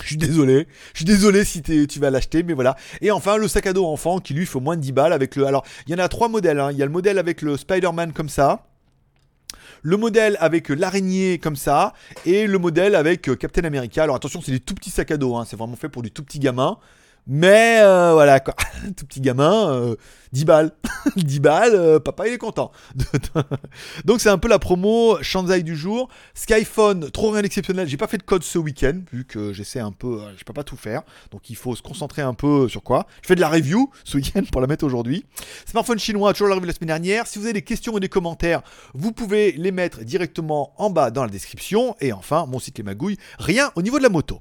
Je 0.00 0.06
suis 0.06 0.16
désolé, 0.16 0.68
je 0.92 0.98
suis 0.98 1.04
désolé 1.04 1.44
si 1.44 1.62
tu 1.62 1.98
vas 1.98 2.10
l'acheter, 2.10 2.44
mais 2.44 2.52
voilà. 2.52 2.76
Et 3.00 3.10
enfin, 3.10 3.36
le 3.36 3.48
sac 3.48 3.66
à 3.66 3.72
dos 3.72 3.86
enfant 3.86 4.20
qui 4.20 4.34
lui 4.34 4.46
fait 4.46 4.60
moins 4.60 4.76
de 4.76 4.80
10 4.80 4.92
balles 4.92 5.12
avec 5.12 5.34
le. 5.34 5.46
Alors, 5.46 5.64
il 5.86 5.92
y 5.92 5.94
en 5.94 5.98
a 5.98 6.08
trois 6.08 6.28
modèles. 6.28 6.60
Hein. 6.60 6.70
Il 6.70 6.78
y 6.78 6.82
a 6.82 6.86
le 6.86 6.92
modèle 6.92 7.18
avec 7.18 7.42
le 7.42 7.56
Spider-Man 7.56 8.12
comme 8.12 8.28
ça, 8.28 8.66
le 9.82 9.96
modèle 9.96 10.36
avec 10.38 10.68
l'araignée 10.68 11.38
comme 11.38 11.56
ça, 11.56 11.92
et 12.24 12.46
le 12.46 12.58
modèle 12.58 12.94
avec 12.94 13.28
euh, 13.28 13.34
Captain 13.34 13.64
America. 13.64 14.04
Alors 14.04 14.14
attention, 14.14 14.40
c'est 14.40 14.52
des 14.52 14.60
tout 14.60 14.74
petits 14.74 14.90
sacs 14.90 15.10
à 15.10 15.16
dos, 15.16 15.34
hein. 15.34 15.44
c'est 15.44 15.56
vraiment 15.56 15.76
fait 15.76 15.88
pour 15.88 16.02
du 16.02 16.12
tout 16.12 16.22
petits 16.22 16.38
gamins. 16.38 16.78
Mais 17.26 17.80
euh, 17.80 18.12
voilà 18.12 18.38
quoi, 18.38 18.54
tout 18.96 19.06
petit 19.06 19.20
gamin, 19.20 19.94
10 20.32 20.42
euh, 20.42 20.44
balles. 20.44 20.72
10 21.16 21.40
balles, 21.40 21.74
euh, 21.74 21.98
papa 21.98 22.28
il 22.28 22.34
est 22.34 22.38
content. 22.38 22.70
Donc 24.04 24.20
c'est 24.20 24.28
un 24.28 24.38
peu 24.38 24.48
la 24.48 24.58
promo 24.58 25.18
Shanzai 25.22 25.62
du 25.62 25.76
jour. 25.76 26.08
Skyphone, 26.34 27.10
trop 27.10 27.30
rien 27.30 27.42
d'exceptionnel. 27.42 27.88
J'ai 27.88 27.96
pas 27.96 28.06
fait 28.06 28.18
de 28.18 28.22
code 28.22 28.42
ce 28.42 28.58
week-end, 28.58 29.00
vu 29.12 29.24
que 29.24 29.52
j'essaie 29.52 29.80
un 29.80 29.92
peu, 29.92 30.20
je 30.36 30.44
peux 30.44 30.52
pas 30.52 30.64
tout 30.64 30.76
faire. 30.76 31.02
Donc 31.30 31.50
il 31.50 31.56
faut 31.56 31.74
se 31.74 31.82
concentrer 31.82 32.22
un 32.22 32.34
peu 32.34 32.68
sur 32.68 32.82
quoi. 32.82 33.06
Je 33.22 33.28
fais 33.28 33.34
de 33.34 33.40
la 33.40 33.48
review 33.48 33.90
ce 34.04 34.16
week-end 34.16 34.42
pour 34.50 34.60
la 34.60 34.66
mettre 34.66 34.84
aujourd'hui. 34.84 35.24
Smartphone 35.66 35.98
chinois, 35.98 36.32
toujours 36.32 36.48
l'arrivée 36.48 36.66
la 36.66 36.74
semaine 36.74 36.88
dernière. 36.88 37.26
Si 37.26 37.38
vous 37.38 37.44
avez 37.44 37.54
des 37.54 37.62
questions 37.62 37.94
ou 37.94 38.00
des 38.00 38.08
commentaires, 38.08 38.62
vous 38.94 39.12
pouvez 39.12 39.52
les 39.52 39.72
mettre 39.72 40.04
directement 40.04 40.74
en 40.76 40.90
bas 40.90 41.10
dans 41.10 41.22
la 41.22 41.30
description. 41.30 41.96
Et 42.00 42.12
enfin, 42.12 42.46
mon 42.46 42.58
site 42.58 42.78
Les 42.78 42.84
Magouilles, 42.84 43.18
rien 43.38 43.72
au 43.76 43.82
niveau 43.82 43.98
de 43.98 44.02
la 44.02 44.08
moto. 44.08 44.40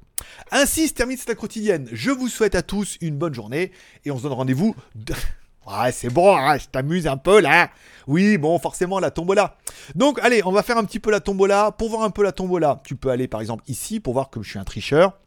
Ainsi 0.52 0.88
se 0.88 0.94
termine 0.94 1.18
cette 1.18 1.38
quotidienne. 1.38 1.88
Je 1.92 2.12
vous 2.12 2.28
souhaite 2.28 2.56
à 2.56 2.62
tous 2.62 2.98
une 3.02 3.18
bonne 3.18 3.34
journée 3.34 3.72
et 4.06 4.12
on 4.12 4.18
se 4.18 4.24
donne 4.24 4.34
rendez-vous. 4.34 4.76
Ouais, 5.68 5.92
c'est 5.92 6.10
bon, 6.10 6.36
hein, 6.36 6.58
je 6.58 6.66
t'amuse 6.68 7.08
un 7.08 7.18
peu 7.18 7.42
là. 7.42 7.70
Oui, 8.08 8.38
bon, 8.38 8.58
forcément, 8.58 9.00
la 9.00 9.12
tombola. 9.12 9.58
Donc, 9.96 10.20
allez, 10.24 10.42
on 10.46 10.52
va 10.52 10.64
faire 10.64 10.78
un 10.78 10.84
petit 10.84 11.00
peu 11.00 11.12
la 11.12 11.20
tombola. 11.20 11.72
Pour 11.72 11.90
voir 11.90 12.04
un 12.04 12.10
peu 12.10 12.24
la 12.24 12.32
tombola, 12.32 12.82
tu 12.84 12.96
peux 12.96 13.10
aller 13.10 13.28
par 13.28 13.42
exemple 13.42 13.64
ici 13.68 14.00
pour 14.00 14.14
voir 14.14 14.30
que 14.30 14.42
je 14.42 14.50
suis 14.50 14.60
un 14.60 14.64
tricheur. 14.64 15.20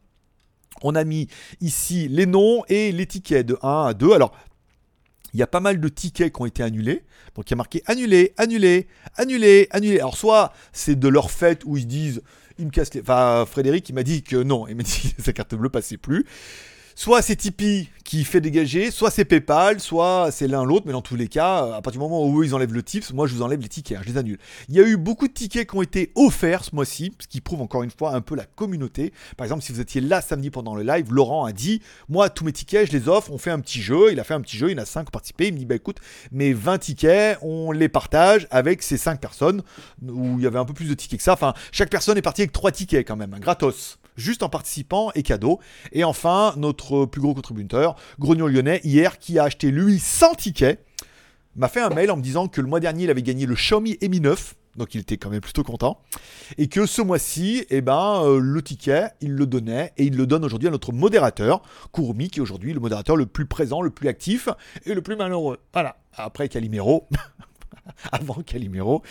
On 0.82 0.94
a 0.94 1.04
mis 1.04 1.28
ici 1.60 2.08
les 2.08 2.26
noms 2.26 2.64
et 2.68 2.90
les 2.90 3.06
tickets 3.06 3.46
de 3.46 3.56
1 3.62 3.86
à 3.86 3.94
2. 3.94 4.12
Alors, 4.12 4.32
il 5.32 5.40
y 5.40 5.42
a 5.42 5.46
pas 5.46 5.60
mal 5.60 5.80
de 5.80 5.88
tickets 5.88 6.34
qui 6.34 6.42
ont 6.42 6.46
été 6.46 6.62
annulés. 6.62 7.04
Donc 7.34 7.48
il 7.48 7.52
y 7.52 7.54
a 7.54 7.56
marqué 7.56 7.82
annulé, 7.86 8.34
annulé, 8.36 8.88
annulé, 9.16 9.68
annulé. 9.70 9.98
Alors 9.98 10.16
soit 10.16 10.52
c'est 10.72 10.98
de 10.98 11.08
leur 11.08 11.30
fête 11.30 11.62
où 11.64 11.76
ils 11.76 11.86
disent 11.86 12.22
il 12.58 12.66
me 12.66 12.70
casse 12.70 12.92
les... 12.94 13.00
Enfin, 13.00 13.44
Frédéric, 13.46 13.88
il 13.88 13.94
m'a 13.94 14.02
dit 14.02 14.22
que 14.22 14.36
non. 14.36 14.66
Il 14.68 14.76
m'a 14.76 14.82
dit 14.82 15.14
que 15.16 15.22
sa 15.24 15.32
carte 15.32 15.54
bleue 15.54 15.70
passait 15.70 15.96
plus. 15.96 16.26
Soit 16.94 17.22
c'est 17.22 17.36
Tipeee 17.36 17.88
qui 18.04 18.24
fait 18.24 18.40
dégager, 18.40 18.90
soit 18.90 19.10
c'est 19.10 19.24
PayPal, 19.24 19.80
soit 19.80 20.30
c'est 20.30 20.46
l'un 20.46 20.64
l'autre, 20.64 20.84
mais 20.86 20.92
dans 20.92 21.02
tous 21.02 21.16
les 21.16 21.28
cas, 21.28 21.76
à 21.76 21.82
partir 21.82 21.92
du 21.92 21.98
moment 22.00 22.26
où 22.26 22.42
ils 22.42 22.54
enlèvent 22.54 22.74
le 22.74 22.82
tips, 22.82 23.12
moi 23.12 23.26
je 23.26 23.34
vous 23.34 23.42
enlève 23.42 23.60
les 23.60 23.68
tickets, 23.68 23.98
je 24.02 24.08
les 24.08 24.18
annule. 24.18 24.38
Il 24.68 24.74
y 24.74 24.80
a 24.80 24.86
eu 24.86 24.96
beaucoup 24.96 25.28
de 25.28 25.32
tickets 25.32 25.70
qui 25.70 25.76
ont 25.76 25.82
été 25.82 26.12
offerts 26.14 26.64
ce 26.64 26.74
mois-ci, 26.74 27.14
ce 27.18 27.26
qui 27.26 27.40
prouve 27.40 27.62
encore 27.62 27.82
une 27.82 27.90
fois 27.90 28.14
un 28.14 28.20
peu 28.20 28.34
la 28.34 28.44
communauté. 28.44 29.12
Par 29.36 29.46
exemple, 29.46 29.62
si 29.62 29.72
vous 29.72 29.80
étiez 29.80 30.00
là 30.00 30.20
samedi 30.20 30.50
pendant 30.50 30.74
le 30.74 30.82
live, 30.82 31.12
Laurent 31.12 31.44
a 31.44 31.52
dit 31.52 31.80
Moi, 32.08 32.28
tous 32.28 32.44
mes 32.44 32.52
tickets, 32.52 32.90
je 32.90 32.92
les 32.92 33.08
offre, 33.08 33.30
on 33.32 33.38
fait 33.38 33.50
un 33.50 33.60
petit 33.60 33.80
jeu. 33.80 34.12
Il 34.12 34.20
a 34.20 34.24
fait 34.24 34.34
un 34.34 34.40
petit 34.40 34.56
jeu, 34.56 34.68
il 34.68 34.72
y 34.72 34.78
en 34.78 34.82
a 34.82 34.86
5 34.86 35.10
participés. 35.10 35.46
Il 35.48 35.54
me 35.54 35.58
dit 35.58 35.66
Bah 35.66 35.76
écoute, 35.76 35.98
mes 36.32 36.52
20 36.52 36.78
tickets, 36.78 37.38
on 37.40 37.72
les 37.72 37.88
partage 37.88 38.46
avec 38.50 38.82
ces 38.82 38.98
5 38.98 39.20
personnes, 39.20 39.62
où 40.06 40.38
il 40.38 40.44
y 40.44 40.46
avait 40.46 40.58
un 40.58 40.64
peu 40.64 40.74
plus 40.74 40.88
de 40.88 40.94
tickets 40.94 41.18
que 41.18 41.24
ça. 41.24 41.32
Enfin, 41.32 41.54
chaque 41.70 41.90
personne 41.90 42.18
est 42.18 42.22
partie 42.22 42.42
avec 42.42 42.52
3 42.52 42.72
tickets 42.72 43.06
quand 43.06 43.16
même, 43.16 43.36
gratos 43.40 43.98
juste 44.16 44.42
en 44.42 44.48
participant 44.48 45.10
et 45.14 45.22
cadeau. 45.22 45.60
Et 45.92 46.04
enfin, 46.04 46.54
notre 46.56 47.06
plus 47.06 47.20
gros 47.20 47.34
contributeur, 47.34 47.96
Grognon 48.18 48.46
Lyonnais, 48.46 48.80
hier, 48.84 49.18
qui 49.18 49.38
a 49.38 49.44
acheté 49.44 49.70
lui 49.70 49.98
100 49.98 50.34
tickets, 50.34 50.84
m'a 51.56 51.68
fait 51.68 51.80
un 51.80 51.90
mail 51.90 52.10
en 52.10 52.16
me 52.16 52.22
disant 52.22 52.48
que 52.48 52.60
le 52.60 52.66
mois 52.66 52.80
dernier, 52.80 53.04
il 53.04 53.10
avait 53.10 53.22
gagné 53.22 53.46
le 53.46 53.54
Xiaomi 53.54 53.98
Mi 54.02 54.20
9. 54.20 54.54
Donc 54.76 54.94
il 54.94 55.02
était 55.02 55.18
quand 55.18 55.28
même 55.28 55.40
plutôt 55.40 55.64
content. 55.64 56.00
Et 56.56 56.68
que 56.68 56.86
ce 56.86 57.02
mois-ci, 57.02 57.66
eh 57.68 57.82
ben, 57.82 58.22
euh, 58.24 58.38
le 58.38 58.62
ticket, 58.62 59.08
il 59.20 59.32
le 59.32 59.46
donnait 59.46 59.92
et 59.98 60.04
il 60.04 60.16
le 60.16 60.26
donne 60.26 60.44
aujourd'hui 60.44 60.68
à 60.68 60.70
notre 60.70 60.92
modérateur, 60.92 61.62
Kurumi, 61.92 62.30
qui 62.30 62.38
est 62.38 62.42
aujourd'hui 62.42 62.72
le 62.72 62.80
modérateur 62.80 63.16
le 63.16 63.26
plus 63.26 63.44
présent, 63.44 63.82
le 63.82 63.90
plus 63.90 64.08
actif 64.08 64.48
et 64.86 64.94
le 64.94 65.02
plus 65.02 65.16
malheureux. 65.16 65.58
Voilà. 65.74 65.96
Après 66.14 66.48
Calimero, 66.48 67.06
avant 68.12 68.42
Calimero, 68.42 69.02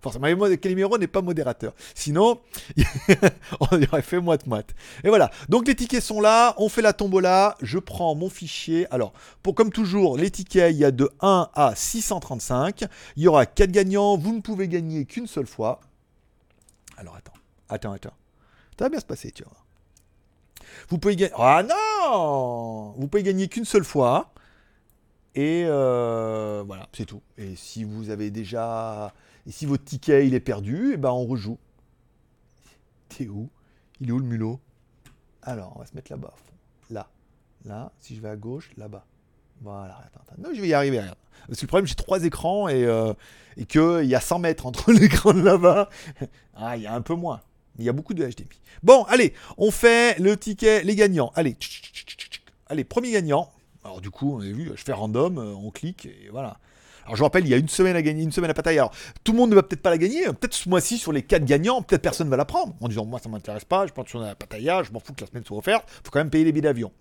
Forcément, 0.00 0.26
mais 0.26 0.56
Calimero 0.56 0.96
n'est 0.96 1.06
pas 1.06 1.20
modérateur. 1.20 1.74
Sinon, 1.94 2.40
on 3.60 3.82
aurait 3.82 4.02
fait 4.02 4.18
moite-moite. 4.18 4.74
Et 5.04 5.08
voilà. 5.08 5.30
Donc 5.48 5.66
les 5.68 5.74
tickets 5.74 6.02
sont 6.02 6.20
là. 6.20 6.54
On 6.56 6.70
fait 6.70 6.80
la 6.80 6.94
tombola. 6.94 7.56
Je 7.60 7.78
prends 7.78 8.14
mon 8.14 8.30
fichier. 8.30 8.86
Alors, 8.90 9.12
pour 9.42 9.54
comme 9.54 9.70
toujours, 9.70 10.16
les 10.16 10.30
tickets, 10.30 10.72
il 10.72 10.78
y 10.78 10.84
a 10.86 10.90
de 10.90 11.10
1 11.20 11.50
à 11.54 11.74
635. 11.74 12.84
Il 13.16 13.24
y 13.24 13.28
aura 13.28 13.44
4 13.44 13.70
gagnants. 13.70 14.16
Vous 14.16 14.34
ne 14.34 14.40
pouvez 14.40 14.68
gagner 14.68 15.04
qu'une 15.04 15.26
seule 15.26 15.46
fois. 15.46 15.80
Alors, 16.96 17.16
attends. 17.16 17.34
Attends, 17.68 17.92
attends. 17.92 18.14
Ça 18.78 18.86
va 18.86 18.88
bien 18.88 19.00
se 19.00 19.04
passer, 19.04 19.30
tu 19.30 19.44
vois. 19.44 19.52
Vous 20.88 20.96
pouvez 20.96 21.14
gagner. 21.14 21.34
Ah 21.36 21.62
non 21.62 22.94
Vous 22.96 23.06
pouvez 23.06 23.22
gagner 23.22 23.48
qu'une 23.48 23.66
seule 23.66 23.84
fois. 23.84 24.32
Et 25.34 25.64
euh, 25.66 26.64
voilà, 26.66 26.88
c'est 26.92 27.04
tout. 27.04 27.22
Et 27.36 27.54
si 27.54 27.84
vous 27.84 28.08
avez 28.10 28.30
déjà 28.30 29.12
et 29.46 29.52
si 29.52 29.66
votre 29.66 29.84
ticket 29.84 30.26
il 30.26 30.34
est 30.34 30.40
perdu, 30.40 30.90
et 30.90 30.94
eh 30.94 30.96
ben 30.96 31.10
on 31.10 31.26
rejoue. 31.26 31.58
T'es 33.08 33.28
où? 33.28 33.48
Il 34.00 34.08
est 34.08 34.12
où 34.12 34.18
le 34.18 34.24
mulot? 34.24 34.60
Alors, 35.42 35.72
on 35.76 35.80
va 35.80 35.86
se 35.86 35.94
mettre 35.94 36.10
là-bas. 36.12 36.34
Là. 36.90 37.08
Là. 37.64 37.92
Si 37.98 38.14
je 38.14 38.20
vais 38.20 38.28
à 38.28 38.36
gauche, 38.36 38.70
là-bas. 38.76 39.04
Voilà, 39.62 39.96
attends, 39.98 40.20
attends. 40.22 40.42
Non, 40.42 40.50
je 40.54 40.60
vais 40.60 40.68
y 40.68 40.74
arriver. 40.74 41.02
Parce 41.46 41.58
que 41.58 41.64
le 41.64 41.68
problème, 41.68 41.86
j'ai 41.86 41.94
trois 41.94 42.24
écrans 42.24 42.68
et, 42.68 42.84
euh, 42.84 43.12
et 43.56 43.66
qu'il 43.66 44.04
y 44.04 44.14
a 44.14 44.20
100 44.20 44.38
mètres 44.38 44.66
entre 44.66 44.92
l'écran 44.92 45.34
de 45.34 45.40
là-bas. 45.40 45.88
Ah, 46.54 46.76
il 46.76 46.82
y 46.82 46.86
a 46.86 46.94
un 46.94 47.02
peu 47.02 47.14
moins. 47.14 47.40
Il 47.78 47.84
y 47.84 47.88
a 47.88 47.92
beaucoup 47.92 48.14
de 48.14 48.22
HDMI. 48.22 48.60
Bon, 48.82 49.04
allez, 49.04 49.32
on 49.56 49.70
fait 49.70 50.18
le 50.18 50.36
ticket, 50.36 50.82
les 50.82 50.96
gagnants. 50.96 51.32
Allez, 51.34 51.56
allez, 52.66 52.84
premier 52.84 53.12
gagnant. 53.12 53.50
Alors 53.84 54.00
du 54.00 54.10
coup, 54.10 54.34
on 54.34 54.40
a 54.40 54.44
vu, 54.44 54.70
je 54.74 54.82
fais 54.82 54.92
random, 54.92 55.38
euh, 55.38 55.54
on 55.54 55.70
clique 55.70 56.06
et 56.06 56.28
voilà. 56.30 56.58
Alors 57.10 57.16
je 57.16 57.24
rappelle, 57.24 57.44
il 57.44 57.50
y 57.50 57.54
a 57.54 57.56
une 57.56 57.68
semaine 57.68 57.96
à 57.96 58.02
gagner, 58.02 58.22
une 58.22 58.30
semaine 58.30 58.52
à 58.52 58.54
pataille. 58.54 58.78
Alors 58.78 58.92
tout 59.24 59.32
le 59.32 59.38
monde 59.38 59.50
ne 59.50 59.56
va 59.56 59.64
peut-être 59.64 59.82
pas 59.82 59.90
la 59.90 59.98
gagner. 59.98 60.26
Peut-être 60.26 60.54
ce 60.54 60.68
mois-ci, 60.68 60.96
sur 60.96 61.10
les 61.10 61.22
4 61.22 61.44
gagnants, 61.44 61.82
peut-être 61.82 62.02
personne 62.02 62.28
ne 62.28 62.30
va 62.30 62.36
la 62.36 62.44
prendre. 62.44 62.76
En 62.80 62.86
disant, 62.86 63.04
moi 63.04 63.18
ça 63.20 63.28
m'intéresse 63.28 63.64
pas, 63.64 63.84
je 63.88 63.92
pense 63.92 64.06
sur 64.06 64.20
la 64.20 64.36
pataille, 64.36 64.70
je 64.84 64.92
m'en 64.92 65.00
fous 65.00 65.12
que 65.12 65.22
la 65.22 65.26
semaine 65.26 65.44
soit 65.44 65.58
offerte, 65.58 65.90
faut 66.04 66.12
quand 66.12 66.20
même 66.20 66.30
payer 66.30 66.44
les 66.44 66.52
billets 66.52 66.62
d'avion. 66.62 66.92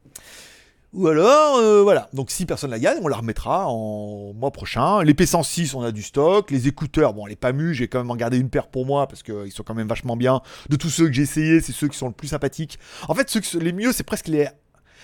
Ou 0.93 1.07
alors, 1.09 1.57
euh, 1.57 1.83
voilà. 1.83 2.09
Donc 2.11 2.31
si 2.31 2.47
personne 2.47 2.71
la 2.71 2.79
gagne, 2.79 2.97
on 3.03 3.07
la 3.07 3.17
remettra 3.17 3.67
en 3.67 4.33
mois 4.33 4.49
prochain. 4.49 5.03
Les 5.03 5.13
P106, 5.13 5.75
on 5.75 5.83
a 5.83 5.91
du 5.91 6.01
stock. 6.01 6.49
Les 6.49 6.67
écouteurs, 6.67 7.13
bon, 7.13 7.27
les 7.27 7.35
PAMU, 7.35 7.75
j'ai 7.75 7.87
quand 7.87 7.99
même 7.99 8.09
en 8.09 8.15
gardé 8.15 8.39
une 8.39 8.49
paire 8.49 8.67
pour 8.67 8.87
moi 8.87 9.07
parce 9.07 9.21
qu'ils 9.21 9.51
sont 9.51 9.61
quand 9.61 9.75
même 9.75 9.87
vachement 9.87 10.17
bien. 10.17 10.41
De 10.69 10.75
tous 10.75 10.89
ceux 10.89 11.05
que 11.05 11.13
j'ai 11.13 11.21
essayé, 11.21 11.61
c'est 11.61 11.73
ceux 11.73 11.87
qui 11.87 11.97
sont 11.99 12.07
le 12.07 12.13
plus 12.13 12.29
sympathiques. 12.29 12.79
En 13.07 13.13
fait, 13.13 13.29
ceux 13.29 13.59
les 13.59 13.73
mieux, 13.73 13.93
c'est 13.93 14.03
presque 14.03 14.27
les, 14.27 14.47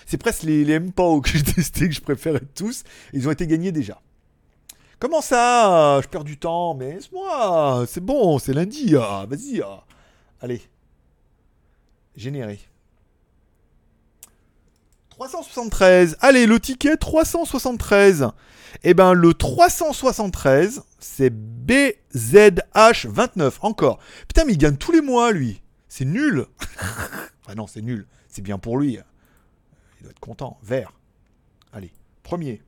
c'est 0.06 0.18
presque 0.18 0.42
les, 0.42 0.64
que 0.64 1.28
j'ai 1.32 1.42
testé 1.44 1.88
que 1.88 1.94
je 1.94 2.00
préférais 2.00 2.40
tous. 2.56 2.82
Ils 3.12 3.28
ont 3.28 3.30
été 3.30 3.46
gagnés 3.46 3.70
déjà. 3.70 4.00
Comment 4.98 5.20
ça? 5.20 6.00
Je 6.02 6.08
perds 6.08 6.24
du 6.24 6.38
temps, 6.38 6.74
mais 6.74 6.98
c'est 7.00 7.12
moi, 7.12 7.84
c'est 7.86 8.00
bon, 8.00 8.38
c'est 8.38 8.54
lundi, 8.54 8.94
ah, 8.96 9.26
vas-y. 9.28 9.60
Ah. 9.60 9.84
Allez. 10.40 10.62
Générer. 12.16 12.58
373. 15.10 16.16
Allez, 16.20 16.46
le 16.46 16.58
ticket 16.60 16.96
373. 16.96 18.28
Eh 18.84 18.94
ben, 18.94 19.12
le 19.12 19.34
373, 19.34 20.82
c'est 20.98 21.32
BZH29. 21.32 23.54
Encore. 23.62 23.98
Putain, 24.28 24.44
mais 24.44 24.52
il 24.52 24.58
gagne 24.58 24.76
tous 24.76 24.92
les 24.92 25.00
mois, 25.00 25.32
lui. 25.32 25.62
C'est 25.88 26.04
nul. 26.04 26.46
ah 27.48 27.54
non, 27.54 27.66
c'est 27.66 27.82
nul. 27.82 28.06
C'est 28.28 28.42
bien 28.42 28.58
pour 28.58 28.78
lui. 28.78 28.98
Il 30.00 30.02
doit 30.02 30.10
être 30.10 30.20
content. 30.20 30.58
Vert. 30.62 30.92
Allez, 31.72 31.92
premier. 32.22 32.62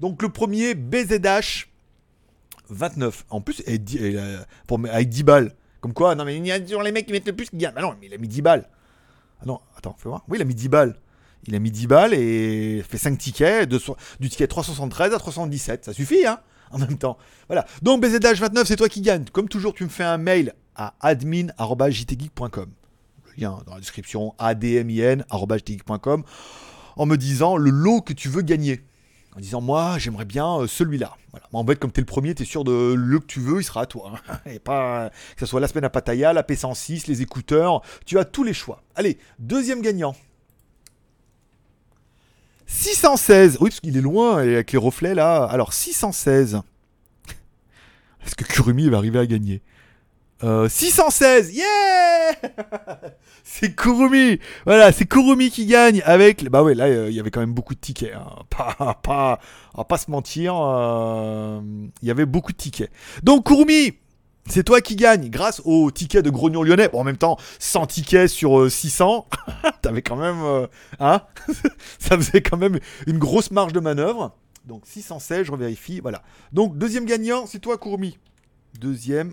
Donc 0.00 0.22
le 0.22 0.28
premier, 0.28 0.74
BZH 0.74 1.68
29. 2.68 3.26
En 3.30 3.40
plus, 3.40 3.62
pour, 4.66 4.80
avec 4.90 5.08
10 5.08 5.22
balles. 5.22 5.54
Comme 5.80 5.92
quoi, 5.92 6.14
non 6.14 6.24
mais 6.24 6.36
il 6.36 6.46
y 6.46 6.52
a 6.52 6.58
toujours 6.58 6.82
les 6.82 6.90
mecs 6.90 7.06
qui 7.06 7.12
mettent 7.12 7.26
le 7.26 7.36
plus 7.36 7.50
qui 7.50 7.56
gagnent. 7.56 7.74
Bah 7.74 7.82
non, 7.82 7.94
mais 8.00 8.06
il 8.06 8.14
a 8.14 8.18
mis 8.18 8.28
10 8.28 8.42
balles. 8.42 8.68
Ah 9.40 9.44
non, 9.46 9.60
attends, 9.76 9.94
fais 9.98 10.08
voir. 10.08 10.24
Oui, 10.28 10.38
il 10.38 10.42
a 10.42 10.44
mis 10.44 10.54
10 10.54 10.68
balles. 10.68 10.96
Il 11.46 11.54
a 11.54 11.58
mis 11.58 11.70
10 11.70 11.86
balles 11.86 12.14
et 12.14 12.82
fait 12.88 12.98
5 12.98 13.16
tickets, 13.18 13.68
de, 13.68 13.78
du 14.18 14.28
ticket 14.28 14.48
373 14.48 15.14
à 15.14 15.18
317. 15.18 15.84
Ça 15.84 15.92
suffit, 15.92 16.26
hein, 16.26 16.40
en 16.72 16.78
même 16.78 16.98
temps. 16.98 17.18
Voilà. 17.46 17.66
Donc 17.82 18.02
BZH29, 18.04 18.64
c'est 18.64 18.76
toi 18.76 18.88
qui 18.88 19.00
gagne. 19.00 19.26
Comme 19.32 19.48
toujours, 19.48 19.74
tu 19.74 19.84
me 19.84 19.88
fais 19.88 20.04
un 20.04 20.18
mail 20.18 20.54
à 20.74 20.94
admin.jtgeek.com. 21.00 22.70
Le 23.26 23.32
lien 23.40 23.62
dans 23.66 23.74
la 23.74 23.80
description 23.80 24.34
admin.com 24.38 26.24
en 26.96 27.06
me 27.06 27.16
disant 27.16 27.56
le 27.56 27.70
lot 27.70 28.00
que 28.00 28.12
tu 28.12 28.28
veux 28.28 28.42
gagner. 28.42 28.82
En 29.36 29.40
disant 29.40 29.60
moi 29.60 29.98
j'aimerais 29.98 30.24
bien 30.24 30.60
euh, 30.60 30.66
celui-là. 30.66 31.14
Voilà. 31.30 31.46
en 31.52 31.66
fait 31.66 31.76
comme 31.76 31.92
tu 31.92 32.00
es 32.00 32.02
le 32.02 32.06
premier, 32.06 32.34
tu 32.34 32.42
es 32.42 32.46
sûr 32.46 32.64
de 32.64 32.94
le 32.94 33.18
que 33.20 33.26
tu 33.26 33.40
veux, 33.40 33.60
il 33.60 33.64
sera 33.64 33.82
à 33.82 33.86
toi. 33.86 34.12
Et 34.46 34.58
pas 34.58 35.10
que 35.34 35.40
ce 35.40 35.46
soit 35.46 35.60
la 35.60 35.68
semaine 35.68 35.84
à 35.84 35.90
Pattaya, 35.90 36.32
la 36.32 36.42
P106, 36.42 37.06
les 37.06 37.20
écouteurs, 37.20 37.82
tu 38.06 38.18
as 38.18 38.24
tous 38.24 38.44
les 38.44 38.54
choix. 38.54 38.82
Allez, 38.94 39.18
deuxième 39.38 39.82
gagnant. 39.82 40.16
616. 42.66 43.58
Oui, 43.60 43.68
parce 43.68 43.80
qu'il 43.80 43.96
est 43.96 44.00
loin 44.00 44.38
avec 44.38 44.72
les 44.72 44.78
reflets 44.78 45.14
là. 45.14 45.44
Alors 45.44 45.74
616. 45.74 46.62
Est-ce 48.24 48.34
que 48.34 48.44
Kurumi 48.44 48.88
va 48.88 48.96
arriver 48.96 49.18
à 49.18 49.26
gagner? 49.26 49.62
616, 50.42 51.48
euh, 51.48 51.52
yeah 51.52 52.32
C'est 53.44 53.74
Kurumi 53.74 54.38
Voilà, 54.66 54.92
c'est 54.92 55.06
Kurumi 55.06 55.50
qui 55.50 55.66
gagne 55.66 56.02
avec... 56.04 56.48
Bah 56.50 56.62
ouais, 56.62 56.74
là, 56.74 57.08
il 57.08 57.14
y 57.14 57.20
avait 57.20 57.30
quand 57.30 57.40
même 57.40 57.54
beaucoup 57.54 57.74
de 57.74 57.80
tickets. 57.80 58.12
Hein. 58.12 58.26
Pas, 58.50 58.94
pas, 59.02 59.40
on 59.74 59.78
va 59.78 59.84
pas 59.84 59.98
se 59.98 60.10
mentir, 60.10 60.54
euh, 60.56 61.60
il 62.02 62.08
y 62.08 62.10
avait 62.10 62.26
beaucoup 62.26 62.52
de 62.52 62.56
tickets. 62.56 62.90
Donc 63.22 63.46
Kurumi, 63.46 63.94
c'est 64.46 64.64
toi 64.64 64.80
qui 64.80 64.96
gagne 64.96 65.30
grâce 65.30 65.60
au 65.64 65.90
ticket 65.90 66.22
de 66.22 66.30
Grognon 66.30 66.62
Lyonnais. 66.62 66.88
Bon, 66.88 67.00
en 67.00 67.04
même 67.04 67.16
temps, 67.16 67.38
100 67.58 67.86
tickets 67.86 68.28
sur 68.28 68.70
600, 68.70 69.26
euh, 69.48 69.70
t'avais 69.82 70.02
quand 70.02 70.16
même... 70.16 70.68
hein 71.00 71.22
Ça 71.98 72.16
faisait 72.16 72.42
quand 72.42 72.56
même 72.58 72.78
une 73.06 73.18
grosse 73.18 73.50
marge 73.50 73.72
de 73.72 73.80
manœuvre. 73.80 74.34
Donc 74.66 74.82
616, 74.84 75.46
je 75.46 75.52
revérifie, 75.52 76.00
voilà. 76.00 76.22
Donc 76.52 76.76
deuxième 76.76 77.06
gagnant, 77.06 77.46
c'est 77.46 77.60
toi 77.60 77.78
Kurumi. 77.78 78.18
Deuxième, 78.78 79.32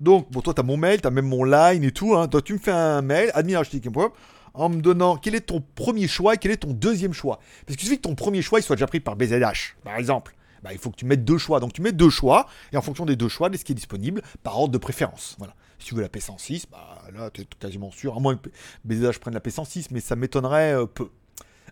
donc, 0.00 0.30
bon, 0.30 0.40
toi, 0.40 0.54
tu 0.54 0.60
as 0.60 0.64
mon 0.64 0.76
mail, 0.76 1.00
tu 1.00 1.06
as 1.06 1.10
même 1.10 1.26
mon 1.26 1.44
line 1.44 1.82
et 1.82 1.90
tout. 1.90 2.14
Hein. 2.14 2.28
Toi, 2.28 2.40
tu 2.42 2.52
me 2.52 2.58
fais 2.58 2.70
un 2.70 3.02
mail, 3.02 3.30
admin.com 3.34 4.10
en 4.54 4.68
me 4.68 4.80
donnant 4.80 5.16
quel 5.16 5.34
est 5.34 5.42
ton 5.42 5.62
premier 5.74 6.08
choix 6.08 6.34
et 6.34 6.38
quel 6.38 6.50
est 6.50 6.58
ton 6.58 6.72
deuxième 6.72 7.12
choix. 7.12 7.38
Parce 7.66 7.76
que 7.76 7.82
suffit 7.82 7.96
que 7.96 8.02
ton 8.02 8.14
premier 8.14 8.42
choix 8.42 8.58
il 8.58 8.62
soit 8.62 8.76
déjà 8.76 8.86
pris 8.86 8.98
par 9.00 9.14
BZH, 9.14 9.76
par 9.84 9.96
exemple. 9.96 10.34
Bah, 10.62 10.72
il 10.72 10.78
faut 10.78 10.90
que 10.90 10.96
tu 10.96 11.04
mettes 11.04 11.24
deux 11.24 11.38
choix. 11.38 11.60
Donc 11.60 11.72
tu 11.72 11.80
mets 11.80 11.92
deux 11.92 12.10
choix, 12.10 12.48
et 12.72 12.76
en 12.76 12.82
fonction 12.82 13.06
des 13.06 13.14
deux 13.14 13.28
choix, 13.28 13.48
de 13.48 13.56
ce 13.56 13.64
qui 13.64 13.72
est 13.72 13.76
disponible, 13.76 14.22
par 14.42 14.58
ordre 14.58 14.72
de 14.72 14.78
préférence. 14.78 15.36
Voilà. 15.38 15.54
Si 15.78 15.86
tu 15.86 15.94
veux 15.94 16.02
la 16.02 16.08
P106, 16.08 16.64
bah 16.72 17.02
là, 17.14 17.30
tu 17.30 17.42
es 17.42 17.46
quasiment 17.60 17.92
sûr, 17.92 18.16
à 18.16 18.20
moins 18.20 18.36
que 18.36 18.48
BZH 18.84 19.20
prenne 19.20 19.34
la 19.34 19.40
P106, 19.40 19.88
mais 19.92 20.00
ça 20.00 20.16
m'étonnerait 20.16 20.74
euh, 20.74 20.86
peu. 20.86 21.10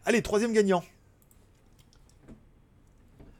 Allez, 0.04 0.22
troisième 0.22 0.52
gagnant. 0.52 0.84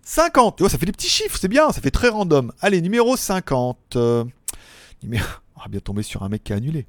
50. 0.02 0.68
ça 0.68 0.78
fait 0.78 0.86
des 0.86 0.92
petits 0.92 1.08
chiffres, 1.08 1.36
c'est 1.40 1.48
bien, 1.48 1.70
ça 1.70 1.80
fait 1.80 1.92
très 1.92 2.08
random. 2.08 2.52
Allez, 2.60 2.80
numéro 2.80 3.16
50. 3.16 3.96
On 5.56 5.60
va 5.60 5.68
bien 5.68 5.80
tomber 5.80 6.02
sur 6.02 6.22
un 6.22 6.28
mec 6.28 6.44
qui 6.44 6.52
a 6.52 6.56
annulé. 6.56 6.86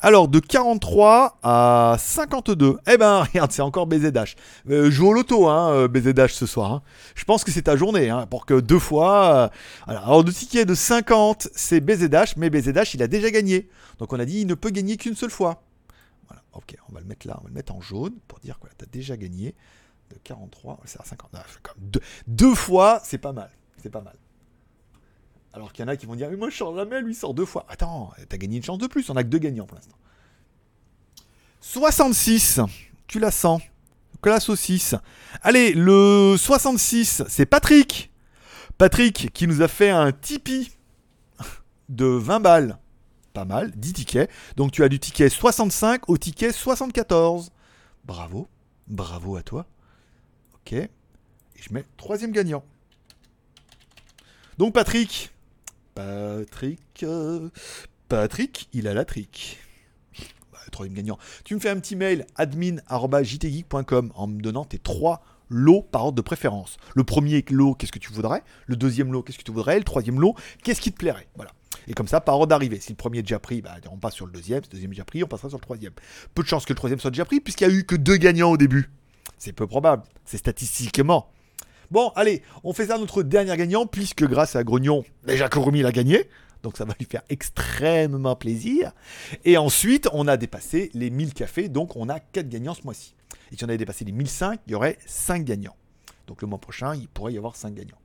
Alors, 0.00 0.28
de 0.28 0.38
43 0.38 1.38
à 1.42 1.96
52. 1.98 2.78
Eh 2.86 2.96
ben, 2.96 3.22
regarde, 3.32 3.52
c'est 3.52 3.62
encore 3.62 3.86
BZH. 3.86 4.36
Euh, 4.70 4.90
joue 4.90 5.08
au 5.08 5.12
loto, 5.12 5.48
hein, 5.48 5.86
BZH 5.88 6.18
euh, 6.18 6.28
ce 6.28 6.46
soir. 6.46 6.72
Hein. 6.72 6.82
Je 7.14 7.24
pense 7.24 7.44
que 7.44 7.50
c'est 7.50 7.62
ta 7.62 7.76
journée, 7.76 8.10
hein, 8.10 8.26
pour 8.26 8.46
que 8.46 8.60
deux 8.60 8.78
fois. 8.78 9.34
Euh, 9.34 9.48
alors, 9.86 10.24
de 10.24 10.30
ticket 10.30 10.64
de 10.64 10.74
50, 10.74 11.48
c'est 11.54 11.80
BZH, 11.80 12.36
mais 12.36 12.50
BZH, 12.50 12.94
il 12.94 13.02
a 13.02 13.06
déjà 13.06 13.30
gagné. 13.30 13.68
Donc, 13.98 14.12
on 14.12 14.20
a 14.20 14.24
dit, 14.24 14.40
il 14.40 14.46
ne 14.46 14.54
peut 14.54 14.70
gagner 14.70 14.96
qu'une 14.96 15.14
seule 15.14 15.30
fois. 15.30 15.62
Voilà, 16.28 16.42
ok, 16.52 16.76
on 16.90 16.94
va 16.94 17.00
le 17.00 17.06
mettre 17.06 17.26
là, 17.26 17.36
on 17.40 17.44
va 17.44 17.48
le 17.48 17.54
mettre 17.54 17.74
en 17.74 17.80
jaune 17.80 18.14
pour 18.28 18.38
dire 18.40 18.58
que 18.58 18.68
tu 18.76 18.84
as 18.84 18.88
déjà 18.88 19.16
gagné. 19.16 19.54
De 20.10 20.16
43, 20.24 20.80
c'est 20.84 21.00
à 21.00 21.04
50. 21.04 21.30
deux, 21.78 22.00
deux 22.26 22.54
fois, 22.54 23.00
c'est 23.04 23.18
pas 23.18 23.32
mal. 23.32 23.50
C'est 23.82 23.90
pas 23.90 24.02
mal. 24.02 24.16
Alors 25.52 25.72
qu'il 25.72 25.84
y 25.84 25.88
en 25.88 25.88
a 25.88 25.96
qui 25.96 26.06
vont 26.06 26.14
dire, 26.14 26.30
mais 26.30 26.36
moi 26.36 26.48
je 26.50 26.56
sors 26.56 26.74
jamais, 26.74 27.00
lui 27.02 27.14
sort 27.14 27.34
deux 27.34 27.44
fois. 27.44 27.66
Attends, 27.68 28.12
t'as 28.28 28.36
gagné 28.36 28.56
une 28.56 28.62
chance 28.62 28.78
de 28.78 28.86
plus, 28.86 29.08
on 29.10 29.16
a 29.16 29.22
que 29.22 29.28
deux 29.28 29.38
gagnants 29.38 29.66
pour 29.66 29.76
l'instant. 29.76 29.96
66, 31.60 32.60
tu 33.06 33.18
la 33.18 33.30
sens. 33.30 33.62
Que 34.20 34.28
la 34.28 34.40
saucisse. 34.40 34.94
Allez, 35.42 35.72
le 35.72 36.36
66, 36.38 37.24
c'est 37.28 37.44
Patrick. 37.44 38.12
Patrick 38.78 39.32
qui 39.32 39.48
nous 39.48 39.62
a 39.62 39.68
fait 39.68 39.90
un 39.90 40.12
Tipeee 40.12 40.70
de 41.88 42.06
20 42.06 42.40
balles. 42.40 42.78
Pas 43.32 43.44
mal, 43.44 43.72
10 43.72 43.92
tickets. 43.94 44.30
Donc 44.56 44.72
tu 44.72 44.84
as 44.84 44.88
du 44.88 45.00
ticket 45.00 45.28
65 45.28 46.08
au 46.08 46.18
ticket 46.18 46.52
74. 46.52 47.50
Bravo, 48.04 48.48
bravo 48.86 49.36
à 49.36 49.42
toi. 49.42 49.66
Ok. 50.54 50.72
Et 50.74 50.90
je 51.56 51.72
mets 51.72 51.84
troisième 51.96 52.30
gagnant. 52.30 52.62
Donc 54.58 54.74
Patrick, 54.74 55.32
Patrick. 55.94 57.02
Euh, 57.02 57.48
Patrick, 58.08 58.68
il 58.72 58.88
a 58.88 58.94
la 58.94 59.04
trick. 59.04 59.58
Bah, 60.52 60.58
troisième 60.70 60.96
gagnant. 60.96 61.18
Tu 61.44 61.54
me 61.54 61.60
fais 61.60 61.70
un 61.70 61.80
petit 61.80 61.96
mail 61.96 62.26
admin.jtgeek.com 62.36 64.12
en 64.14 64.26
me 64.26 64.40
donnant 64.40 64.64
tes 64.64 64.78
trois 64.78 65.24
lots 65.48 65.82
par 65.82 66.06
ordre 66.06 66.16
de 66.16 66.22
préférence. 66.22 66.76
Le 66.94 67.04
premier 67.04 67.44
lot, 67.50 67.74
qu'est-ce 67.74 67.92
que 67.92 67.98
tu 67.98 68.12
voudrais? 68.12 68.42
Le 68.66 68.76
deuxième 68.76 69.12
lot, 69.12 69.22
qu'est-ce 69.22 69.38
que 69.38 69.44
tu 69.44 69.52
voudrais? 69.52 69.78
Le 69.78 69.84
troisième 69.84 70.20
lot, 70.20 70.34
qu'est-ce 70.62 70.80
qui 70.80 70.92
te 70.92 70.98
plairait? 70.98 71.28
Voilà. 71.36 71.52
Et 71.88 71.94
comme 71.94 72.08
ça, 72.08 72.20
par 72.20 72.36
ordre 72.36 72.46
d'arrivée. 72.46 72.80
Si 72.80 72.90
le 72.90 72.96
premier 72.96 73.18
est 73.18 73.22
déjà 73.22 73.38
pris, 73.38 73.60
bah, 73.60 73.76
on 73.90 73.98
passe 73.98 74.14
sur 74.14 74.26
le 74.26 74.32
deuxième. 74.32 74.62
Si 74.62 74.70
le 74.70 74.72
deuxième 74.72 74.92
est 74.92 74.94
déjà 74.94 75.04
pris, 75.04 75.22
on 75.24 75.26
passera 75.26 75.48
sur 75.48 75.58
le 75.58 75.62
troisième. 75.62 75.92
Peu 76.34 76.42
de 76.42 76.48
chance 76.48 76.64
que 76.64 76.72
le 76.72 76.76
troisième 76.76 77.00
soit 77.00 77.10
déjà 77.10 77.24
pris, 77.24 77.40
puisqu'il 77.40 77.68
n'y 77.68 77.74
a 77.74 77.76
eu 77.76 77.84
que 77.84 77.96
deux 77.96 78.16
gagnants 78.16 78.50
au 78.50 78.56
début. 78.56 78.90
C'est 79.38 79.52
peu 79.52 79.66
probable. 79.66 80.04
C'est 80.24 80.38
statistiquement. 80.38 81.30
Bon, 81.92 82.10
allez, 82.16 82.42
on 82.64 82.72
fait 82.72 82.86
ça 82.86 82.96
notre 82.96 83.22
dernier 83.22 83.54
gagnant, 83.54 83.84
puisque 83.84 84.24
grâce 84.24 84.56
à 84.56 84.64
Grognon, 84.64 85.04
déjà 85.26 85.50
Kurumi 85.50 85.82
l'a 85.82 85.92
gagné. 85.92 86.26
Donc 86.62 86.78
ça 86.78 86.86
va 86.86 86.94
lui 86.98 87.04
faire 87.04 87.20
extrêmement 87.28 88.34
plaisir. 88.34 88.92
Et 89.44 89.58
ensuite, 89.58 90.08
on 90.14 90.26
a 90.26 90.38
dépassé 90.38 90.90
les 90.94 91.10
1000 91.10 91.34
cafés, 91.34 91.68
donc 91.68 91.94
on 91.96 92.08
a 92.08 92.18
4 92.18 92.48
gagnants 92.48 92.72
ce 92.72 92.84
mois-ci. 92.84 93.14
Et 93.52 93.58
si 93.58 93.64
on 93.66 93.68
avait 93.68 93.76
dépassé 93.76 94.06
les 94.06 94.12
1005, 94.12 94.60
il 94.66 94.72
y 94.72 94.74
aurait 94.74 94.96
5 95.04 95.44
gagnants. 95.44 95.76
Donc 96.26 96.40
le 96.40 96.48
mois 96.48 96.58
prochain, 96.58 96.94
il 96.94 97.08
pourrait 97.08 97.34
y 97.34 97.36
avoir 97.36 97.56
5 97.56 97.74
gagnants. 97.74 98.00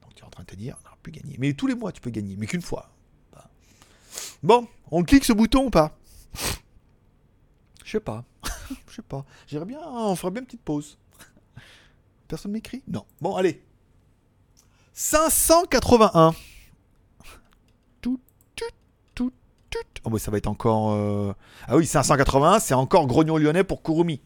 Donc 0.00 0.14
tu 0.14 0.22
es 0.22 0.26
en 0.26 0.30
train 0.30 0.44
de 0.44 0.48
te 0.48 0.56
dire, 0.56 0.78
on 0.80 0.84
n'aura 0.84 0.96
plus 1.02 1.12
gagné. 1.12 1.36
Mais 1.38 1.52
tous 1.52 1.66
les 1.66 1.74
mois, 1.74 1.92
tu 1.92 2.00
peux 2.00 2.08
gagner, 2.08 2.36
mais 2.38 2.46
qu'une 2.46 2.62
fois. 2.62 2.88
Bon, 4.42 4.66
on 4.90 5.02
clique 5.02 5.26
ce 5.26 5.34
bouton 5.34 5.66
ou 5.66 5.70
pas? 5.70 5.94
Je 7.84 7.90
sais 7.90 8.00
pas. 8.00 8.24
Je 8.88 8.94
sais 8.94 9.02
pas. 9.02 9.26
J'irais 9.46 9.66
bien, 9.66 9.80
on 9.86 10.16
ferait 10.16 10.30
bien 10.30 10.40
une 10.40 10.46
petite 10.46 10.62
pause. 10.62 10.96
Personne 12.28 12.52
m'écrit? 12.52 12.82
Non. 12.88 13.04
Bon, 13.20 13.36
allez. 13.36 13.62
581. 14.92 16.34
Tout, 18.00 18.20
tout, 18.54 18.64
tout, 19.14 19.32
tout. 19.70 19.78
Oh, 20.04 20.10
bah, 20.10 20.18
ça 20.18 20.30
va 20.30 20.38
être 20.38 20.46
encore. 20.46 20.92
Euh, 20.92 21.34
ah 21.68 21.76
oui, 21.76 21.86
581, 21.86 22.58
c'est 22.60 22.74
encore 22.74 23.06
Grognon 23.06 23.36
Lyonnais 23.36 23.64
pour 23.64 23.82
Kurumi. 23.82 24.20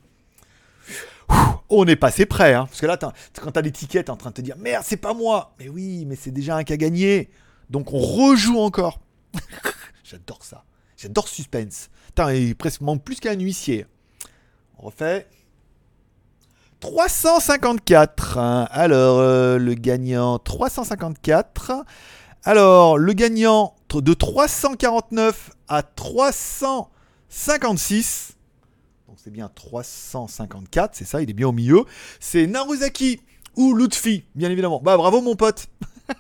on 1.69 1.87
est 1.87 1.97
passé 1.97 2.27
près, 2.27 2.55
hein. 2.55 2.67
Parce 2.67 2.81
que 2.81 2.87
là, 2.87 2.97
quand 2.97 3.51
t'as 3.51 3.63
t'es 3.63 4.11
en 4.11 4.17
train 4.17 4.31
de 4.31 4.35
te 4.35 4.41
dire 4.41 4.57
Merde, 4.57 4.85
c'est 4.87 4.97
pas 4.97 5.15
moi. 5.15 5.55
Mais 5.59 5.69
oui, 5.69 6.05
mais 6.07 6.17
c'est 6.17 6.31
déjà 6.31 6.57
un 6.57 6.61
a 6.61 6.65
gagné. 6.65 7.31
Donc 7.69 7.93
on 7.93 7.99
rejoue 7.99 8.59
encore. 8.59 9.01
J'adore 10.05 10.43
ça. 10.43 10.65
J'adore 10.97 11.29
suspense. 11.29 11.91
Putain, 12.07 12.33
il 12.33 12.57
presque 12.57 12.81
manque 12.81 13.05
plus 13.05 13.21
qu'un 13.21 13.39
huissier. 13.39 13.87
On 14.79 14.87
refait. 14.87 15.27
354. 16.81 18.39
Alors, 18.39 19.19
euh, 19.19 19.59
le 19.59 19.75
gagnant 19.75 20.39
354. 20.39 21.85
Alors, 22.45 22.97
le 22.97 23.13
gagnant 23.13 23.75
de 23.91 24.15
349 24.15 25.51
à 25.69 25.83
356. 25.83 28.39
Donc, 29.09 29.19
c'est 29.23 29.31
bien 29.31 29.51
354, 29.55 30.95
c'est 30.95 31.05
ça, 31.05 31.21
il 31.21 31.29
est 31.29 31.35
bien 31.35 31.49
au 31.49 31.53
milieu. 31.53 31.85
C'est 32.19 32.47
Naruzaki 32.47 33.21
ou 33.57 33.75
Lutfi, 33.75 34.25
bien 34.35 34.51
évidemment. 34.51 34.81
Bah, 34.83 34.97
bravo, 34.97 35.21
mon 35.21 35.37
pote. 35.37 35.67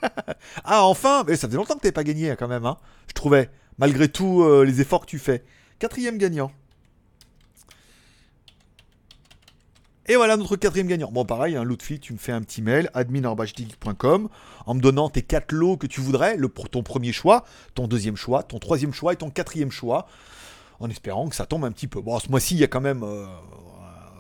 ah, 0.64 0.84
enfin, 0.84 1.24
mais 1.26 1.36
ça 1.36 1.46
faisait 1.46 1.56
longtemps 1.56 1.76
que 1.76 1.80
t'avais 1.80 1.92
pas 1.92 2.04
gagné, 2.04 2.36
quand 2.38 2.48
même, 2.48 2.66
hein, 2.66 2.76
je 3.08 3.14
trouvais, 3.14 3.48
malgré 3.78 4.08
tout 4.08 4.42
euh, 4.42 4.64
les 4.64 4.82
efforts 4.82 5.00
que 5.00 5.06
tu 5.06 5.18
fais. 5.18 5.42
Quatrième 5.78 6.18
gagnant. 6.18 6.52
Et 10.10 10.16
voilà 10.16 10.36
notre 10.36 10.56
quatrième 10.56 10.88
gagnant. 10.88 11.08
Bon, 11.12 11.24
pareil, 11.24 11.54
hein, 11.54 11.62
Lutfi, 11.62 12.00
tu 12.00 12.12
me 12.12 12.18
fais 12.18 12.32
un 12.32 12.40
petit 12.40 12.62
mail, 12.62 12.90
admin.com, 12.94 14.28
en 14.66 14.74
me 14.74 14.80
donnant 14.80 15.08
tes 15.08 15.22
quatre 15.22 15.52
lots 15.52 15.76
que 15.76 15.86
tu 15.86 16.00
voudrais, 16.00 16.36
le, 16.36 16.48
ton 16.48 16.82
premier 16.82 17.12
choix, 17.12 17.44
ton 17.76 17.86
deuxième 17.86 18.16
choix, 18.16 18.42
ton 18.42 18.58
troisième 18.58 18.92
choix 18.92 19.12
et 19.12 19.16
ton 19.16 19.30
quatrième 19.30 19.70
choix, 19.70 20.08
en 20.80 20.90
espérant 20.90 21.28
que 21.28 21.36
ça 21.36 21.46
tombe 21.46 21.64
un 21.64 21.70
petit 21.70 21.86
peu. 21.86 22.00
Bon, 22.00 22.18
ce 22.18 22.28
mois-ci, 22.28 22.56
il 22.56 22.60
y 22.60 22.64
a 22.64 22.66
quand 22.66 22.80
même. 22.80 23.04
Euh, 23.04 23.24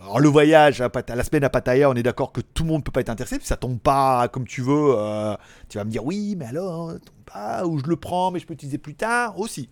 alors, 0.04 0.20
le 0.20 0.28
voyage 0.28 0.80
à, 0.80 0.92
la 1.08 1.24
semaine 1.24 1.42
à 1.42 1.50
Pattaya, 1.50 1.90
on 1.90 1.94
est 1.94 2.04
d'accord 2.04 2.30
que 2.30 2.40
tout 2.40 2.62
le 2.62 2.68
monde 2.68 2.82
ne 2.82 2.84
peut 2.84 2.92
pas 2.92 3.00
être 3.00 3.10
intéressé, 3.10 3.38
ça 3.42 3.56
tombe 3.56 3.80
pas 3.80 4.28
comme 4.28 4.46
tu 4.46 4.62
veux. 4.62 4.94
Euh, 4.96 5.34
tu 5.68 5.78
vas 5.78 5.82
me 5.82 5.90
dire, 5.90 6.04
oui, 6.04 6.36
mais 6.38 6.46
alors, 6.46 6.92
tombe 6.92 7.24
pas, 7.26 7.66
ou 7.66 7.80
je 7.80 7.86
le 7.86 7.96
prends, 7.96 8.30
mais 8.30 8.38
je 8.38 8.46
peux 8.46 8.52
l'utiliser 8.52 8.78
plus 8.78 8.94
tard 8.94 9.40
aussi. 9.40 9.68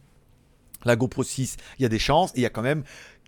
La 0.85 0.97
GoPro 0.97 1.23
6, 1.23 1.59
il 1.79 1.83
y 1.85 1.87
a 1.87 1.89
des 1.89 2.01
chances, 2.01 2.33
et 2.33 2.39
il 2.39 2.43
y 2.43 2.47
a 2.47 2.51
quand 2.51 2.63
même. 2.63 2.83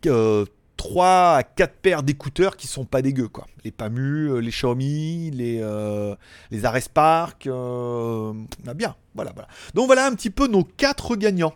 Euh, 0.07 0.45
3 0.81 1.37
à 1.37 1.43
4 1.43 1.75
paires 1.75 2.03
d'écouteurs 2.03 2.57
qui 2.57 2.67
sont 2.67 2.87
pas 2.87 3.03
dégueux 3.03 3.29
quoi. 3.29 3.47
Les 3.65 3.71
Pamu, 3.71 4.31
euh, 4.31 4.39
les 4.39 4.49
Xiaomi, 4.49 5.31
les 5.31 5.61
euh, 5.61 6.15
les 6.51 6.65
euh, 6.65 8.33
bien, 8.75 8.97
voilà 9.15 9.33
voilà. 9.35 9.49
Donc 9.75 9.89
voilà 9.89 10.07
un 10.07 10.15
petit 10.15 10.31
peu 10.31 10.47
nos 10.47 10.65
quatre 10.65 11.17
gagnants. 11.17 11.53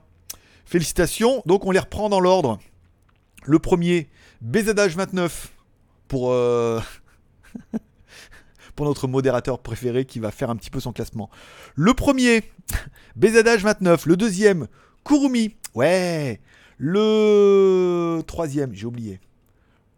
Félicitations. 0.67 1.43
Donc 1.47 1.65
on 1.65 1.71
les 1.71 1.79
reprend 1.79 2.11
dans 2.11 2.21
l'ordre. 2.21 2.59
Le 3.45 3.59
premier, 3.59 4.11
BZH29 4.47 5.31
pour, 6.07 6.31
euh, 6.31 6.83
pour 8.77 8.85
notre 8.85 9.09
modérateur 9.09 9.59
préféré 9.59 10.05
qui 10.05 10.19
va 10.19 10.33
faire 10.33 10.51
un 10.51 10.57
petit 10.57 10.71
peu 10.71 10.81
son 10.81 10.93
classement. 10.93 11.31
Le 11.77 11.95
premier, 11.95 12.43
BZH29. 13.19 14.07
Le 14.07 14.19
deuxième, 14.19 14.67
Kurumi. 15.03 15.57
Ouais. 15.75 16.43
Le 16.79 18.23
troisième, 18.27 18.75
j'ai 18.75 18.87
oublié. 18.87 19.21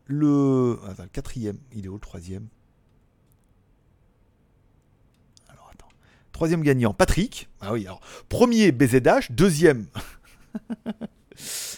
Le... 0.07 0.79
Quatrième, 1.12 1.59
il 1.74 1.85
est 1.87 1.89
où 1.89 1.95
le 1.95 2.01
troisième? 2.01 2.47
Alors 5.49 5.70
attends. 5.72 5.89
Troisième 6.33 6.62
gagnant, 6.62 6.95
Patrick. 6.95 7.49
Ah 7.61 7.72
oui, 7.72 7.87
alors 7.87 8.01
premier 8.29 8.72
BZH, 8.72 9.31
deuxième. 9.31 9.87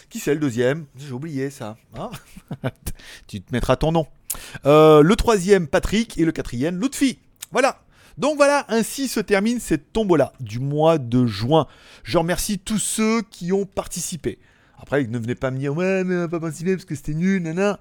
Qui 0.09 0.19
c'est 0.19 0.33
le 0.33 0.39
deuxième? 0.39 0.85
J'ai 0.97 1.11
oublié 1.11 1.49
ça. 1.49 1.77
Hein? 1.95 2.09
Tu 3.27 3.41
te 3.41 3.51
mettras 3.51 3.75
ton 3.75 3.91
nom. 3.91 4.07
Euh, 4.65 5.01
le 5.01 5.15
troisième, 5.15 5.67
Patrick. 5.67 6.17
Et 6.17 6.25
le 6.25 6.31
quatrième, 6.31 6.79
Lutfi. 6.79 7.19
Voilà. 7.51 7.81
Donc 8.17 8.35
voilà, 8.35 8.65
ainsi 8.67 9.07
se 9.07 9.21
termine 9.21 9.59
cette 9.61 9.93
tombola 9.93 10.33
du 10.39 10.59
mois 10.59 10.97
de 10.97 11.25
juin. 11.25 11.67
Je 12.03 12.17
remercie 12.17 12.59
tous 12.59 12.79
ceux 12.79 13.21
qui 13.21 13.53
ont 13.53 13.65
participé. 13.65 14.39
Après, 14.81 15.03
ne 15.05 15.17
venez 15.17 15.35
pas 15.35 15.51
me 15.51 15.57
dire, 15.57 15.75
ouais, 15.75 16.03
mais 16.03 16.15
on 16.15 16.19
va 16.19 16.27
pas 16.27 16.39
participer 16.39 16.75
parce 16.75 16.85
que 16.85 16.95
c'était 16.95 17.13
nul, 17.13 17.41
nanana. 17.41 17.79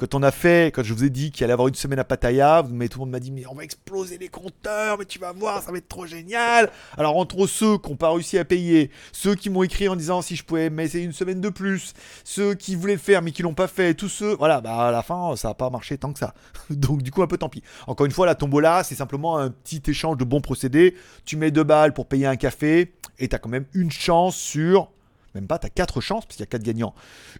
Quand 0.00 0.14
on 0.14 0.22
a 0.22 0.30
fait, 0.30 0.72
quand 0.74 0.82
je 0.82 0.94
vous 0.94 1.04
ai 1.04 1.10
dit 1.10 1.30
qu'il 1.30 1.44
allait 1.44 1.52
avoir 1.52 1.68
une 1.68 1.74
semaine 1.74 1.98
à 1.98 2.04
Pattaya, 2.04 2.62
mais 2.70 2.88
tout 2.88 2.98
le 2.98 3.00
monde 3.00 3.10
m'a 3.10 3.20
dit 3.20 3.30
mais 3.30 3.46
on 3.46 3.54
va 3.54 3.64
exploser 3.64 4.16
les 4.16 4.28
compteurs, 4.28 4.96
mais 4.96 5.04
tu 5.04 5.18
vas 5.18 5.32
voir, 5.32 5.62
ça 5.62 5.70
va 5.70 5.76
être 5.76 5.90
trop 5.90 6.06
génial. 6.06 6.70
Alors 6.96 7.18
entre 7.18 7.46
ceux 7.46 7.76
qui 7.76 7.90
n'ont 7.90 7.96
pas 7.96 8.10
réussi 8.10 8.38
à 8.38 8.46
payer, 8.46 8.90
ceux 9.12 9.34
qui 9.34 9.50
m'ont 9.50 9.62
écrit 9.62 9.90
en 9.90 9.96
disant 9.96 10.22
si 10.22 10.36
je 10.36 10.42
pouvais 10.42 10.70
m'essayer 10.70 11.04
une 11.04 11.12
semaine 11.12 11.42
de 11.42 11.50
plus, 11.50 11.92
ceux 12.24 12.54
qui 12.54 12.76
voulaient 12.76 12.94
le 12.94 12.98
faire 12.98 13.20
mais 13.20 13.30
qui 13.30 13.42
l'ont 13.42 13.52
pas 13.52 13.68
fait, 13.68 13.92
tous 13.92 14.08
ceux, 14.08 14.34
voilà, 14.36 14.62
bah 14.62 14.86
à 14.86 14.90
la 14.90 15.02
fin 15.02 15.36
ça 15.36 15.48
n'a 15.48 15.54
pas 15.54 15.68
marché 15.68 15.98
tant 15.98 16.14
que 16.14 16.18
ça. 16.18 16.32
Donc 16.70 17.02
du 17.02 17.10
coup 17.10 17.22
un 17.22 17.26
peu 17.26 17.36
tant 17.36 17.50
pis. 17.50 17.62
Encore 17.86 18.06
une 18.06 18.12
fois 18.12 18.24
la 18.24 18.34
tombola 18.34 18.84
c'est 18.84 18.94
simplement 18.94 19.36
un 19.36 19.50
petit 19.50 19.82
échange 19.86 20.16
de 20.16 20.24
bons 20.24 20.40
procédés. 20.40 20.94
Tu 21.26 21.36
mets 21.36 21.50
deux 21.50 21.64
balles 21.64 21.92
pour 21.92 22.06
payer 22.06 22.24
un 22.24 22.36
café 22.36 22.94
et 23.18 23.28
tu 23.28 23.36
as 23.36 23.38
quand 23.38 23.50
même 23.50 23.66
une 23.74 23.90
chance 23.90 24.34
sur 24.34 24.90
même 25.34 25.46
pas, 25.46 25.58
tu 25.58 25.66
as 25.66 25.70
4 25.70 26.00
chances, 26.00 26.24
parce 26.26 26.36
qu'il 26.36 26.44
y 26.44 26.48
a 26.48 26.50
4 26.50 26.62
gagnants. 26.62 26.94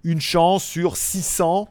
Une 0.04 0.20
chance 0.20 0.64
sur 0.64 0.96
600 0.96 1.68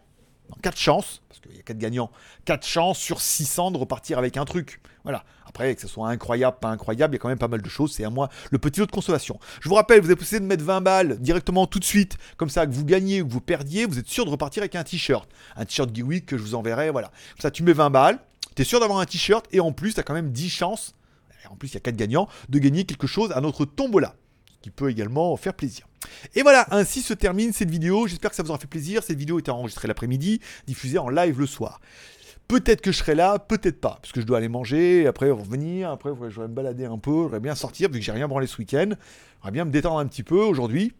4 0.61 0.77
chances, 0.77 1.21
parce 1.27 1.39
qu'il 1.41 1.55
y 1.55 1.59
a 1.59 1.63
4 1.63 1.77
gagnants, 1.77 2.11
4 2.45 2.65
chances 2.65 2.97
sur 2.97 3.21
600 3.21 3.71
de 3.71 3.77
repartir 3.77 4.17
avec 4.17 4.37
un 4.37 4.45
truc. 4.45 4.81
Voilà. 5.03 5.23
Après, 5.45 5.73
que 5.73 5.81
ce 5.81 5.87
soit 5.87 6.09
incroyable, 6.09 6.57
pas 6.59 6.69
incroyable, 6.69 7.13
il 7.13 7.17
y 7.17 7.19
a 7.19 7.21
quand 7.21 7.29
même 7.29 7.39
pas 7.39 7.47
mal 7.47 7.61
de 7.61 7.69
choses. 7.69 7.93
C'est 7.93 8.03
à 8.03 8.09
moi 8.09 8.29
le 8.51 8.59
petit 8.59 8.79
lot 8.79 8.85
de 8.85 8.91
consolation. 8.91 9.39
Je 9.61 9.69
vous 9.69 9.75
rappelle, 9.75 9.99
vous 9.99 10.07
avez 10.07 10.15
possibilité 10.15 10.43
de 10.43 10.49
mettre 10.49 10.63
20 10.63 10.81
balles 10.81 11.19
directement 11.19 11.65
tout 11.65 11.79
de 11.79 11.85
suite. 11.85 12.17
Comme 12.37 12.49
ça, 12.49 12.67
que 12.67 12.71
vous 12.71 12.85
gagnez 12.85 13.21
ou 13.21 13.27
que 13.27 13.33
vous 13.33 13.41
perdiez, 13.41 13.85
vous 13.85 13.97
êtes 13.97 14.07
sûr 14.07 14.25
de 14.25 14.29
repartir 14.29 14.61
avec 14.61 14.75
un 14.75 14.83
t-shirt. 14.83 15.29
Un 15.55 15.65
t-shirt 15.65 15.93
Geekweek 15.93 16.25
que 16.25 16.37
je 16.37 16.43
vous 16.43 16.55
enverrai. 16.55 16.91
Voilà. 16.91 17.07
Comme 17.07 17.41
ça, 17.41 17.51
tu 17.51 17.63
mets 17.63 17.73
20 17.73 17.89
balles, 17.89 18.19
tu 18.55 18.61
es 18.61 18.65
sûr 18.65 18.79
d'avoir 18.79 18.99
un 18.99 19.05
t-shirt 19.05 19.45
et 19.51 19.59
en 19.59 19.71
plus, 19.71 19.93
tu 19.93 19.99
as 19.99 20.03
quand 20.03 20.13
même 20.13 20.31
10 20.31 20.49
chances. 20.49 20.93
En 21.49 21.55
plus, 21.55 21.69
il 21.69 21.73
y 21.75 21.77
a 21.77 21.81
4 21.81 21.95
gagnants 21.95 22.27
de 22.49 22.59
gagner 22.59 22.83
quelque 22.83 23.07
chose 23.07 23.31
à 23.31 23.41
notre 23.41 23.65
tombola 23.65 24.15
qui 24.61 24.69
peut 24.69 24.91
également 24.91 25.35
faire 25.35 25.55
plaisir. 25.55 25.88
Et 26.35 26.41
voilà, 26.41 26.67
ainsi 26.71 27.01
se 27.01 27.13
termine 27.13 27.53
cette 27.53 27.69
vidéo. 27.69 28.07
J'espère 28.07 28.29
que 28.29 28.35
ça 28.35 28.43
vous 28.43 28.49
aura 28.49 28.59
fait 28.59 28.67
plaisir. 28.67 29.03
Cette 29.03 29.17
vidéo 29.17 29.39
était 29.39 29.51
enregistrée 29.51 29.87
l'après-midi, 29.87 30.39
diffusée 30.67 30.97
en 30.97 31.09
live 31.09 31.39
le 31.39 31.45
soir. 31.45 31.79
Peut-être 32.47 32.81
que 32.81 32.91
je 32.91 32.97
serai 32.97 33.13
là, 33.13 33.37
peut-être 33.37 33.79
pas, 33.79 33.99
parce 34.01 34.11
que 34.11 34.21
je 34.21 34.25
dois 34.25 34.39
aller 34.39 34.47
manger, 34.49 35.05
après 35.05 35.29
revenir, 35.29 35.91
après 35.91 36.09
je 36.29 36.41
vais 36.41 36.47
me 36.47 36.53
balader 36.53 36.85
un 36.85 36.97
peu, 36.97 37.25
je 37.27 37.33
vais 37.33 37.39
bien 37.39 37.53
sortir, 37.53 37.91
vu 37.91 37.99
que 37.99 38.05
j'ai 38.05 38.11
rien 38.11 38.27
branlé 38.27 38.47
ce 38.47 38.57
week-end. 38.57 38.89
J'aimerais 39.35 39.51
bien 39.51 39.65
me 39.65 39.71
détendre 39.71 39.99
un 39.99 40.07
petit 40.07 40.23
peu 40.23 40.41
aujourd'hui. 40.41 40.93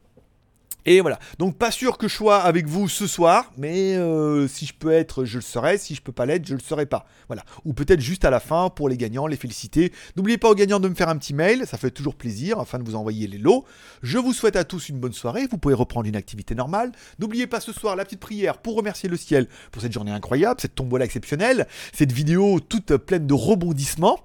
Et 0.85 1.01
voilà. 1.01 1.19
Donc 1.37 1.57
pas 1.57 1.71
sûr 1.71 1.97
que 1.97 2.07
je 2.07 2.15
sois 2.15 2.37
avec 2.37 2.67
vous 2.67 2.87
ce 2.87 3.05
soir, 3.05 3.51
mais 3.57 3.95
euh, 3.95 4.47
si 4.47 4.65
je 4.65 4.73
peux 4.73 4.91
être, 4.91 5.25
je 5.25 5.37
le 5.37 5.41
serai. 5.41 5.77
Si 5.77 5.95
je 5.95 6.01
peux 6.01 6.11
pas 6.11 6.25
l'être, 6.25 6.47
je 6.47 6.53
le 6.53 6.61
serai 6.61 6.85
pas. 6.85 7.05
Voilà. 7.27 7.43
Ou 7.65 7.73
peut-être 7.73 7.99
juste 7.99 8.25
à 8.25 8.29
la 8.29 8.39
fin 8.39 8.69
pour 8.69 8.89
les 8.89 8.97
gagnants, 8.97 9.27
les 9.27 9.35
féliciter. 9.35 9.91
N'oubliez 10.15 10.37
pas 10.37 10.49
aux 10.49 10.55
gagnants 10.55 10.79
de 10.79 10.87
me 10.87 10.95
faire 10.95 11.09
un 11.09 11.17
petit 11.17 11.33
mail, 11.33 11.65
ça 11.67 11.77
fait 11.77 11.91
toujours 11.91 12.15
plaisir 12.15 12.59
afin 12.59 12.79
de 12.79 12.83
vous 12.83 12.95
envoyer 12.95 13.27
les 13.27 13.37
lots. 13.37 13.65
Je 14.01 14.17
vous 14.17 14.33
souhaite 14.33 14.55
à 14.55 14.63
tous 14.63 14.89
une 14.89 14.99
bonne 14.99 15.13
soirée. 15.13 15.47
Vous 15.49 15.57
pouvez 15.57 15.73
reprendre 15.75 16.07
une 16.07 16.15
activité 16.15 16.55
normale. 16.55 16.91
N'oubliez 17.19 17.47
pas 17.47 17.59
ce 17.59 17.73
soir 17.73 17.95
la 17.95 18.05
petite 18.05 18.19
prière 18.19 18.57
pour 18.57 18.75
remercier 18.75 19.09
le 19.09 19.17
ciel 19.17 19.47
pour 19.71 19.81
cette 19.81 19.91
journée 19.91 20.11
incroyable, 20.11 20.61
cette 20.61 20.75
tombola 20.75 21.05
exceptionnelle, 21.05 21.67
cette 21.93 22.11
vidéo 22.11 22.59
toute 22.59 22.95
pleine 22.97 23.27
de 23.27 23.33
rebondissements. 23.33 24.19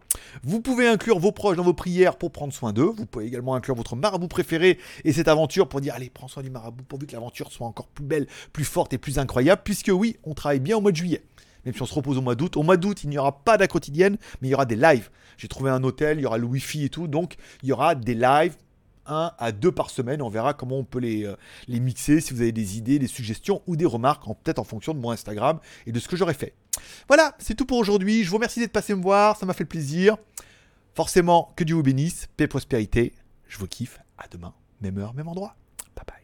Vous 0.45 0.61
pouvez 0.61 0.87
inclure 0.87 1.19
vos 1.19 1.33
proches 1.33 1.57
dans 1.57 1.65
vos 1.65 1.75
prières 1.75 2.17
pour 2.17 2.31
prendre 2.31 2.53
soin 2.53 2.73
d'eux. 2.73 2.93
Vous 2.97 3.07
pouvez 3.07 3.27
également 3.27 3.55
inclure 3.55 3.75
votre 3.75 3.97
marabout 3.97 4.29
préféré 4.29 4.79
et 5.05 5.13
cette 5.13 5.29
aventure 5.29 5.69
pour 5.69 5.81
dire 5.81 5.95
allez, 5.95 6.11
prends 6.11 6.29
soin 6.29 6.43
marabout 6.51 6.85
pourvu 6.85 7.07
que 7.07 7.13
l'aventure 7.13 7.53
soit 7.53 7.67
encore 7.67 7.89
plus 7.89 8.05
belle, 8.05 8.27
plus 8.53 8.65
forte 8.65 8.93
et 8.93 8.99
plus 8.99 9.19
incroyable. 9.19 9.63
Puisque 9.65 9.91
oui, 9.93 10.17
on 10.25 10.35
travaille 10.35 10.61
bien 10.61 10.77
au 10.77 10.81
mois 10.81 10.93
de 10.93 10.97
juillet. 10.97 11.25
Même 11.65 11.75
si 11.75 11.83
on 11.83 11.87
se 11.87 11.95
repose 11.95 12.19
au 12.19 12.23
mois 12.23 12.35
d'août. 12.35 12.57
Au 12.57 12.63
mois 12.63 12.77
d'août, 12.77 13.05
il 13.05 13.11
n'y 13.11 13.19
aura 13.19 13.43
pas 13.43 13.57
de 13.57 13.67
quotidienne, 13.67 14.19
mais 14.41 14.49
il 14.49 14.51
y 14.51 14.55
aura 14.55 14.67
des 14.67 14.77
lives. 14.77 15.11
J'ai 15.39 15.49
trouvé 15.49 15.71
un 15.71 15.83
hôtel, 15.83 16.19
il 16.19 16.23
y 16.23 16.27
aura 16.27 16.39
le 16.39 16.47
wifi 16.47 16.85
et 16.85 16.89
tout. 16.89 17.09
Donc 17.09 17.37
il 17.63 17.69
y 17.69 17.73
aura 17.73 17.95
des 17.95 18.15
lives 18.15 18.57
un 19.07 19.33
à 19.39 19.53
deux 19.53 19.73
par 19.73 19.91
semaine. 19.91 20.23
On 20.23 20.29
verra 20.29 20.55
comment 20.55 20.79
on 20.79 20.85
peut 20.85 20.99
les, 20.99 21.25
euh, 21.25 21.37
les 21.69 21.81
mixer, 21.81 22.21
si 22.21 22.33
vous 22.33 22.41
avez 22.41 22.53
des 22.53 22.79
idées, 22.79 22.99
des 22.99 23.07
suggestions 23.07 23.63
ou 23.67 23.77
des 23.77 23.87
remarques, 23.87 24.25
peut-être 24.43 24.59
en 24.59 24.65
fonction 24.65 24.95
de 24.95 24.99
mon 24.99 25.11
Instagram 25.11 25.59
et 25.87 25.93
de 25.93 26.01
ce 26.01 26.09
que 26.09 26.17
j'aurais 26.17 26.35
fait. 26.35 26.55
Voilà, 27.09 27.35
c'est 27.39 27.55
tout 27.55 27.67
pour 27.67 27.79
aujourd'hui. 27.79 28.25
Je 28.25 28.31
vous 28.31 28.37
remercie 28.37 28.61
d'être 28.61 28.73
passé 28.73 28.95
me 28.95 29.03
voir, 29.03 29.37
ça 29.37 29.47
m'a 29.47 29.55
fait 29.55 29.65
plaisir. 29.65 30.17
Forcément, 30.95 31.53
que 31.57 31.65
Dieu 31.65 31.75
vous 31.75 31.83
bénisse, 31.83 32.29
paix, 32.37 32.47
prospérité. 32.47 33.15
Je 33.49 33.59
vous 33.59 33.67
kiffe. 33.67 33.99
À 34.17 34.29
demain, 34.29 34.55
même 34.81 34.99
heure, 34.99 35.13
même 35.13 35.27
endroit. 35.27 35.57
Bye 35.97 36.05
bye. 36.07 36.24